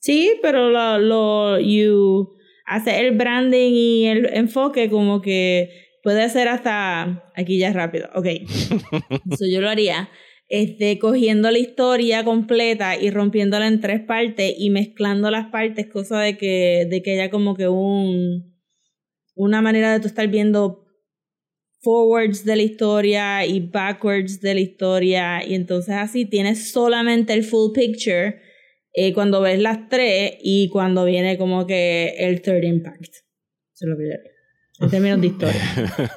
[0.00, 2.36] Sí, pero lo, lo you
[2.70, 8.08] hace el branding y el enfoque como que puede ser hasta aquí ya rápido.
[8.14, 8.26] Ok.
[9.30, 10.08] Eso yo lo haría.
[10.48, 16.20] Este, cogiendo la historia completa y rompiéndola en tres partes y mezclando las partes, cosa
[16.20, 18.50] de que, de que haya como que un
[19.36, 20.84] una manera de tú estar viendo
[21.80, 27.42] forwards de la historia y backwards de la historia y entonces así tienes solamente el
[27.42, 28.38] full picture
[28.92, 33.02] eh, cuando ves las tres y cuando viene como que el third impact.
[33.04, 35.62] Eso es lo que yo En términos de historia.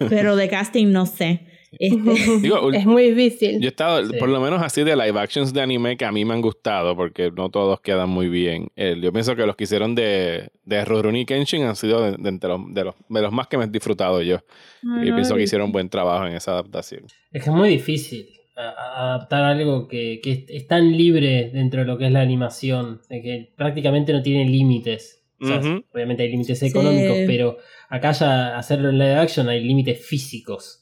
[0.09, 1.47] Pero de casting no sé.
[1.79, 3.59] Este, Digo, Es muy difícil.
[3.59, 4.17] Yo he estado, Sí.
[4.19, 6.95] por lo menos así de live actions de anime que a mí me han gustado,
[6.95, 8.67] porque no todos quedan muy bien.
[8.75, 12.29] Eh, yo pienso que los que hicieron de, de Rurouni Kenshin han sido de, de
[12.29, 14.37] entre los, de, los, de los más que me he disfrutado yo.
[14.83, 17.05] Ay, y no, pienso que hicieron buen trabajo en esa adaptación.
[17.31, 21.49] Es que es muy difícil a- a- adaptar algo que, que es, es tan libre
[21.53, 25.23] dentro de lo que es la animación, de que prácticamente no tiene límites.
[25.41, 25.83] O sea, Ujú.
[25.93, 26.67] Obviamente hay límites Sí.
[26.67, 27.57] económicos, pero
[27.89, 30.79] acá ya hacerlo en live action hay límites físicos.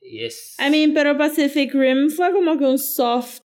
[0.00, 3.38] Y es I mean, pero Pacific Rim fue como que un soft,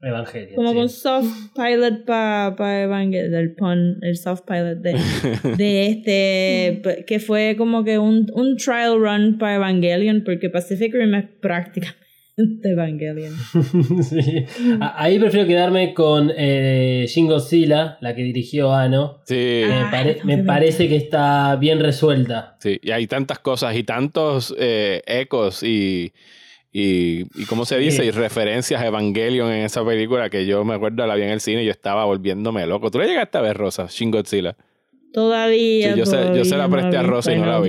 [0.00, 0.54] Evangelion.
[0.54, 0.74] como sí.
[0.76, 4.92] que un soft pilot para pa Evangelion, del pun, el soft pilot de,
[5.58, 11.14] de este, que fue como que un, un trial run para Evangelion, porque Pacific Rim
[11.14, 11.98] es prácticamente
[12.64, 13.34] Evangelion.
[14.02, 14.44] Sí.
[14.80, 19.20] Ahí prefiero quedarme con eh, Shin Godzilla, la que dirigió Ano.
[19.24, 22.56] Sí, Me, pare- qué parece que está bien resuelta.
[22.60, 22.78] sí.
[22.82, 26.12] Y hay tantas cosas y tantos eh, ecos y,
[26.72, 27.84] y, y, ¿cómo se Sí.
[27.84, 28.04] dice?
[28.04, 31.40] Y referencias a Evangelion en esa película que yo me acuerdo, la vi en el
[31.40, 32.90] cine y yo estaba volviéndome loco.
[32.90, 33.86] ¿Tú le llegaste a ver, Rosa?
[33.88, 34.56] Shin Godzilla.
[35.12, 35.92] Todavía.
[35.94, 37.06] Sí, yo, se, yo se la no presté a vi.
[37.08, 37.62] Rosa y no la he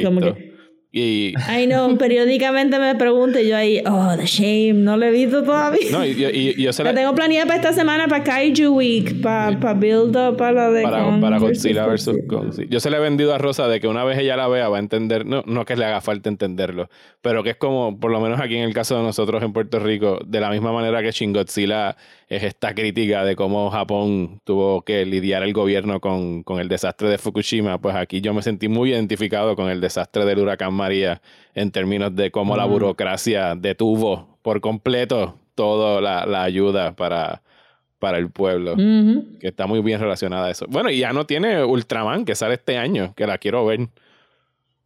[0.91, 5.11] Y, Ay, no, periódicamente me pregunto y yo ahí, oh, the shame, no lo he
[5.11, 5.91] visto todavía.
[5.91, 8.73] no, y, y- y yo se La la, tengo planeada para esta semana, para Kaiju
[8.73, 12.67] Week, para build up para la de para, Kong para Godzilla versus Godzilla.
[12.71, 14.77] Yo se le he vendido a Rosa de que una vez ella la vea va
[14.77, 16.89] a entender, no, no que le haga falta entenderlo,
[17.21, 19.77] pero que es como, por lo menos aquí en el caso de nosotros en Puerto
[19.79, 21.95] Rico, de la misma manera que Shin Godzilla
[22.29, 27.09] es esta crítica de cómo Japón tuvo que lidiar el gobierno con, con el desastre
[27.09, 31.21] de Fukushima, pues aquí yo me sentí muy identificado con el desastre del huracán María
[31.55, 32.71] en términos de cómo la Mm.
[32.71, 37.41] burocracia detuvo por completo toda la, la ayuda para,
[37.97, 40.65] para el pueblo que está muy bien relacionada a eso.
[40.69, 43.87] Bueno, y ya no tiene Ultraman, que sale este año, que la quiero ver.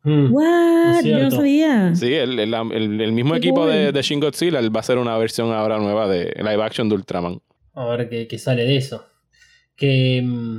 [0.04, 0.34] Mm.
[0.34, 1.04] What?
[1.06, 1.96] Yo no sabía.
[1.96, 3.72] Sí, el, el- el- el mismo Qué equipo cool.
[3.72, 6.90] de, de Shin Godzilla él va a hacer una versión ahora nueva de live action
[6.90, 7.42] de Ultraman.
[7.74, 9.06] A ver qué, qué sale de eso.
[9.76, 10.58] ¿Qué, mm,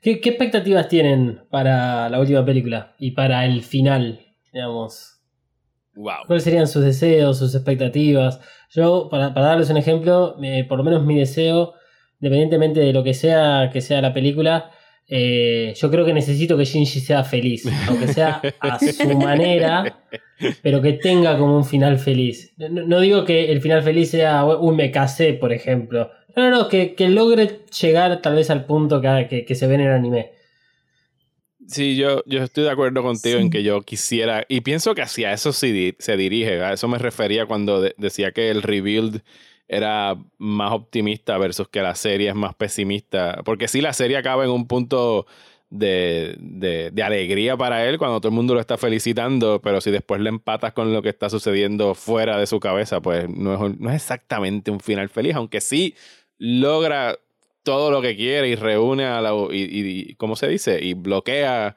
[0.00, 4.20] qué, qué expectativas tienen para la última película y para el final?
[4.52, 5.20] Digamos.
[5.96, 6.26] Wow.
[6.26, 8.40] ¿Cuáles serían sus deseos, sus expectativas?
[8.70, 11.74] Yo, para, para darles un ejemplo, eh, por lo menos mi deseo,
[12.20, 14.70] independientemente de lo que sea que sea la película,
[15.08, 20.04] eh, yo creo que necesito que Shinji sea feliz, aunque sea a su manera,
[20.62, 22.52] pero que tenga como un final feliz.
[22.56, 26.10] No, no digo que el final feliz sea, uy, me casé, por ejemplo.
[26.36, 29.66] No, no, no, que, que logre llegar tal vez al punto que, que, que se
[29.66, 30.30] ve en el anime.
[31.66, 33.42] Sí, yo, yo estoy de acuerdo contigo Sí.
[33.44, 36.88] en que yo quisiera, y pienso que hacia eso sí di- se dirige, a eso
[36.88, 39.22] me refería cuando de- decía que el rebuild
[39.68, 44.44] era más optimista versus que la serie es más pesimista, porque sí la serie acaba
[44.44, 45.26] en un punto
[45.70, 50.20] de, de, alegría para él cuando todo el mundo lo está felicitando, pero si después
[50.20, 53.90] le empatas con lo que está sucediendo fuera de su cabeza, pues no es, no
[53.90, 55.94] es exactamente un final feliz, aunque sí
[56.38, 57.18] logra
[57.64, 60.78] todo lo que quiere y reúne a la, y- ¿cómo se dice?
[60.84, 61.76] Y bloquea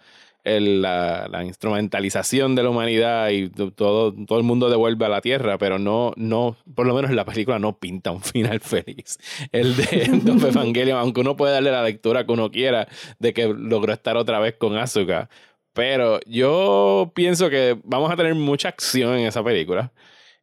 [0.55, 5.21] el- la, la instrumentalización de la humanidad y todo, todo el mundo devuelve a la
[5.21, 9.17] tierra, pero no, no, por lo menos la película no pinta un final feliz.
[9.51, 12.87] El de of Evangelion, aunque uno puede darle la lectura que uno quiera
[13.19, 15.29] de que logró estar otra vez con Asuka.
[15.73, 19.91] Pero yo pienso que vamos a tener mucha acción en esa película.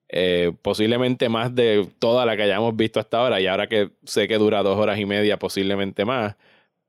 [0.08, 3.40] Eh, posiblemente más de toda la que hayamos visto hasta ahora.
[3.40, 6.36] Y ahora que sé que dura dos horas y media, posiblemente más.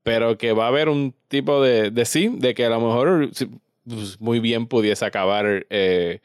[0.06, 3.32] Pero que va a haber un tipo de, de sí, de que a lo mejor
[3.88, 6.20] pues, muy bien pudiese acabar eh,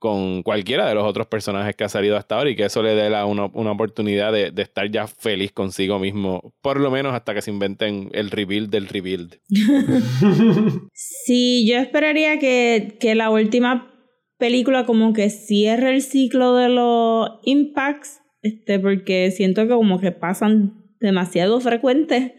[0.00, 2.94] con cualquiera de los otros personajes que ha salido hasta ahora y que eso le
[2.96, 7.14] dé la- una, una oportunidad de, de estar ya feliz consigo mismo, por lo menos
[7.14, 9.36] hasta que se inventen el rebuild del rebuild.
[10.92, 13.94] Sí, yo esperaría que, que la última
[14.38, 20.12] película como que cierre el ciclo de los impacts, este, porque siento que como que
[20.12, 22.32] pasan demasiado frecuentes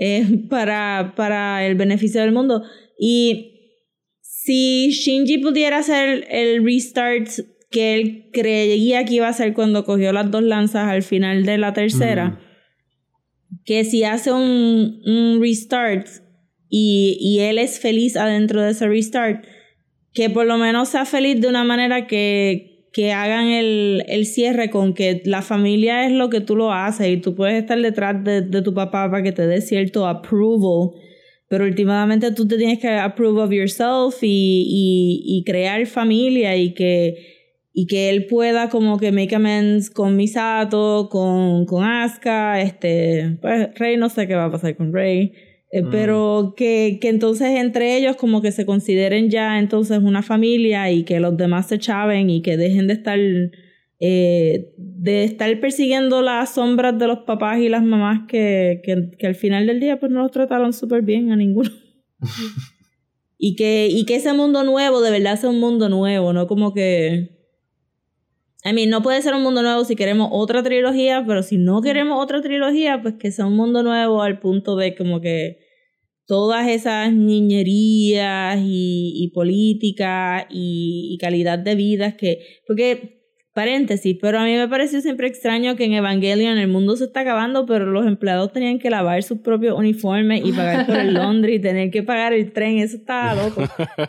[0.00, 2.64] eh, para, para el beneficio del mundo.
[2.98, 3.76] Y
[4.20, 7.28] si Shinji pudiera hacer el restart
[7.70, 11.58] que él creía que iba a hacer cuando cogió las dos lanzas al final de
[11.58, 12.40] la tercera,
[13.64, 16.08] que si hace un, un restart
[16.68, 19.44] y, y él es feliz adentro de ese restart,
[20.12, 24.70] que por lo menos sea feliz de una manera que, que hagan el, el cierre
[24.70, 28.22] con que la familia es lo que tú lo haces y tú puedes estar detrás
[28.24, 30.90] de, de tu papá para que te dé cierto approval,
[31.48, 36.74] pero últimamente tú te tienes que approve of yourself y, y, y crear familia y
[36.74, 37.14] que,
[37.72, 43.68] y que él pueda como que make amends con Misato, con, con Asuka, este, pues
[43.76, 45.32] Rey no sé qué va a pasar con Rey.
[45.70, 45.90] Eh, Mm.
[45.90, 51.04] Pero que, que entonces entre ellos como que se consideren ya entonces una familia y
[51.04, 53.18] que los demás se chaven y que dejen de estar
[54.02, 59.26] eh, de estar persiguiendo las sombras de los papás y las mamás que, que, que
[59.26, 61.70] al final del día pues no los trataron súper bien a ninguno.
[63.38, 66.72] y, que, y que ese mundo nuevo de verdad sea un mundo nuevo, no como
[66.72, 67.39] que...
[68.64, 71.80] I mean, no puede ser un mundo nuevo si queremos otra trilogía, pero si no
[71.80, 75.58] queremos otra trilogía, pues que sea un mundo nuevo al punto de como que
[76.26, 82.60] todas esas niñerías y, y política y, y calidad de vida que...
[82.66, 83.19] Porque,
[83.52, 87.20] paréntesis, pero a mí me pareció siempre extraño que en Evangelion el mundo se está
[87.20, 91.54] acabando, pero los empleados tenían que lavar sus propios uniformes y pagar por el laundry
[91.54, 93.62] y tener que pagar el tren, eso estaba loco.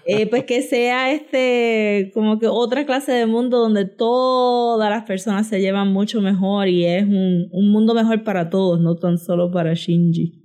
[0.06, 5.48] Eh, pues que sea este como que otra clase de mundo donde todas las personas
[5.48, 9.52] se llevan mucho mejor y es un, un mundo mejor para todos, no tan solo
[9.52, 10.40] para Shinji.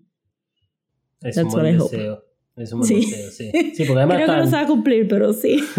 [1.22, 1.96] Es un That's buen what I hope.
[1.96, 2.25] deseo.
[2.56, 3.10] Es un buen Sí.
[3.10, 3.50] deseo, sí.
[3.74, 5.62] Sí, porque además Creo que no están, se va a cumplir, pero sí.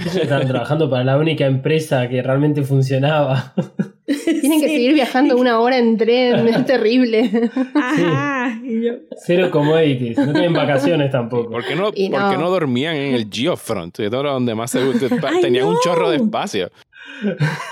[0.00, 3.54] ellos están trabajando para la única empresa que realmente funcionaba.
[4.06, 4.74] Tienen que Sí.
[4.74, 7.30] seguir viajando una hora en tren, es terrible.
[7.74, 8.60] Ajá.
[8.64, 11.48] Yo, Cero commodities, no tienen vacaciones tampoco.
[11.50, 11.92] ¿Por qué no, no.
[11.92, 13.94] qué no dormían en el Geofront?
[13.96, 16.70] Que era donde más se, I tenían un chorro de espacio.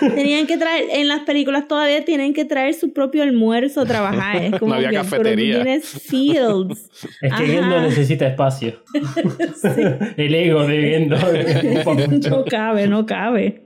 [0.00, 4.36] Tenían que traer, en las películas todavía tienen que traer su propio almuerzo a trabajar.
[4.36, 5.62] Es como No había que, cafetería.
[5.62, 6.90] Pero fields.
[7.22, 7.46] Es que.
[7.46, 8.82] Gendo necesita espacio.
[10.16, 11.16] El ego de Gendo.
[12.30, 13.64] no cabe, no cabe.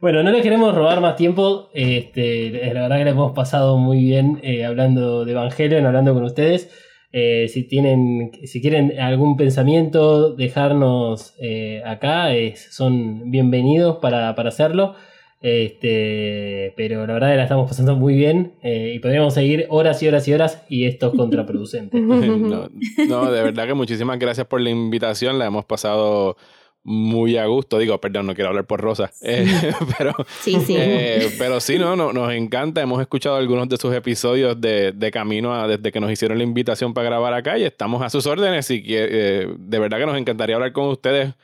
[0.00, 1.70] Bueno, no les queremos robar más tiempo.
[1.72, 6.24] Este, la verdad que la hemos pasado muy bien eh, hablando de Evangelion, hablando con
[6.24, 6.70] ustedes.
[7.16, 14.48] Eh, si tienen, si quieren algún pensamiento, dejarnos eh, acá, es- son bienvenidos para, para
[14.48, 14.94] hacerlo.
[15.40, 20.02] Este, pero la verdad que la estamos pasando muy bien eh, y podríamos seguir horas
[20.02, 22.00] y horas y horas y esto es contraproducente.
[22.00, 22.68] No,
[23.08, 25.38] no, de verdad que muchísimas gracias por la invitación.
[25.38, 26.36] La hemos pasado
[26.84, 27.78] muy a gusto.
[27.78, 29.10] Digo, perdón, no quiero hablar por Rosa.
[29.22, 29.46] Eh,
[29.98, 30.76] pero, Sí, sí.
[30.78, 32.80] eh, pero sí, no, no, nos encanta.
[32.82, 36.44] Hemos escuchado algunos de sus episodios de, de camino a, desde que nos hicieron la
[36.44, 38.70] invitación para grabar acá y estamos a sus órdenes.
[38.70, 41.34] Y que, eh, de verdad que nos encantaría hablar con ustedes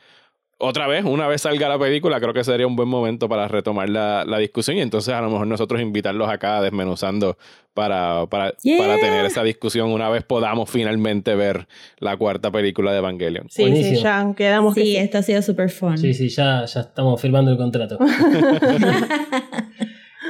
[0.61, 3.89] otra vez, una vez salga la película, creo que sería un buen momento para retomar
[3.89, 7.37] la, la discusión y entonces a lo mejor nosotros invitarlos acá desmenuzando
[7.73, 8.77] para, para, Yeah.
[8.77, 11.67] para tener esa discusión una vez podamos finalmente ver
[11.99, 13.47] la cuarta película de Evangelion.
[13.49, 13.95] Sí, Buenísimo.
[13.97, 14.97] sí, ya quedamos que Sí, sí.
[14.97, 15.97] esto ha sido súper fun.
[15.97, 17.97] Sí, sí, ya, ya estamos firmando el contrato.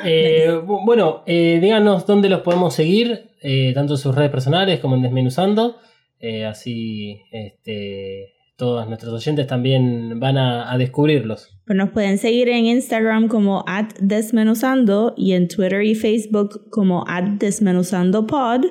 [0.04, 4.80] Eh, bu- bueno, eh, díganos dónde los podemos seguir, eh, tanto en sus redes personales
[4.80, 5.78] como en Desmenuzando.
[6.20, 11.50] Eh, así este, todos nuestros oyentes también van a, a descubrirlos.
[11.66, 17.04] Pues nos pueden seguir en Instagram como at desmenuzando y en Twitter y Facebook como
[17.08, 18.66] at desmenuzandopod.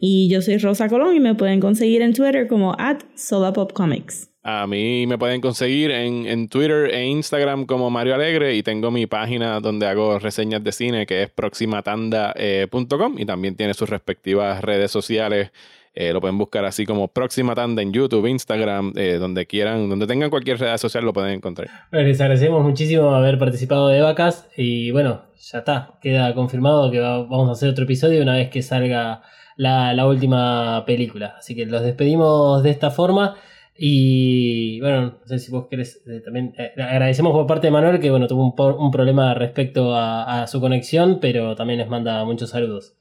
[0.00, 4.32] Y yo soy Rosa Colón y me pueden conseguir en Twitter como at sodapopcomics.
[4.42, 8.90] A mí me pueden conseguir en, en Twitter e Instagram como Mario Alegre y tengo
[8.90, 14.60] mi página donde hago reseñas de cine que es proximatanda.com y también tiene sus respectivas
[14.60, 15.52] redes sociales.
[15.98, 20.06] Eh, lo pueden buscar así como Próxima Tanda en YouTube, Instagram, eh, donde quieran, donde
[20.06, 21.68] tengan cualquier red social lo pueden encontrar.
[21.90, 27.00] Bueno, les agradecemos muchísimo haber participado de Vacas y bueno, ya está, queda confirmado que
[27.00, 29.22] va- vamos a hacer otro episodio una vez que salga
[29.56, 31.34] la, la última película.
[31.38, 33.34] Así que los despedimos de esta forma
[33.78, 38.00] y bueno, no sé si vos querés eh, también eh, agradecemos por parte de Manuel
[38.00, 42.50] que bueno tuvo un, un problema respecto a su conexión, pero también les manda muchos
[42.50, 42.94] saludos.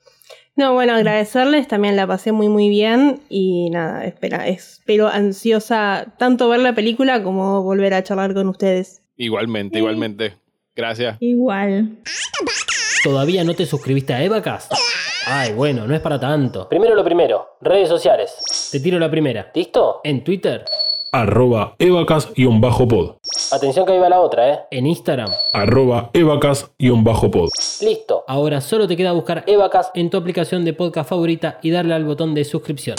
[0.57, 6.47] No, bueno, agradecerles, también la pasé muy muy bien y nada, espera, espero ansiosa tanto
[6.47, 9.01] ver la película como volver a charlar con ustedes.
[9.17, 10.37] Igualmente, igualmente.
[10.75, 11.17] Gracias.
[11.19, 11.97] Igual.
[13.03, 14.73] ¿Todavía no te suscribiste a Evacast?
[15.27, 16.69] Ay, bueno, no es para tanto.
[16.69, 18.69] Primero lo primero, redes sociales.
[18.71, 19.51] Te tiro la primera.
[19.53, 20.01] ¿Listo?
[20.03, 20.63] En Twitter.
[21.11, 23.17] arroba evacas-pod,
[23.55, 24.59] Atención que ahí va la otra, ¿eh?
[24.71, 25.29] En Instagram.
[25.53, 27.49] arroba evacas-pod.
[27.81, 28.23] Listo.
[28.27, 32.03] Ahora solo te queda buscar Evacast en tu aplicación de podcast favorita y darle al
[32.05, 32.97] botón de suscripción.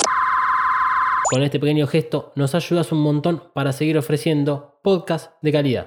[1.31, 5.87] Con este pequeño gesto nos ayudas un montón para seguir ofreciendo podcast de calidad.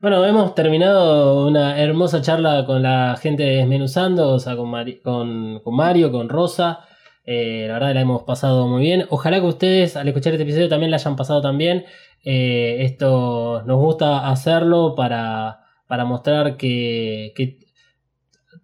[0.00, 5.00] Bueno, hemos terminado una hermosa charla con la gente de Desmenuzando, o sea, con, Mari-
[5.02, 6.80] con, con Mario, con Rosa.
[7.24, 9.06] Eh, la verdad la hemos pasado muy bien.
[9.10, 11.84] Ojalá que ustedes al escuchar este episodio también la hayan pasado también.
[12.28, 17.32] Eh, esto nos gusta hacerlo para, para mostrar que,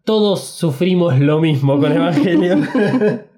[0.05, 2.57] todos sufrimos lo mismo con Evangelio.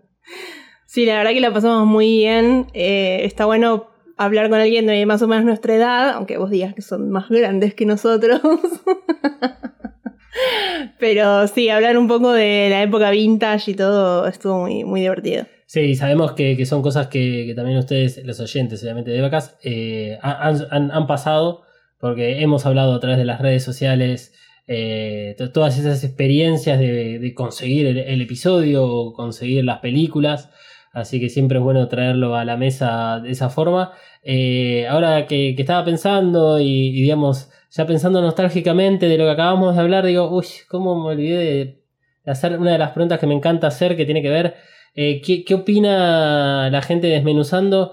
[0.87, 2.69] Sí, la verdad que la pasamos muy bien.
[2.73, 6.73] eh, está bueno hablar con alguien de más o menos nuestra edad, aunque vos digas
[6.73, 8.41] que son más grandes que nosotros.
[11.01, 15.47] Pero sí, hablar un poco de la época vintage y todo estuvo muy, muy divertido.
[15.75, 19.59] Sí, sabemos que, que son cosas que, que también ustedes, los oyentes, obviamente, de vacas,
[19.65, 21.63] eh, han, han- han pasado,
[21.99, 24.33] porque hemos hablado a través de las redes sociales,
[24.69, 30.49] eh, to- todas esas experiencias de, de conseguir el, episodio conseguir las películas.
[30.93, 33.91] Así que siempre es bueno traerlo a la mesa de esa forma.
[34.23, 39.31] Eh, ahora que, que estaba pensando y, y, digamos, ya pensando nostálgicamente de lo que
[39.33, 41.83] acabamos de hablar, digo, uy, ¿cómo me olvidé
[42.25, 44.55] de hacer una de las preguntas que me encanta hacer, que tiene que ver,
[44.95, 47.93] eh, ¿qué, qué opina la gente desmenuzando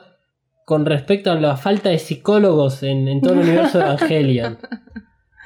[0.66, 4.58] con respecto a la falta de psicólogos en, en todo el universo de Evangelion?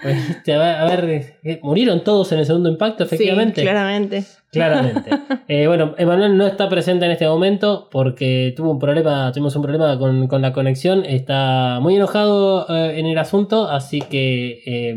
[0.04, 3.62] Este, a ver, eh, ¿murieron todos en el segundo impacto, efectivamente?
[3.62, 4.26] Sí, claramente.
[4.52, 5.10] Claramente.
[5.48, 9.62] Eh, bueno, Emanuel no está presente en este momento porque tuvo un problema, tuvimos un
[9.62, 11.06] problema con, con la conexión.
[11.06, 14.96] Está muy enojado eh, en el asunto, así que eh,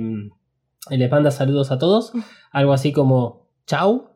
[0.89, 2.12] les manda saludos a todos.
[2.51, 4.10] Algo así como chau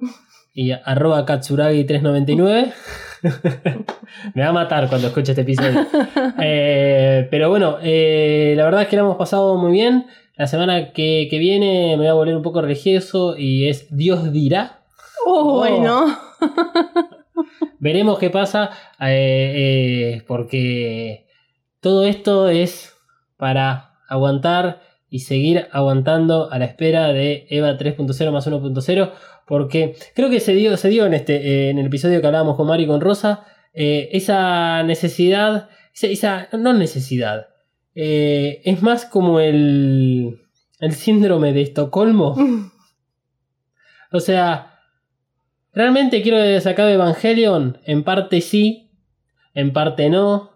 [0.55, 2.73] y arroba katsuragi399.
[4.35, 5.87] Me va a matar cuando escuche este episodio.
[6.45, 10.07] Eh, pero bueno, eh, la verdad es que lo hemos pasado muy bien.
[10.37, 14.33] La semana que, que viene me voy a volver un poco religioso y es Dios
[14.33, 14.83] dirá.
[15.25, 16.19] Oh, bueno.
[17.79, 18.71] Veremos qué pasa,
[19.01, 21.27] eh, porque
[21.81, 22.95] todo esto es
[23.37, 29.13] para aguantar y seguir aguantando a la espera de EVA 3.0 más 1.0,
[29.47, 32.57] porque creo que se dio, se dio en, este, eh, en el episodio que hablábamos
[32.57, 33.45] con Mari y con Rosa,
[33.75, 37.47] eh, esa necesidad, esa, esa- no necesidad,
[37.95, 40.41] eh, es más como el,
[40.81, 42.37] el síndrome de Estocolmo.
[44.15, 44.79] O sea,
[45.73, 46.39] ¿realmente quiero
[46.69, 47.79] acabe Evangelion?
[47.87, 48.91] En parte sí,
[49.55, 50.51] en parte no.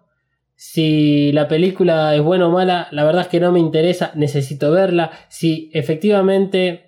[0.57, 4.71] Si la película es buena o mala, la verdad es que no me interesa, necesito
[4.71, 5.11] verla.
[5.29, 6.86] Si efectivamente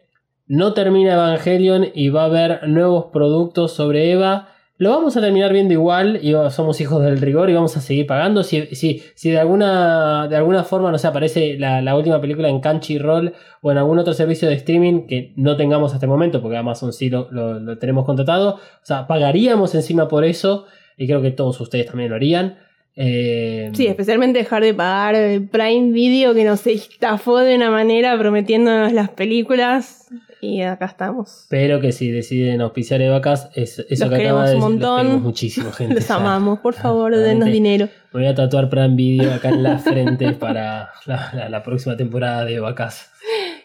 [0.49, 4.49] no termina Evangelion y va a haber nuevos productos sobre Eva,
[4.81, 8.07] lo vamos a terminar viendo igual y somos hijos del rigor y vamos a seguir
[8.07, 8.45] pagando.
[8.45, 12.49] Si, si, si de, alguna, de alguna forma, no sé, aparece la, la última película
[12.49, 16.41] en Crunchyroll o en algún otro servicio de streaming que no tengamos hasta el momento,
[16.41, 20.67] porque Amazon sí lo, lo- tenemos contratado, o sea, pagaríamos encima por eso
[20.97, 22.59] y creo que todos ustedes también lo harían.
[22.95, 28.17] Eh, Sí, especialmente dejar de pagar el Prime Video que nos estafó de una manera
[28.19, 30.09] prometiéndonos las películas.
[30.41, 31.47] Y acá estamos.
[31.51, 34.81] Pero que si deciden auspiciar Evacas, es, eso Los que acaba de decir, un los
[34.81, 34.97] montón.
[35.03, 35.95] queremos muchísimo, gente.
[35.97, 37.89] Los amamos, por favor, denos dinero.
[38.13, 41.97] Me voy a tatuar Prime Video acá en la frente para la, la- la próxima
[41.97, 43.11] temporada de Evacas.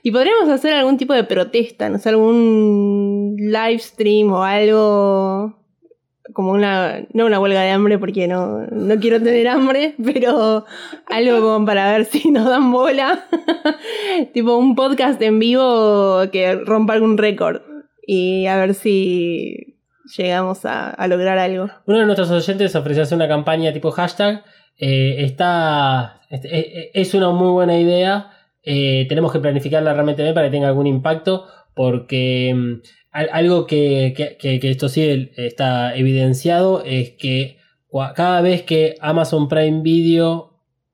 [0.02, 5.63] Y podríamos hacer algún tipo de protesta, no sé, algún live stream o algo
[6.32, 10.66] como una, no una huelga de hambre porque no, no quiero tener hambre, pero
[11.08, 13.26] algo como para ver si nos dan bola.
[14.34, 17.62] tipo un podcast en vivo que rompa algún récord
[18.06, 19.78] y a ver si
[20.18, 21.70] llegamos a, a lograr algo.
[21.86, 24.44] Uno de nuestros oyentes ofreció hacer una campaña tipo hashtag.
[24.78, 28.32] eh, está, este, eh, eh, es una muy buena idea.
[28.64, 31.48] tenemos que planificarla realmente bien para que tenga algún impacto.
[31.76, 32.82] Porque mm,
[33.14, 37.58] algo que, que- que- esto sí está evidenciado es que
[38.16, 40.52] cada vez que Amazon Prime Video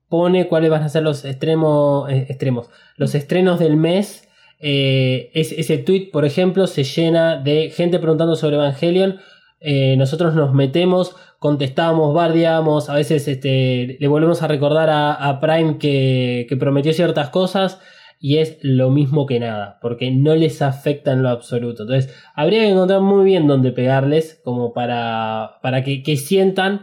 [0.10, 4.26] pone cuáles van a ser los extremos, eh, extremos, los estrenos del mes.
[4.62, 9.20] eh, es- ese tweet, por ejemplo, se llena de gente preguntando sobre Evangelion.
[9.62, 15.40] Eh, nosotros nos metemos, contestamos, bardeamos, a veces este, le volvemos a recordar a, a
[15.40, 17.80] Prime que, que prometió ciertas cosas
[18.20, 21.84] y es lo mismo que nada, porque no les afecta en lo absoluto.
[21.84, 26.82] Entonces, habría que encontrar muy bien dónde pegarles, como para, para que, que sientan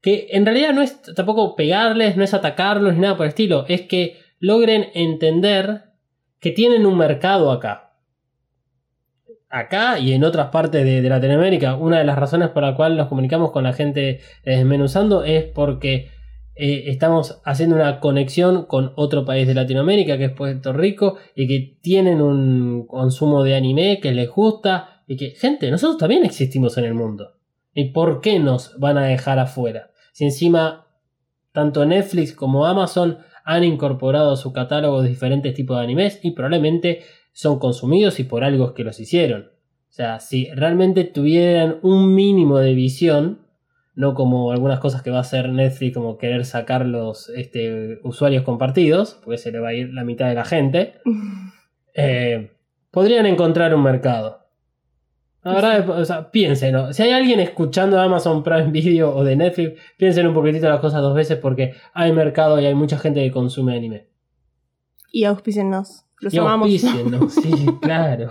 [0.00, 3.64] que en realidad no es tampoco pegarles, no es atacarlos ni nada por el estilo,
[3.66, 5.86] es que logren entender
[6.38, 7.96] que tienen un mercado acá.
[9.50, 12.96] Acá y en otras partes de, de Latinoamérica, una de las razones por la cual
[12.96, 16.10] nos comunicamos con la gente desmenuzando es porque
[16.58, 21.46] eh, estamos haciendo una conexión con otro país de Latinoamérica que es Puerto Rico y
[21.46, 26.76] que tienen un consumo de anime que les gusta y que, gente, nosotros también existimos
[26.76, 27.36] en el mundo.
[27.72, 29.90] ¿Y por qué nos van a dejar afuera?
[30.12, 30.86] Si encima
[31.52, 36.32] tanto Netflix como Amazon han incorporado a su catálogo de diferentes tipos de animes y
[36.32, 37.02] probablemente
[37.32, 39.52] son consumidos y por algo que los hicieron.
[39.88, 43.46] O sea, si realmente tuvieran un mínimo de visión,
[43.98, 48.44] no como algunas cosas que va a hacer Netflix, como querer sacar los este, usuarios
[48.44, 50.94] compartidos, porque se le va a ir la mitad de la gente,
[51.94, 52.52] eh,
[52.92, 54.46] podrían encontrar un mercado.
[55.42, 56.92] La verdad, o sea, piénsenlo.
[56.92, 61.02] Si hay alguien escuchando Amazon Prime Video o de Netflix, piensen un poquitito las cosas
[61.02, 64.06] dos veces porque hay mercado y hay mucha gente que consume anime.
[65.10, 66.04] Y auspiciennos.
[66.20, 66.70] Los Y amamos.
[66.70, 68.28] auspíciennos, sí, claro.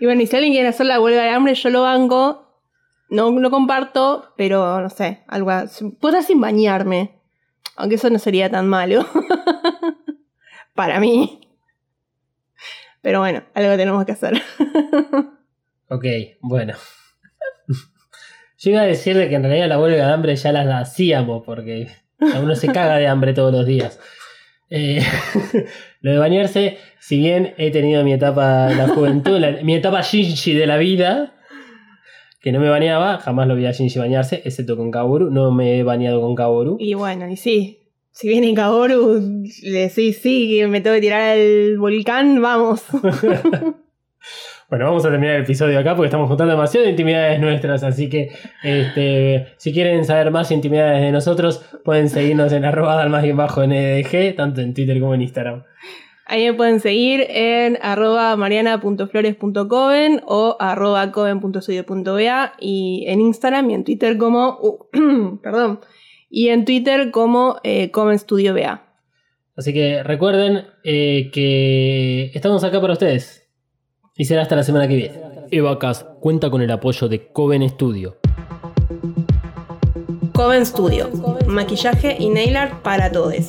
[0.00, 2.49] Y bueno, y si alguien quiere hacer la huelga de hambre, yo lo banco.
[3.10, 5.90] No lo comparto, pero no sé, algo así.
[6.00, 7.20] Puedo sin bañarme.
[7.76, 9.04] Aunque eso no sería tan malo.
[10.74, 11.40] Para mí.
[13.02, 14.42] Pero bueno, algo tenemos que hacer.
[15.92, 16.04] Ok,
[16.40, 16.74] bueno.
[18.58, 21.88] Yo iba a decirle que en realidad la huelga de hambre ya la hacíamos porque
[22.20, 23.98] uno se caga de hambre todos los días.
[24.70, 25.02] Eh,
[26.00, 30.54] lo de bañarse, si bien he tenido mi etapa de la juventud, mi etapa Shinji
[30.54, 31.34] de la vida,
[32.40, 35.78] que no me bañaba, jamás lo vi a Shinji bañarse, excepto con Kaworu, no me
[35.78, 36.76] he bañado con Kaworu.
[36.80, 37.76] y bueno, y sí.
[38.12, 42.84] Si viene Kaoru, le decís sí, que me tengo que tirar al volcán, vamos.
[44.68, 48.08] Bueno, vamos a terminar el episodio acá porque estamos contando demasiado de intimidades nuestras, así
[48.08, 48.30] que
[48.62, 53.66] este, si quieren saber más intimidades de nosotros, pueden seguirnos en arroba dalmas y bajo
[53.66, 55.64] NDG, tanto en Twitter como en Instagram.
[56.30, 63.82] Ahí me pueden seguir en arroba mariana.flores.coven o arroba coven.studio.ba y en Instagram y en
[63.82, 65.80] Twitter como, uh, perdón,
[66.30, 68.80] y en Twitter como eh, Coven Studio BA.
[69.56, 73.48] Así que recuerden eh, que estamos acá para ustedes.
[74.16, 75.20] Y será hasta la semana que viene.
[75.50, 78.18] Evacas cuenta con el apoyo de Coven Studio.
[80.32, 81.10] Coven Studio,
[81.48, 83.48] maquillaje y nail art para todos.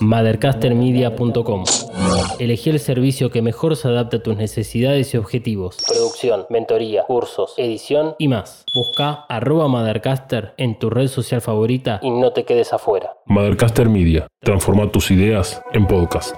[0.02, 1.64] mothercastermedia.com.
[2.40, 5.78] Elegí el servicio que mejor se adapta a tus necesidades y objetivos.
[5.88, 8.66] Producción, mentoría, cursos, edición y más.
[8.76, 13.14] Busca arroba Mothercaster en tu red social favorita y no te quedes afuera.
[13.26, 14.28] Mothercaster Media.
[14.42, 16.36] Transforma tus ideas en podcast.